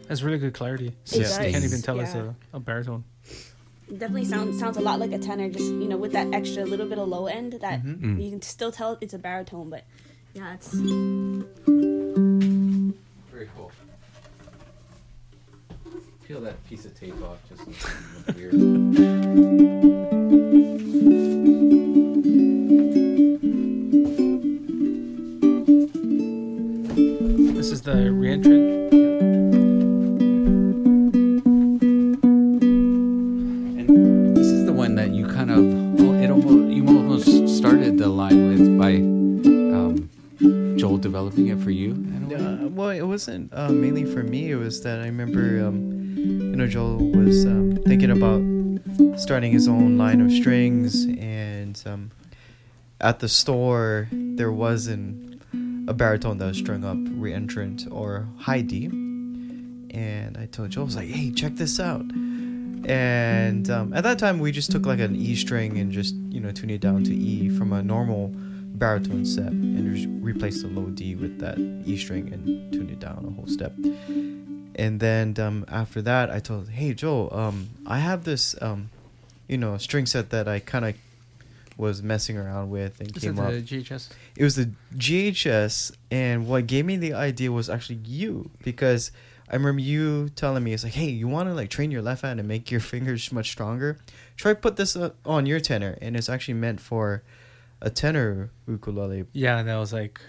Has 0.10 0.24
really 0.24 0.38
good 0.38 0.54
clarity. 0.54 0.88
It 1.06 1.12
You 1.16 1.22
does, 1.24 1.38
can't 1.38 1.64
even 1.64 1.82
tell 1.82 2.00
it's 2.00 2.14
a, 2.14 2.36
a 2.54 2.60
baritone. 2.60 3.04
It 3.90 4.00
definitely 4.00 4.26
sounds 4.26 4.60
sounds 4.60 4.78
a 4.78 4.82
lot 4.82 5.00
like 5.00 5.12
a 5.12 5.18
tenor. 5.18 5.50
Just 5.50 5.66
you 5.66 5.88
know, 5.88 5.98
with 5.98 6.12
that 6.14 6.34
extra 6.34 6.66
little 6.66 6.88
bit 6.88 6.98
of 7.00 7.08
low 7.08 7.26
end, 7.28 7.54
that 7.62 7.84
Mm. 7.84 8.24
you 8.24 8.30
can 8.32 8.42
still 8.42 8.72
tell 8.72 8.98
it's 9.02 9.14
a 9.14 9.20
baritone. 9.20 9.70
But 9.70 9.86
yeah, 10.34 10.54
it's 10.56 10.74
very 13.32 13.50
cool. 13.56 13.72
Peel 16.28 16.42
that 16.42 16.64
piece 16.68 16.86
of 16.86 16.98
tape 17.00 17.22
off, 17.22 17.38
just 17.50 17.68
look 18.28 18.36
weird. 18.36 18.54
This 27.56 27.72
is 27.72 27.82
the 27.84 27.94
reentrant. 27.94 29.23
Developing 41.04 41.48
it 41.50 41.60
for 41.60 41.70
you? 41.70 41.92
Uh, 42.34 42.68
well, 42.70 42.90
it 42.90 43.04
wasn't 43.04 43.54
uh, 43.54 43.70
mainly 43.70 44.06
for 44.06 44.24
me. 44.24 44.50
It 44.50 44.56
was 44.56 44.82
that 44.82 45.00
I 45.00 45.06
remember, 45.06 45.64
um, 45.64 45.92
you 46.18 46.56
know, 46.56 46.66
Joel 46.66 46.98
was 47.12 47.46
um, 47.46 47.78
thinking 47.86 48.10
about 48.10 48.42
starting 49.20 49.52
his 49.52 49.68
own 49.68 49.98
line 49.98 50.22
of 50.22 50.32
strings, 50.32 51.06
and 51.06 51.80
um, 51.86 52.12
at 53.00 53.20
the 53.20 53.30
store 53.30 54.08
there 54.12 54.52
wasn't 54.52 55.42
a 55.88 55.94
baritone 55.94 56.38
that 56.40 56.46
was 56.48 56.58
strung 56.58 56.84
up 56.84 56.98
reentrant 56.98 57.92
or 57.92 58.28
high 58.40 58.62
D. 58.62 58.86
And 58.86 60.38
I 60.38 60.48
told 60.48 60.72
Joel, 60.72 60.86
I 60.86 60.86
was 60.86 60.96
like, 60.96 61.10
"Hey, 61.10 61.32
check 61.32 61.56
this 61.56 61.80
out." 61.80 62.06
And 62.86 63.70
um, 63.70 63.94
at 63.94 64.04
that 64.04 64.20
time, 64.20 64.40
we 64.40 64.52
just 64.52 64.72
took 64.72 64.86
like 64.86 65.00
an 65.00 65.16
E 65.16 65.36
string 65.36 65.78
and 65.78 65.92
just 65.92 66.16
you 66.30 66.40
know 66.40 66.52
tuned 66.52 66.72
it 66.72 66.82
down 66.82 67.04
to 67.04 67.14
E 67.14 67.50
from 67.50 67.74
a 67.74 67.84
normal 67.84 68.34
baritone 68.74 69.26
set, 69.26 69.48
and 69.48 69.96
just 69.96 70.08
replaced 70.22 70.62
the 70.62 70.68
low 70.68 70.88
D 70.88 71.16
with 71.16 71.40
that 71.40 71.58
E 71.86 71.98
string 71.98 72.34
and 72.34 72.72
tuned 72.72 72.92
it 72.92 73.00
down 73.00 73.26
a 73.26 73.32
whole 73.32 73.48
step. 73.48 73.74
And 74.76 75.00
then 75.00 75.36
um, 75.40 75.66
after 75.68 76.02
that, 76.02 76.30
I 76.30 76.40
told, 76.40 76.70
"Hey, 76.70 76.94
Joel, 76.94 77.34
um, 77.34 77.70
I 77.86 78.00
have 78.00 78.24
this, 78.24 78.56
um, 78.62 78.90
you 79.48 79.58
know, 79.58 79.78
string 79.78 80.06
set 80.06 80.32
that 80.32 80.48
I 80.48 80.60
kind 80.60 80.86
of 80.86 80.96
was 81.78 82.04
messing 82.04 82.38
around 82.38 82.70
with 82.70 83.00
and 83.00 83.16
Is 83.16 83.24
it 83.24 83.28
came 83.28 83.36
the. 83.36 83.62
GHS? 83.62 84.10
It 84.36 84.44
was 84.44 84.56
the 84.56 84.72
GHS, 84.96 85.92
and 86.12 86.48
what 86.48 86.68
gave 86.68 86.86
me 86.86 86.98
the 86.98 87.14
idea 87.14 87.52
was 87.52 87.70
actually 87.70 88.00
you 88.04 88.50
because 88.64 89.12
I 89.50 89.56
remember 89.56 89.82
you 89.82 90.30
telling 90.30 90.64
me 90.64 90.74
it's 90.74 90.84
like, 90.84 90.94
hey, 90.94 91.10
you 91.10 91.28
want 91.28 91.50
to 91.50 91.54
like 91.54 91.70
train 91.70 91.92
your 91.92 92.02
left 92.02 92.24
hand 92.24 92.40
and 92.40 92.48
make 92.48 92.72
your 92.72 92.80
fingers 92.94 93.32
much 93.32 93.50
stronger? 93.52 94.00
Try 94.38 94.54
put 94.54 94.78
this 94.78 94.96
uh, 94.96 95.12
on 95.26 95.46
your 95.46 95.60
tenor, 95.60 95.98
and 96.02 96.16
it's 96.16 96.30
actually 96.30 96.56
meant 96.56 96.80
for 96.80 97.24
a 97.84 97.90
tenor 97.92 98.50
ukulele. 98.68 99.26
Yeah, 99.34 99.60
and 99.60 99.70
that 99.70 99.78
was 99.78 99.94
like. 99.94 100.20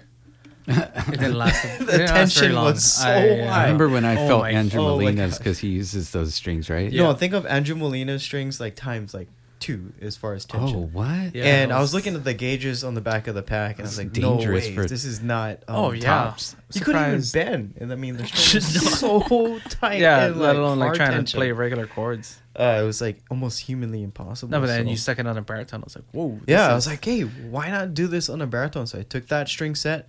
It 0.66 1.10
didn't 1.20 1.34
last. 1.34 1.62
The 1.78 1.84
didn't 1.92 2.06
tension 2.08 2.54
long. 2.54 2.64
was 2.64 2.84
so 2.94 3.06
I, 3.08 3.12
uh, 3.40 3.46
high. 3.48 3.60
I 3.60 3.62
remember 3.64 3.88
when 3.90 4.04
I 4.06 4.14
Oh 4.16 4.26
felt 4.28 4.40
my- 4.42 4.50
Andrew 4.52 4.80
oh 4.80 4.96
Molina's 4.96 5.36
because 5.38 5.58
he 5.58 5.68
uses 5.68 6.10
those 6.12 6.34
strings, 6.34 6.70
right? 6.70 6.90
Yeah. 6.90 7.02
No, 7.04 7.12
think 7.14 7.34
of 7.34 7.44
Andrew 7.46 7.76
Molina's 7.76 8.22
strings 8.22 8.60
like 8.60 8.74
times 8.74 9.12
like 9.12 9.28
two 9.64 9.92
as 10.00 10.16
far 10.16 10.34
as 10.34 10.44
tension. 10.44 10.76
Oh, 10.76 10.90
what? 10.92 11.34
Yeah, 11.34 11.44
and 11.44 11.70
it 11.70 11.74
I 11.74 11.78
was 11.80 11.88
was- 11.88 11.94
looking 11.94 12.14
at 12.14 12.24
the 12.24 12.34
gauges 12.34 12.84
on 12.84 12.94
the 12.94 13.00
back 13.00 13.26
of 13.26 13.34
the 13.34 13.42
pack, 13.42 13.76
and 13.78 13.80
I 13.80 13.82
was 13.84 13.96
That's 13.96 14.14
like, 14.14 14.22
"No 14.22 14.36
dangerous 14.36 14.66
way, 14.66 14.74
for- 14.74 14.86
this 14.86 15.04
is 15.04 15.22
not." 15.22 15.58
Um, 15.68 15.76
Oh, 15.76 15.92
yeah. 15.92 16.02
tops. 16.02 16.56
You 16.72 16.80
couldn't 16.80 17.06
even 17.08 17.22
bend, 17.32 17.74
and 17.80 17.92
I 17.92 17.96
mean 17.96 18.16
the 18.16 18.26
string 18.34 18.62
was 18.62 18.98
so 18.98 19.58
tight. 19.68 20.00
Yeah, 20.00 20.26
and, 20.26 20.38
let 20.40 20.56
alone 20.56 20.78
like 20.78 20.94
trying 20.94 21.10
tension. 21.10 21.26
to 21.26 21.36
play 21.36 21.52
regular 21.52 21.86
chords. 21.86 22.38
Uh, 22.56 22.78
it 22.82 22.84
was 22.86 23.00
like 23.00 23.20
almost 23.30 23.60
humanly 23.60 24.02
impossible. 24.02 24.50
No, 24.50 24.60
but 24.60 24.66
then 24.68 24.84
so- 24.84 24.90
you 24.90 24.96
stuck 24.96 25.18
it 25.18 25.26
on 25.26 25.36
a 25.36 25.42
baritone. 25.42 25.80
I 25.80 25.84
was 25.84 25.96
like, 25.96 26.04
whoa. 26.12 26.30
this 26.44 26.44
yeah, 26.48 26.68
I 26.68 26.74
was 26.74 26.86
like, 26.86 27.04
hey, 27.04 27.22
why 27.22 27.70
not 27.70 27.94
do 27.94 28.06
this 28.06 28.28
on 28.28 28.40
a 28.42 28.46
baritone? 28.46 28.86
So 28.86 28.98
I 28.98 29.02
took 29.02 29.26
that 29.28 29.48
string 29.48 29.74
set 29.74 30.08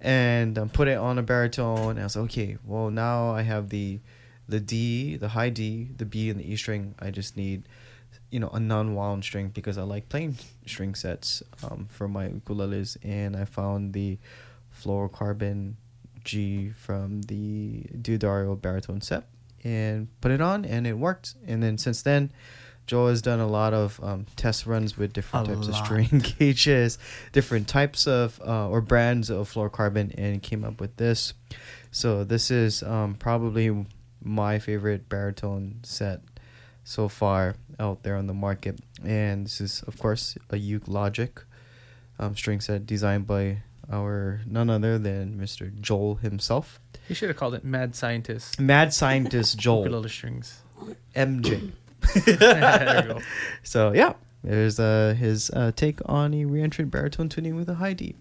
and 0.00 0.58
um, 0.58 0.68
put 0.68 0.88
it 0.88 0.96
on 0.98 1.18
a 1.18 1.22
baritone. 1.22 1.90
And 1.90 2.00
I 2.00 2.04
was 2.04 2.16
like, 2.16 2.24
okay, 2.26 2.56
well 2.64 2.90
now 2.90 3.30
I 3.32 3.42
have 3.42 3.68
the 3.70 4.00
the 4.48 4.60
D, 4.60 5.16
the 5.16 5.28
high 5.28 5.48
D, 5.48 5.88
the 5.96 6.04
B, 6.04 6.28
and 6.28 6.38
the 6.38 6.50
E 6.52 6.56
string. 6.56 6.94
I 6.98 7.10
just 7.10 7.34
need, 7.36 7.62
you 8.34 8.40
know, 8.40 8.50
a 8.52 8.58
non-wound 8.58 9.22
string 9.22 9.52
because 9.54 9.78
I 9.78 9.84
like 9.84 10.08
playing 10.08 10.36
string 10.66 10.96
sets 10.96 11.40
um, 11.62 11.86
for 11.88 12.08
my 12.08 12.26
ukuleles. 12.26 12.96
And 13.04 13.36
I 13.36 13.44
found 13.44 13.92
the 13.92 14.18
fluorocarbon 14.76 15.74
G 16.24 16.70
from 16.70 17.22
the 17.22 17.82
D'Addario 18.02 18.60
baritone 18.60 19.02
set 19.02 19.28
and 19.62 20.08
put 20.20 20.32
it 20.32 20.40
on, 20.40 20.64
and 20.64 20.84
it 20.84 20.94
worked. 20.94 21.36
And 21.46 21.62
then 21.62 21.78
since 21.78 22.02
then. 22.02 22.32
Joel 22.86 23.08
has 23.08 23.22
done 23.22 23.40
a 23.40 23.46
lot 23.46 23.72
of 23.72 23.98
um, 24.02 24.26
test 24.36 24.66
runs 24.66 24.98
with 24.98 25.14
different 25.14 25.48
A 25.48 25.54
types 25.54 25.68
lot. 25.68 25.80
of 25.80 25.86
string 25.86 26.22
gauges, 26.38 26.98
different 27.32 27.66
types 27.66 28.06
of 28.06 28.38
uh, 28.46 28.68
or 28.68 28.82
brands 28.82 29.30
of 29.30 29.50
fluorocarbon, 29.50 30.12
and 30.18 30.42
came 30.42 30.64
up 30.64 30.82
with 30.82 30.94
this. 30.98 31.32
So 31.92 32.24
this 32.24 32.50
is 32.50 32.82
um, 32.82 33.14
probably 33.14 33.86
my 34.22 34.58
favorite 34.58 35.08
baritone 35.08 35.76
set 35.82 36.20
so 36.84 37.08
far 37.08 37.54
out 37.80 38.02
there 38.04 38.16
on 38.16 38.26
the 38.26 38.34
market, 38.34 38.78
and 39.04 39.46
this 39.46 39.60
is 39.60 39.82
of 39.86 39.98
course 39.98 40.36
a 40.50 40.56
Uke 40.56 40.86
Logic 40.86 41.40
um, 42.18 42.36
string 42.36 42.60
set 42.60 42.86
designed 42.86 43.26
by 43.26 43.62
our 43.90 44.40
none 44.46 44.70
other 44.70 44.98
than 44.98 45.36
Mr. 45.38 45.72
Joel 45.80 46.16
himself, 46.16 46.78
He 47.08 47.14
should 47.14 47.28
have 47.28 47.36
called 47.36 47.54
it 47.54 47.64
Mad 47.64 47.94
Scientist. 47.94 48.58
mad 48.60 48.94
scientist 48.94 49.58
Joel 49.64 49.80
Ukulele 49.84 50.08
strings. 50.08 50.62
MJ. 51.14 51.72
there 52.26 53.02
you 53.06 53.14
go. 53.14 53.20
So 53.62 53.92
yeah, 53.92 54.14
there's 54.42 54.78
uh, 54.78 55.14
his 55.18 55.50
uh, 55.50 55.72
take 55.74 56.00
on 56.06 56.32
a 56.34 56.44
reentrant 56.44 56.90
baritone 56.90 57.28
tuning 57.28 57.56
with 57.56 57.68
a 57.68 57.74
high 57.74 57.92
D. 57.94 58.14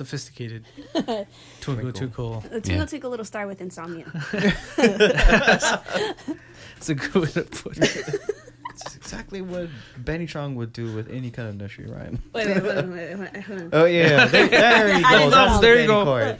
sophisticated 0.00 0.64
Twinkle 1.60 1.92
Twinkle. 1.92 2.40
The 2.50 2.62
Twinkle 2.62 2.86
Twinkle 2.86 3.10
Little 3.10 3.26
Star 3.26 3.46
with 3.46 3.60
Insomnia. 3.60 4.06
It's 6.76 6.88
a 6.88 6.94
good 6.94 7.14
way 7.14 7.28
to 7.32 7.42
put 7.42 7.76
it. 7.76 8.14
It's 8.70 8.96
exactly 8.96 9.42
what 9.42 9.68
Benny 9.98 10.24
Chong 10.24 10.54
would 10.54 10.72
do 10.72 10.94
with 10.94 11.10
any 11.10 11.30
kind 11.30 11.46
of 11.50 11.56
nursery 11.56 11.84
rhyme. 11.90 12.22
Wait, 12.32 12.46
wait, 12.46 12.62
wait, 12.62 12.86
wait, 12.86 13.18
wait, 13.18 13.32
wait, 13.34 13.42
hold. 13.42 13.68
Oh 13.74 13.84
yeah, 13.84 14.24
there, 14.24 14.48
there 14.48 14.96
you 14.96 15.02
go. 15.02 15.28
That's 15.28 15.60
There 15.60 15.78
you 15.82 15.86
go. 15.86 16.38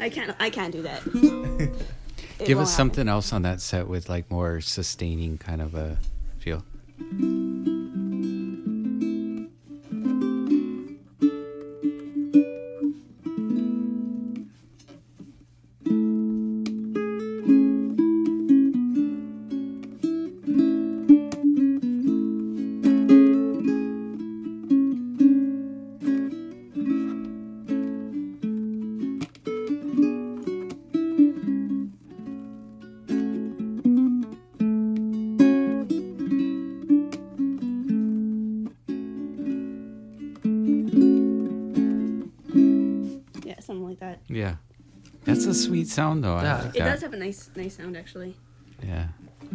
I 0.00 0.08
can't. 0.08 0.34
I 0.40 0.48
can't 0.48 0.72
do 0.72 0.80
that. 0.80 1.02
It 2.38 2.46
Give 2.46 2.56
won't 2.56 2.68
us 2.68 2.74
something 2.74 3.06
else 3.06 3.34
on 3.34 3.42
that 3.42 3.60
set 3.60 3.86
with 3.88 4.08
like 4.08 4.30
more 4.30 4.62
sustaining 4.62 5.36
kind 5.36 5.60
of 5.60 5.74
a 5.74 5.98
feel. 6.38 6.64
Yeah. 44.40 44.54
That's 45.24 45.44
a 45.44 45.52
sweet 45.54 45.88
sound 45.88 46.24
though. 46.24 46.34
I 46.36 46.42
Yeah. 46.42 46.58
like 46.62 46.74
It 46.76 46.78
that. 46.78 46.90
does 46.92 47.02
have 47.02 47.12
a 47.12 47.16
nice, 47.18 47.50
nice 47.54 47.76
sound 47.76 47.96
actually. 47.96 48.36
Yeah. 48.82 49.08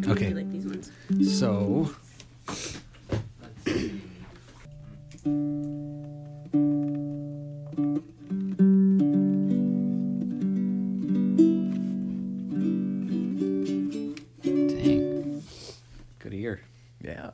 I 0.06 0.10
Okay. 0.12 0.28
really 0.32 0.44
like 0.44 0.52
these 0.52 0.66
ones. 0.66 0.90
So 1.38 1.90
Dang. 14.42 15.42
Good 16.18 16.34
ear. 16.34 16.60
Yeah. 17.02 17.30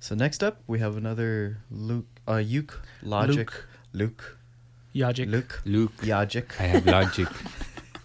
So 0.00 0.14
next 0.14 0.42
up, 0.42 0.62
we 0.66 0.78
have 0.78 0.96
another 0.96 1.58
Luke, 1.70 2.06
uh, 2.26 2.36
Uke 2.36 2.82
Logic, 3.02 3.50
Luke, 3.92 4.38
Yajic. 4.98 5.30
Luke, 5.30 5.60
Luke. 5.64 5.96
Yajic, 5.98 6.58
I 6.60 6.64
have 6.64 6.86
logic. 6.86 7.28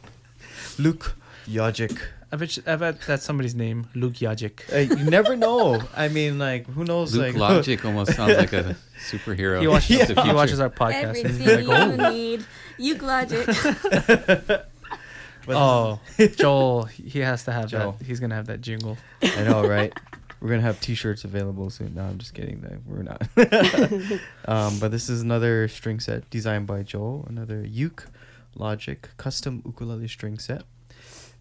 Luke 0.80 1.16
Yajic. 1.48 2.00
I 2.32 2.36
bet, 2.36 2.58
you- 2.58 2.64
I 2.66 2.76
bet 2.78 3.02
that's 3.02 3.24
somebody's 3.24 3.54
name, 3.56 3.88
Luke 3.94 4.14
Yajic. 4.16 4.74
Uh, 4.74 4.78
you 4.96 5.04
never 5.10 5.36
know. 5.36 5.82
I 5.96 6.08
mean, 6.08 6.39
like, 6.39 6.66
who 6.68 6.84
knows? 6.84 7.16
Luke 7.16 7.36
like, 7.36 7.36
Logic 7.36 7.84
almost 7.89 8.16
sounds 8.16 8.38
like 8.38 8.54
a 8.54 8.76
superhero. 9.08 9.62
He 9.62 9.68
watches, 9.68 10.02
of 10.10 10.16
the 10.16 10.16
he 10.16 10.22
future. 10.22 10.36
watches 10.36 10.60
our 10.60 10.70
podcast. 10.72 11.04
and 11.24 11.28
he's 11.28 11.48
Everything 11.48 11.68
like, 11.68 11.98
you 11.98 12.04
oh, 12.06 12.10
need. 12.12 12.46
Uke 12.80 13.02
Logic. 13.04 13.46
But- 15.46 15.56
oh, 15.58 16.00
Joel, 16.38 16.86
he 16.86 17.20
has 17.20 17.44
to 17.44 17.52
have 17.52 17.68
Joel. 17.68 17.94
that. 18.00 18.06
He's 18.06 18.20
gonna 18.22 18.36
have 18.36 18.48
that 18.48 18.62
jingle. 18.62 18.98
I 19.22 19.44
know, 19.44 19.68
right? 19.68 19.94
We're 20.44 20.50
gonna 20.50 20.62
have 20.62 20.82
T-shirts 20.82 21.24
available 21.24 21.70
soon. 21.70 21.96
No, 21.96 22.04
I'm 22.04 22.18
just 22.18 22.34
kidding. 22.34 22.60
That 22.60 22.86
we're 22.86 23.02
not. 23.02 23.22
um, 24.46 24.78
but 24.78 24.91
this 24.91 25.08
is 25.08 25.22
another 25.22 25.70
string 25.70 26.02
set 26.02 26.30
designed 26.30 26.68
by 26.68 26.84
Joel. 26.84 27.26
Another 27.30 27.66
uke 27.66 28.08
Logic 28.54 29.08
custom 29.16 29.62
ukulele 29.66 30.10
string 30.10 30.38
set. 30.38 30.64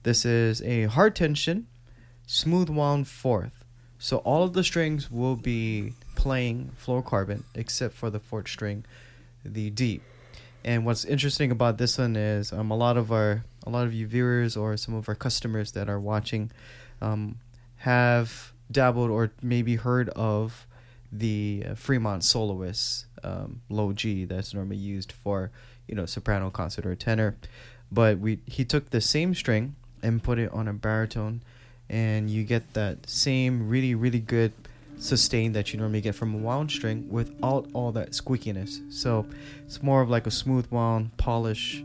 This 0.05 0.25
is 0.25 0.63
a 0.63 0.85
hard 0.85 1.17
tension, 1.17 1.67
smooth 2.29 2.69
wound 2.69 3.09
fourth. 3.09 3.65
So 3.99 4.19
all 4.19 4.45
of 4.45 4.53
the 4.53 4.63
strings 4.63 5.11
will 5.11 5.37
be 5.37 5.95
playing 6.15 6.71
fluorocarbon 6.81 7.43
except 7.57 7.95
for 7.95 8.09
the 8.09 8.21
fourth 8.21 8.47
string, 8.47 8.85
the 9.45 9.69
D. 9.71 10.01
And 10.65 10.87
what's 10.87 11.05
interesting 11.05 11.51
about 11.51 11.77
this 11.77 11.99
one 11.99 12.15
is 12.15 12.53
um, 12.53 12.71
a 12.71 12.77
lot 12.77 12.97
of 12.97 13.11
our 13.11 13.43
a 13.67 13.71
lot 13.71 13.85
of 13.85 13.93
you 13.93 14.07
viewers 14.07 14.57
or 14.57 14.77
some 14.77 14.95
of 14.95 15.09
our 15.09 15.17
customers 15.17 15.73
that 15.73 15.89
are 15.89 15.99
watching 15.99 16.53
um, 17.01 17.41
have 17.79 18.52
dabbled 18.71 19.11
or 19.11 19.33
maybe 19.43 19.77
heard 19.77 20.09
of 20.11 20.67
the 21.11 21.65
uh, 21.69 21.75
Fremont 21.75 22.25
soloist 22.25 23.07
um, 23.23 23.61
low 23.69 23.93
G 23.93 24.25
that's 24.25 24.55
normally 24.55 24.77
used 24.77 25.13
for 25.13 25.51
you 25.87 25.95
know 25.95 26.07
soprano, 26.07 26.51
concert, 26.51 26.87
or 26.87 26.95
tenor. 26.95 27.37
But 27.91 28.19
we 28.19 28.41
he 28.47 28.65
took 28.65 28.91
the 28.91 29.01
same 29.01 29.35
string 29.35 29.77
and 30.03 30.23
put 30.23 30.39
it 30.39 30.51
on 30.53 30.69
a 30.69 30.73
baritone, 30.73 31.43
and 31.89 32.31
you 32.31 32.45
get 32.45 32.73
that 32.75 33.09
same 33.09 33.69
really 33.69 33.95
really 33.95 34.21
good 34.21 34.53
sustain 34.99 35.53
that 35.53 35.73
you 35.73 35.79
normally 35.79 36.01
get 36.01 36.15
from 36.15 36.35
a 36.35 36.39
wound 36.39 36.71
string 36.71 37.09
without 37.11 37.69
all 37.73 37.93
that 37.93 38.13
squeakiness. 38.13 38.81
So 38.93 39.27
it's 39.65 39.83
more 39.83 40.01
of 40.01 40.09
like 40.09 40.27
a 40.27 40.31
smooth 40.31 40.67
wound, 40.71 41.17
polish 41.17 41.83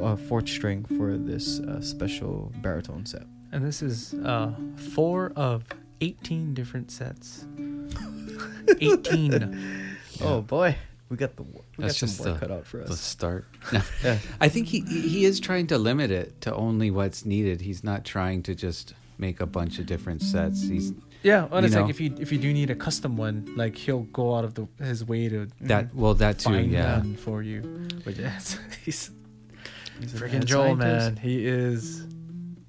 uh, 0.00 0.16
fourth 0.16 0.48
string 0.48 0.84
for 0.96 1.16
this 1.16 1.60
uh, 1.60 1.80
special 1.80 2.52
baritone 2.62 3.04
set. 3.04 3.24
And 3.50 3.64
this 3.64 3.82
is 3.82 4.14
uh, 4.14 4.52
four 4.76 5.32
of 5.34 5.64
18 6.00 6.54
different 6.54 6.90
sets. 6.90 7.46
18. 8.80 9.96
Oh 10.20 10.40
boy, 10.42 10.76
we 11.08 11.16
got 11.16 11.36
the 11.36 11.42
we 11.42 11.52
That's 11.78 11.94
got 11.94 12.06
just 12.06 12.16
some 12.18 12.26
work 12.32 12.40
the, 12.40 12.46
cut 12.46 12.56
out 12.56 12.66
for 12.66 12.80
us. 12.82 12.88
the 12.88 12.94
us. 12.94 13.00
start. 13.00 13.46
Yeah. 14.04 14.18
I 14.40 14.48
think 14.48 14.66
he 14.68 14.80
he 14.80 15.24
is 15.24 15.40
trying 15.40 15.66
to 15.68 15.78
limit 15.78 16.10
it 16.10 16.40
to 16.42 16.54
only 16.54 16.90
what's 16.90 17.24
needed. 17.24 17.60
He's 17.62 17.82
not 17.84 18.04
trying 18.04 18.42
to 18.44 18.54
just 18.54 18.94
make 19.18 19.40
a 19.40 19.46
bunch 19.46 19.78
of 19.78 19.86
different 19.86 20.22
sets. 20.22 20.62
He's 20.62 20.92
Yeah, 21.22 21.44
and 21.44 21.52
You 21.52 21.58
it's 21.66 21.74
know. 21.74 21.82
like 21.82 21.90
if 21.90 22.00
you 22.00 22.14
if 22.18 22.30
you 22.32 22.38
do 22.38 22.52
need 22.52 22.70
a 22.70 22.74
custom 22.76 23.16
one, 23.16 23.52
like 23.56 23.76
he'll 23.76 24.02
go 24.12 24.34
out 24.36 24.44
of 24.44 24.54
the 24.54 24.66
his 24.82 25.04
way 25.04 25.28
to 25.28 25.46
mm, 25.46 25.50
that 25.62 25.94
well 25.94 26.14
that 26.14 26.38
too. 26.38 26.52
Yeah. 26.60 26.98
one 26.98 27.16
for 27.16 27.42
you. 27.42 27.88
But 28.04 28.16
yes, 28.26 28.58
he's 28.84 29.10
He's 30.00 30.12
freaking 30.14 30.34
mad 30.34 30.46
Joel, 30.46 30.76
scientist. 30.78 31.06
man. 31.06 31.16
He 31.16 31.44
is 31.46 32.06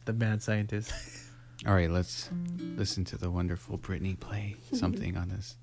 the 0.05 0.13
mad 0.13 0.41
scientist. 0.41 0.91
All 1.67 1.73
right, 1.73 1.91
let's 1.91 2.29
listen 2.57 3.03
to 3.05 3.17
the 3.17 3.29
wonderful 3.29 3.77
Brittni 3.77 4.17
play 4.17 4.55
something 4.73 5.17
on 5.17 5.29
this. 5.29 5.57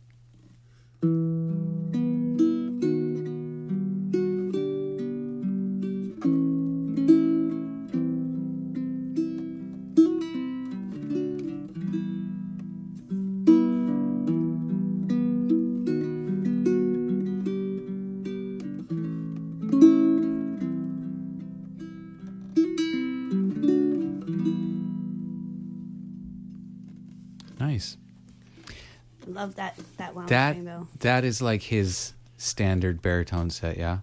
That 30.37 30.57
wound 30.57 30.66
That 30.66 30.78
string 30.78 30.89
though. 30.93 30.99
that 31.01 31.24
is 31.24 31.43
like 31.43 31.62
his 31.62 32.12
standard 32.37 33.03
baritone 33.03 33.51
set, 33.51 33.76
yeah. 33.78 33.99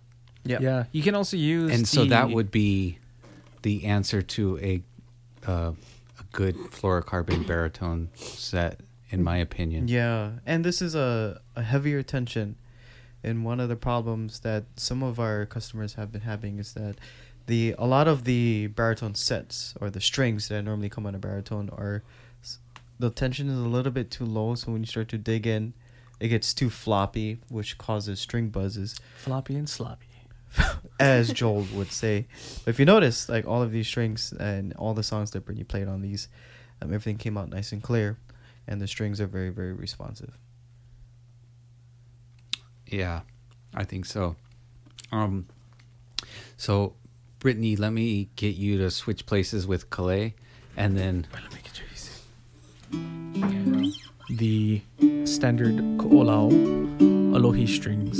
Yep. 0.45 0.61
Yeah, 0.61 0.83
you 0.91 1.01
can 1.03 1.15
also 1.15 1.37
use 1.37 1.71
and 1.73 1.87
so 1.87 2.03
that 2.05 2.29
would 2.29 2.51
be 2.51 2.97
the 3.61 3.85
answer 3.85 4.21
to 4.21 4.57
a 4.59 4.81
uh, 5.47 5.71
a 6.19 6.23
good 6.31 6.55
fluorocarbon 6.55 7.47
baritone 7.47 8.09
set, 8.15 8.81
in 9.09 9.23
my 9.23 9.37
opinion. 9.37 9.87
Yeah, 9.87 10.31
and 10.45 10.63
this 10.65 10.81
is 10.81 10.95
a, 10.95 11.39
a 11.55 11.61
heavier 11.61 12.03
tension. 12.03 12.55
And 13.23 13.45
one 13.45 13.61
of 13.61 13.69
the 13.69 13.77
problems 13.77 14.41
that 14.41 14.65
some 14.75 15.01
of 15.01 15.17
our 15.17 15.45
customers 15.45 15.93
have 15.93 16.11
been 16.11 16.21
having 16.21 16.59
is 16.59 16.73
that 16.73 16.95
the 17.45 17.73
a 17.77 17.87
lot 17.87 18.07
of 18.07 18.25
the 18.25 18.67
baritone 18.67 19.15
sets 19.15 19.73
or 19.79 19.89
the 19.89 20.01
strings 20.01 20.49
that 20.49 20.61
normally 20.63 20.89
come 20.89 21.05
on 21.05 21.15
a 21.15 21.19
baritone 21.19 21.69
are 21.71 22.03
the 22.99 23.09
tension 23.09 23.49
is 23.49 23.57
a 23.57 23.61
little 23.61 23.91
bit 23.93 24.11
too 24.11 24.25
low. 24.25 24.55
So 24.55 24.71
when 24.73 24.81
you 24.81 24.87
start 24.87 25.07
to 25.09 25.17
dig 25.17 25.47
in, 25.47 25.73
it 26.19 26.29
gets 26.29 26.53
too 26.53 26.69
floppy, 26.69 27.39
which 27.49 27.77
causes 27.77 28.19
string 28.19 28.49
buzzes, 28.49 28.99
floppy 29.17 29.55
and 29.55 29.69
sloppy. 29.69 30.07
as 30.99 31.31
Joel 31.33 31.65
would 31.73 31.91
say. 31.91 32.27
But 32.63 32.71
if 32.71 32.79
you 32.79 32.85
notice, 32.85 33.27
like 33.29 33.47
all 33.47 33.61
of 33.61 33.71
these 33.71 33.87
strings 33.87 34.33
and 34.33 34.73
all 34.73 34.93
the 34.93 35.03
songs 35.03 35.31
that 35.31 35.45
Brittni 35.45 35.65
played 35.67 35.87
on 35.87 36.01
these, 36.01 36.27
um, 36.81 36.93
everything 36.93 37.17
came 37.17 37.37
out 37.37 37.49
nice 37.49 37.71
and 37.71 37.81
clear, 37.81 38.17
and 38.67 38.81
the 38.81 38.87
strings 38.87 39.21
are 39.21 39.27
very 39.27 39.49
very 39.49 39.73
responsive. 39.73 40.37
Yeah, 42.87 43.21
I 43.73 43.85
think 43.85 44.05
so. 44.05 44.35
Um, 45.11 45.47
so, 46.57 46.93
Brittni, 47.39 47.79
let 47.79 47.91
me 47.91 48.29
get 48.35 48.55
you 48.55 48.77
to 48.79 48.91
switch 48.91 49.25
places 49.25 49.65
with 49.65 49.89
Kalei, 49.89 50.33
and 50.77 50.95
then 50.97 51.25
Well, 51.33 51.41
let 51.43 51.53
me 51.53 51.59
get 51.63 51.79
you 51.79 51.85
easy. 51.91 52.11
The 54.29 54.81
standard 55.25 55.75
ko'olau 55.97 56.51
alohi 57.33 57.67
strings. 57.67 58.19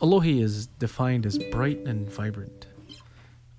Alohi 0.00 0.42
is 0.42 0.66
defined 0.78 1.26
as 1.26 1.38
bright 1.50 1.78
and 1.80 2.10
vibrant, 2.10 2.66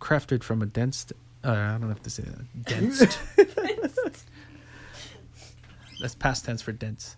crafted 0.01 0.43
from 0.43 0.61
a 0.61 0.65
dense. 0.65 1.11
Uh, 1.43 1.51
I 1.51 1.77
don't 1.77 1.89
have 1.89 2.01
to 2.03 2.09
say 2.09 2.23
that. 2.23 2.63
Dense. 2.65 3.17
That's 5.99 6.15
past 6.15 6.45
tense 6.45 6.61
for 6.61 6.71
dense. 6.71 7.15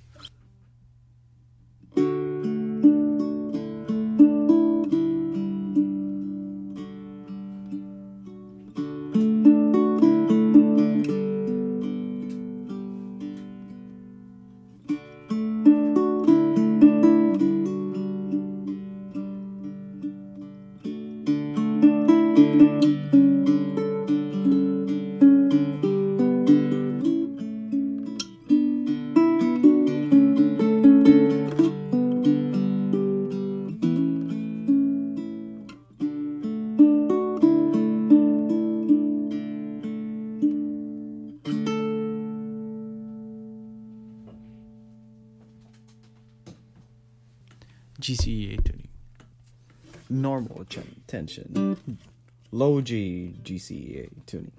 G 53.50 53.56
GCA 53.56 54.10
tuning. 54.28 54.59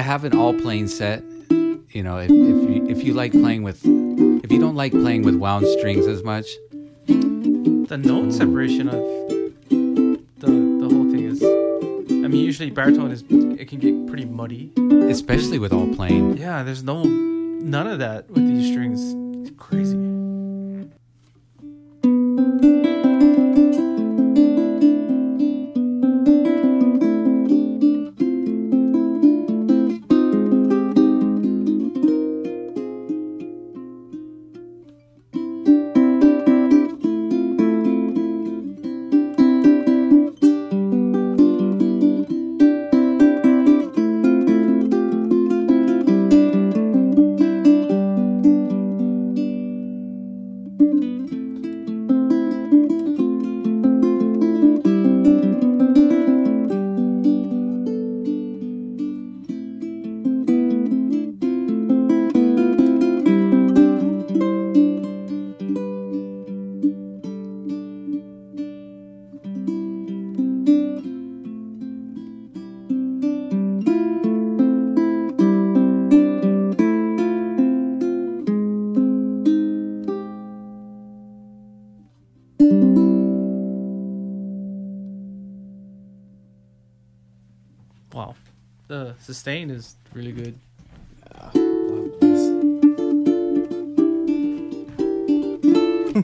To 0.00 0.04
have 0.04 0.24
an 0.24 0.34
all 0.34 0.54
playing 0.54 0.88
set, 0.88 1.22
you 1.90 2.02
know, 2.02 2.16
if, 2.16 2.30
if 2.30 2.30
you 2.30 2.86
if 2.88 3.04
you 3.04 3.12
like 3.12 3.32
playing 3.32 3.62
with, 3.62 3.82
if 3.84 4.50
you 4.50 4.58
don't 4.58 4.74
like 4.74 4.92
playing 4.92 5.24
with 5.24 5.34
wound 5.34 5.66
strings 5.78 6.06
as 6.06 6.22
much, 6.22 6.46
the 7.06 8.00
note 8.02 8.32
separation 8.32 8.88
of 8.88 9.02
the 9.68 10.52
the 10.80 10.88
whole 10.90 11.10
thing 11.10 11.24
is. 11.24 11.42
I 11.42 12.28
mean, 12.28 12.42
usually 12.42 12.70
baritone 12.70 13.10
is 13.10 13.22
it 13.60 13.68
can 13.68 13.78
get 13.78 14.06
pretty 14.06 14.24
muddy. 14.24 14.72
especially 15.10 15.58
with 15.58 15.72
all 15.72 15.94
playing, 15.94 16.38
Yeah, 16.38 16.62
there's 16.62 16.82
no 16.82 17.02
none 17.04 17.86
of 17.86 17.98
that 17.98 18.30
with 18.30 18.46
these 18.48 18.70
strings. 18.70 19.19
The 89.44 89.50
sustain 89.50 89.70
is 89.70 89.96
really 90.12 90.32
good. 90.32 90.58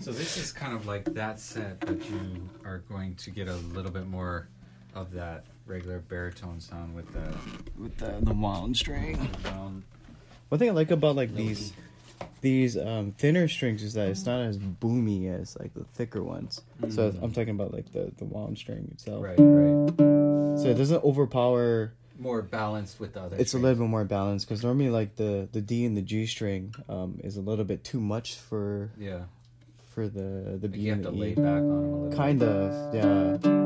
so 0.03 0.13
this 0.13 0.37
is 0.37 0.53
kind 0.53 0.75
of 0.75 0.87
like 0.87 1.05
that 1.15 1.41
set, 1.41 1.81
but 1.81 1.99
you 2.11 2.49
are 2.65 2.79
going 2.89 3.15
to 3.17 3.31
get 3.31 3.49
a 3.49 3.55
little 3.55 3.91
bit 3.91 4.07
more 4.07 4.49
of 4.95 5.13
that 5.13 5.45
regular 5.67 6.01
baritone 6.01 6.61
sound 6.61 6.95
with 6.95 7.11
the 7.13 7.27
with 7.81 7.97
the, 7.97 8.17
the 8.21 8.35
wound 8.35 8.77
string. 8.77 9.17
wound. 9.45 9.85
One 10.49 10.59
thing 10.59 10.69
I 10.69 10.73
like 10.73 10.91
about 10.91 11.17
like 11.17 11.35
these 11.35 11.73
these 12.43 12.77
um, 12.77 13.13
thinner 13.13 13.49
strings 13.49 13.83
is 13.83 13.95
that 13.95 14.09
it's 14.09 14.27
not 14.27 14.41
as 14.43 14.59
boomy 14.59 15.29
as 15.33 15.57
like 15.59 15.73
the 15.75 15.85
thicker 15.95 16.23
ones. 16.23 16.61
So 16.91 17.11
Mm. 17.13 17.23
I'm 17.23 17.33
talking 17.33 17.51
about 17.51 17.73
like 17.73 17.91
the 17.93 18.13
the 18.19 18.25
wound 18.25 18.59
string 18.59 18.89
itself. 18.93 19.23
Right, 19.25 19.39
right. 19.39 19.97
So 20.59 20.67
it 20.69 20.75
doesn't 20.75 21.03
overpower. 21.05 21.93
More 22.19 22.43
balanced 22.43 22.99
with 23.01 23.15
the 23.15 23.23
other. 23.23 23.37
It's 23.39 23.55
a 23.55 23.59
little 23.59 23.85
bit 23.85 23.89
more 23.91 24.05
balanced 24.05 24.49
because 24.49 24.63
normally 24.63 24.91
like 24.91 25.17
the 25.17 25.49
the 25.53 25.61
D 25.61 25.85
and 25.85 25.97
the 25.97 26.03
G 26.03 26.27
string 26.27 26.75
um, 26.89 27.21
is 27.23 27.37
a 27.37 27.41
little 27.43 27.65
bit 27.65 27.85
too 27.85 28.01
much 28.01 28.35
for 28.37 28.91
Yeah, 28.99 29.25
for 29.95 30.09
the 30.09 30.59
the 30.61 30.69
like 30.69 30.73
B 30.73 30.89
and 30.89 31.03
to 31.03 31.11
the 31.11 31.17
lay 31.17 31.33
E. 31.33 31.35
back 31.35 31.45
on 31.45 31.63
a 31.63 31.91
little. 31.91 32.17
Kind 32.17 32.39
bit. 32.41 32.49
of, 32.49 32.95
yeah. 32.95 33.66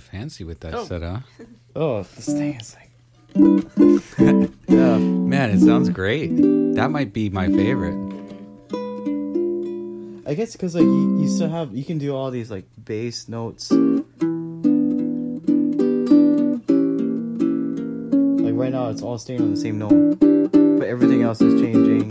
Fancy 0.00 0.44
with 0.44 0.60
that 0.60 0.74
Oh. 0.74 0.84
set, 0.84 1.02
huh? 1.02 1.20
Oh, 1.76 2.02
this 2.16 2.26
thing 2.26 2.54
is 2.58 2.74
like. 2.74 2.90
yeah. 4.68 4.98
Man, 4.98 5.50
it 5.50 5.60
sounds 5.60 5.88
great. 5.88 6.30
That 6.74 6.90
might 6.90 7.12
be 7.12 7.30
my 7.30 7.46
favorite. 7.46 7.94
I 10.26 10.34
guess 10.34 10.52
because 10.52 10.74
like 10.74 10.82
you, 10.84 11.20
you 11.22 11.28
still 11.28 11.48
have 11.48 11.72
you 11.74 11.84
can 11.84 11.98
do 11.98 12.14
all 12.14 12.30
these 12.32 12.50
like 12.50 12.64
bass 12.84 13.28
notes. 13.28 13.70
Like 18.42 18.54
right 18.58 18.72
now, 18.72 18.88
it's 18.90 19.02
all 19.02 19.16
staying 19.18 19.42
on 19.42 19.50
the 19.54 19.60
same 19.60 19.78
note, 19.78 20.18
but 20.78 20.88
everything 20.88 21.22
else 21.22 21.40
is 21.40 21.60
changing 21.60 22.10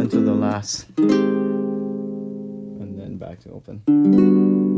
until 0.00 0.22
the 0.22 0.34
last, 0.34 0.86
and 0.98 1.08
then 2.98 3.16
back 3.16 3.40
to 3.40 3.50
open. 3.52 4.75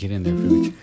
Get 0.00 0.10
in 0.12 0.22
there, 0.22 0.34
Fuji. 0.34 0.74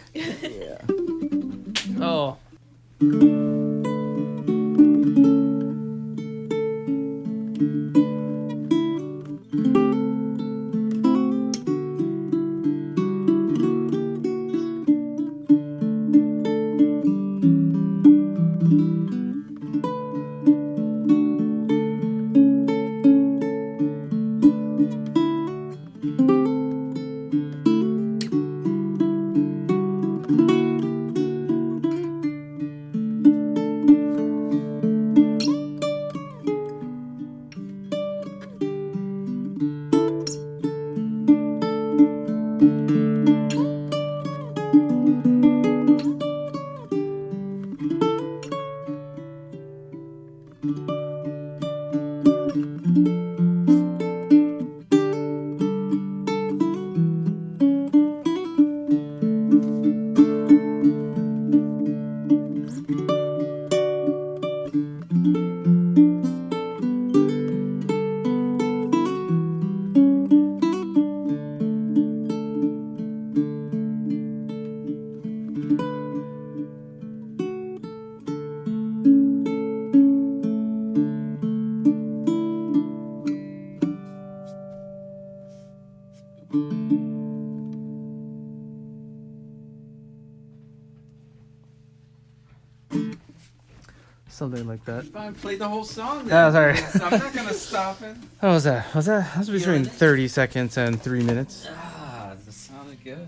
Like 95.44 95.58
that. 95.58 95.58
Fine, 95.58 95.58
play 95.58 95.58
the 95.58 95.68
whole 95.68 95.84
song. 95.84 96.30
Ah, 96.32 96.52
sorry. 96.52 96.78
I'm 97.04 97.20
not 97.20 97.34
gonna 97.34 97.54
stop 97.54 98.02
it. 98.02 98.16
How 98.42 98.52
was 98.52 98.64
that? 98.64 98.94
Was 98.94 99.06
that? 99.06 99.34
That 99.34 99.38
was 99.38 99.50
between 99.50 99.86
30 99.86 100.28
seconds 100.28 100.78
and 100.78 101.02
three 101.02 101.24
minutes. 101.24 101.68
Ah, 101.70 102.34
that 102.46 102.52
sounded 102.54 103.04
good. 103.04 103.28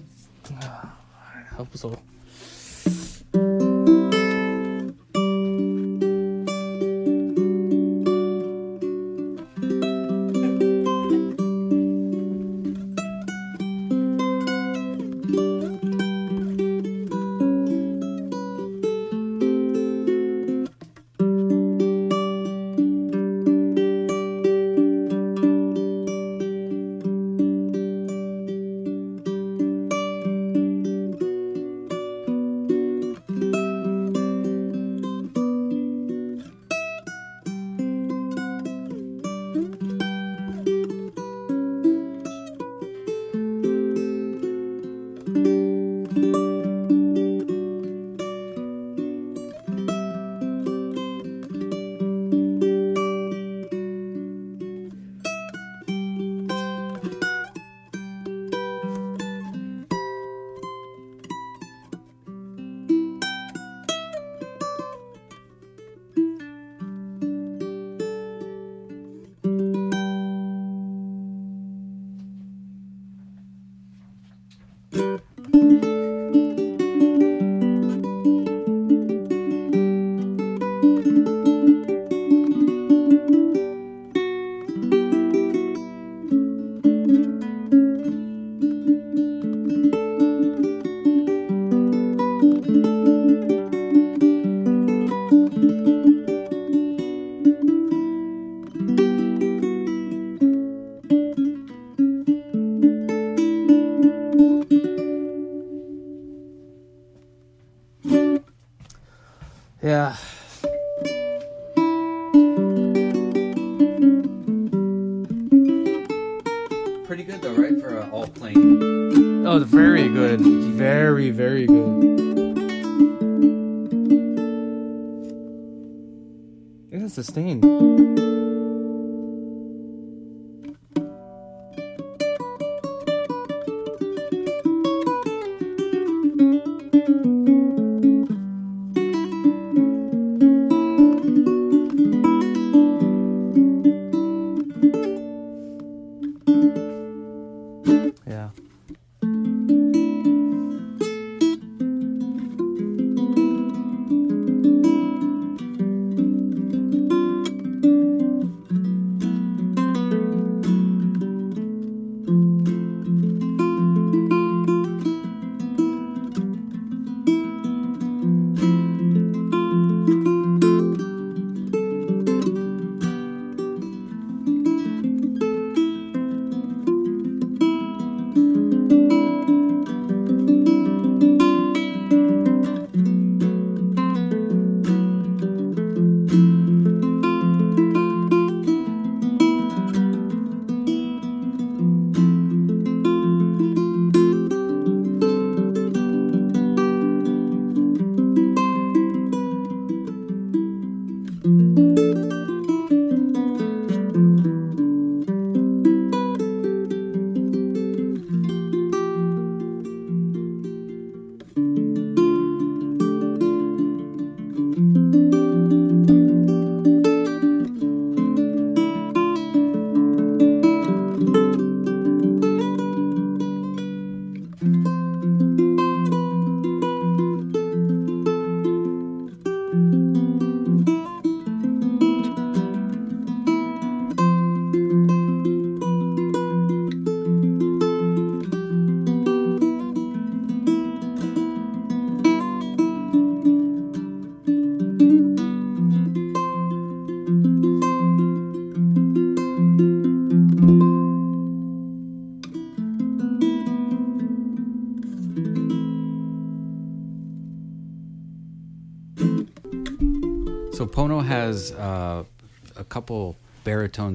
I 0.62 1.42
hope 1.56 1.76
so. 1.76 2.00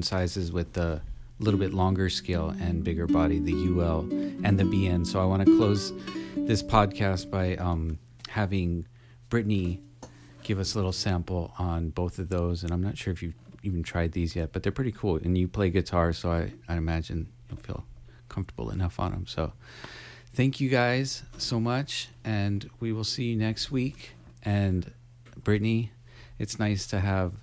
Sizes 0.01 0.51
with 0.51 0.73
the 0.73 1.01
little 1.39 1.59
bit 1.59 1.73
longer 1.73 2.09
scale 2.09 2.55
and 2.61 2.83
bigger 2.83 3.07
body, 3.07 3.39
the 3.39 3.53
UL 3.53 4.01
and 4.43 4.59
the 4.59 4.63
BN. 4.63 5.05
So 5.05 5.21
I 5.21 5.25
want 5.25 5.45
to 5.45 5.57
close 5.57 5.91
this 6.35 6.63
podcast 6.63 7.29
by 7.29 7.55
um, 7.57 7.99
having 8.29 8.87
Brittni 9.29 9.79
give 10.43 10.59
us 10.59 10.75
a 10.75 10.77
little 10.77 10.93
sample 10.93 11.53
on 11.57 11.89
both 11.89 12.19
of 12.19 12.29
those. 12.29 12.63
And 12.63 12.71
I'm 12.71 12.81
not 12.81 12.97
sure 12.97 13.11
if 13.11 13.21
you've 13.21 13.33
even 13.63 13.83
tried 13.83 14.11
these 14.11 14.35
yet, 14.35 14.53
but 14.53 14.63
they're 14.63 14.71
pretty 14.71 14.91
cool. 14.91 15.17
And 15.17 15.37
you 15.37 15.47
play 15.47 15.69
guitar, 15.69 16.13
so 16.13 16.31
I, 16.31 16.53
I 16.69 16.77
imagine 16.77 17.27
you'll 17.49 17.59
feel 17.59 17.83
comfortable 18.29 18.69
enough 18.69 18.99
on 18.99 19.11
them. 19.11 19.25
So 19.25 19.53
thank 20.33 20.61
you 20.61 20.69
guys 20.69 21.23
so 21.37 21.59
much. 21.59 22.09
And 22.23 22.69
we 22.79 22.93
will 22.93 23.03
see 23.03 23.25
you 23.25 23.35
next 23.35 23.71
week. 23.71 24.11
And 24.43 24.91
Brittni, 25.41 25.89
it's 26.37 26.59
nice 26.59 26.85
to 26.87 26.99
have 26.99 27.33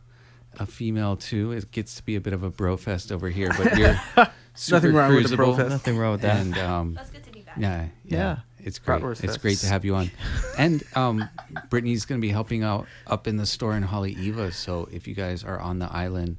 a 0.59 0.67
female 0.67 1.17
too. 1.17 1.53
It 1.53 1.71
gets 1.71 1.95
to 1.97 2.05
be 2.05 2.17
a 2.17 2.21
bit 2.21 2.33
of 2.33 2.43
a 2.43 2.51
bro 2.51 2.77
fest 2.77 3.11
over 3.13 3.29
here, 3.29 3.51
but 3.57 3.77
you're 3.77 4.01
super 4.55 4.89
Nothing 4.89 4.95
wrong 4.95 5.15
with 5.15 5.31
the 5.31 5.37
bro 5.37 5.55
fest. 5.57 5.69
Nothing 5.71 5.99
wrong 5.99 6.13
with 6.13 6.21
that. 6.23 6.41
And 6.41 6.59
um, 6.59 6.95
That's 6.95 7.11
good 7.11 7.25
to 7.25 7.31
be 7.31 7.41
back. 7.41 7.57
yeah, 7.59 7.87
yeah, 8.05 8.17
Yeah. 8.19 8.37
it's 8.61 8.79
great. 8.79 9.03
Bratwurst 9.03 9.13
It's 9.25 9.35
fest. 9.35 9.43
great 9.43 9.59
to 9.59 9.67
have 9.69 9.85
you 9.85 9.95
on. 9.95 10.11
and 10.59 10.83
um, 10.95 11.29
Brittni's 11.71 12.05
going 12.05 12.21
to 12.21 12.27
be 12.27 12.33
helping 12.33 12.63
out 12.63 12.87
up 13.07 13.27
in 13.27 13.37
the 13.37 13.47
store 13.47 13.77
in 13.77 13.85
Haleiwa. 13.85 14.53
So 14.53 14.89
if 14.93 15.07
you 15.09 15.15
guys 15.15 15.43
are 15.45 15.59
on 15.59 15.79
the 15.79 15.91
island, 15.93 16.37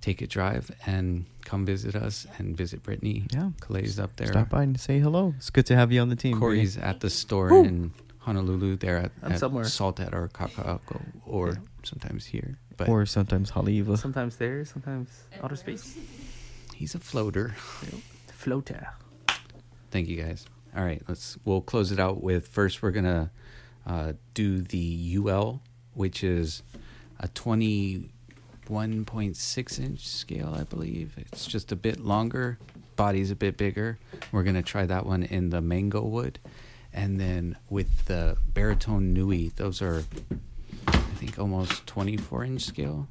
take 0.00 0.22
a 0.22 0.26
drive 0.26 0.70
and 0.86 1.26
come 1.44 1.64
visit 1.66 1.94
us 1.94 2.26
and 2.38 2.56
visit 2.56 2.82
Brittany. 2.82 3.24
Yeah. 3.32 3.50
Clay's 3.60 3.98
up 4.00 4.16
there. 4.16 4.28
Stop 4.28 4.48
by 4.48 4.62
and 4.64 4.78
say 4.80 4.98
hello. 4.98 5.34
It's 5.36 5.50
good 5.50 5.66
to 5.66 5.76
have 5.76 5.92
you 5.92 6.00
on 6.00 6.08
the 6.08 6.16
team. 6.16 6.38
Corey's 6.40 6.76
at 6.78 7.00
the 7.00 7.10
store 7.10 7.48
Woo. 7.50 7.64
in 7.64 7.92
Honolulu. 8.20 8.76
There 8.76 8.96
at, 8.96 9.12
I'm 9.22 9.32
at 9.32 9.38
somewhere. 9.38 9.64
Saltet 9.64 10.12
or 10.12 10.28
Kaka'ako, 10.28 11.00
or 11.24 11.58
sometimes 11.84 12.26
here. 12.26 12.58
But 12.76 12.88
or 12.88 13.06
sometimes 13.06 13.52
Haleiwa. 13.52 13.98
Sometimes 13.98 14.36
there, 14.36 14.64
sometimes 14.64 15.08
outer 15.42 15.56
space. 15.56 15.96
he's 16.74 16.94
a 16.94 16.98
floater. 16.98 17.54
Floater. 18.32 18.88
Thank 19.90 20.08
you 20.08 20.22
guys. 20.22 20.46
All 20.76 20.84
right, 20.84 21.02
let's 21.08 21.38
we'll 21.44 21.62
close 21.62 21.90
it 21.90 21.98
out 21.98 22.22
with 22.22 22.48
first 22.48 22.82
we're 22.82 22.90
gonna 22.90 23.30
uh, 23.86 24.12
do 24.34 24.60
the 24.60 25.16
UL, 25.16 25.62
which 25.94 26.22
is 26.22 26.62
a 27.18 27.28
twenty 27.28 28.10
one 28.68 29.04
point 29.06 29.36
six 29.36 29.78
inch 29.78 30.06
scale, 30.06 30.54
I 30.54 30.64
believe. 30.64 31.14
It's 31.16 31.46
just 31.46 31.72
a 31.72 31.76
bit 31.76 32.00
longer, 32.00 32.58
body's 32.96 33.30
a 33.30 33.36
bit 33.36 33.56
bigger. 33.56 33.98
We're 34.32 34.42
gonna 34.42 34.62
try 34.62 34.84
that 34.84 35.06
one 35.06 35.22
in 35.22 35.48
the 35.48 35.62
mango 35.62 36.02
wood, 36.02 36.38
and 36.92 37.18
then 37.18 37.56
with 37.70 38.04
the 38.04 38.36
baritone 38.52 39.14
nui, 39.14 39.48
those 39.56 39.80
are 39.80 40.04
I 40.30 40.34
think 41.16 41.38
almost 41.38 41.86
twenty 41.86 42.16
four 42.16 42.44
inch 42.44 42.62
scale. 42.62 43.08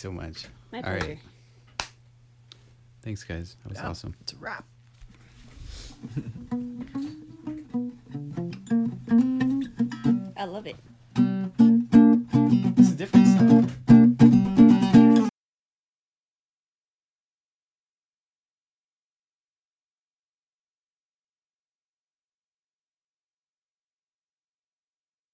So 0.00 0.10
much. 0.10 0.46
My 0.72 0.80
All 0.82 0.92
right. 0.94 1.18
Thanks, 3.02 3.22
guys. 3.22 3.56
That 3.62 3.68
was 3.70 3.78
Yeah. 3.78 3.88
awesome. 3.88 4.14
It's 4.22 4.32
a 4.32 4.36
wrap. 4.36 4.64
I 10.36 10.44
love 10.44 10.66
it. 10.66 10.76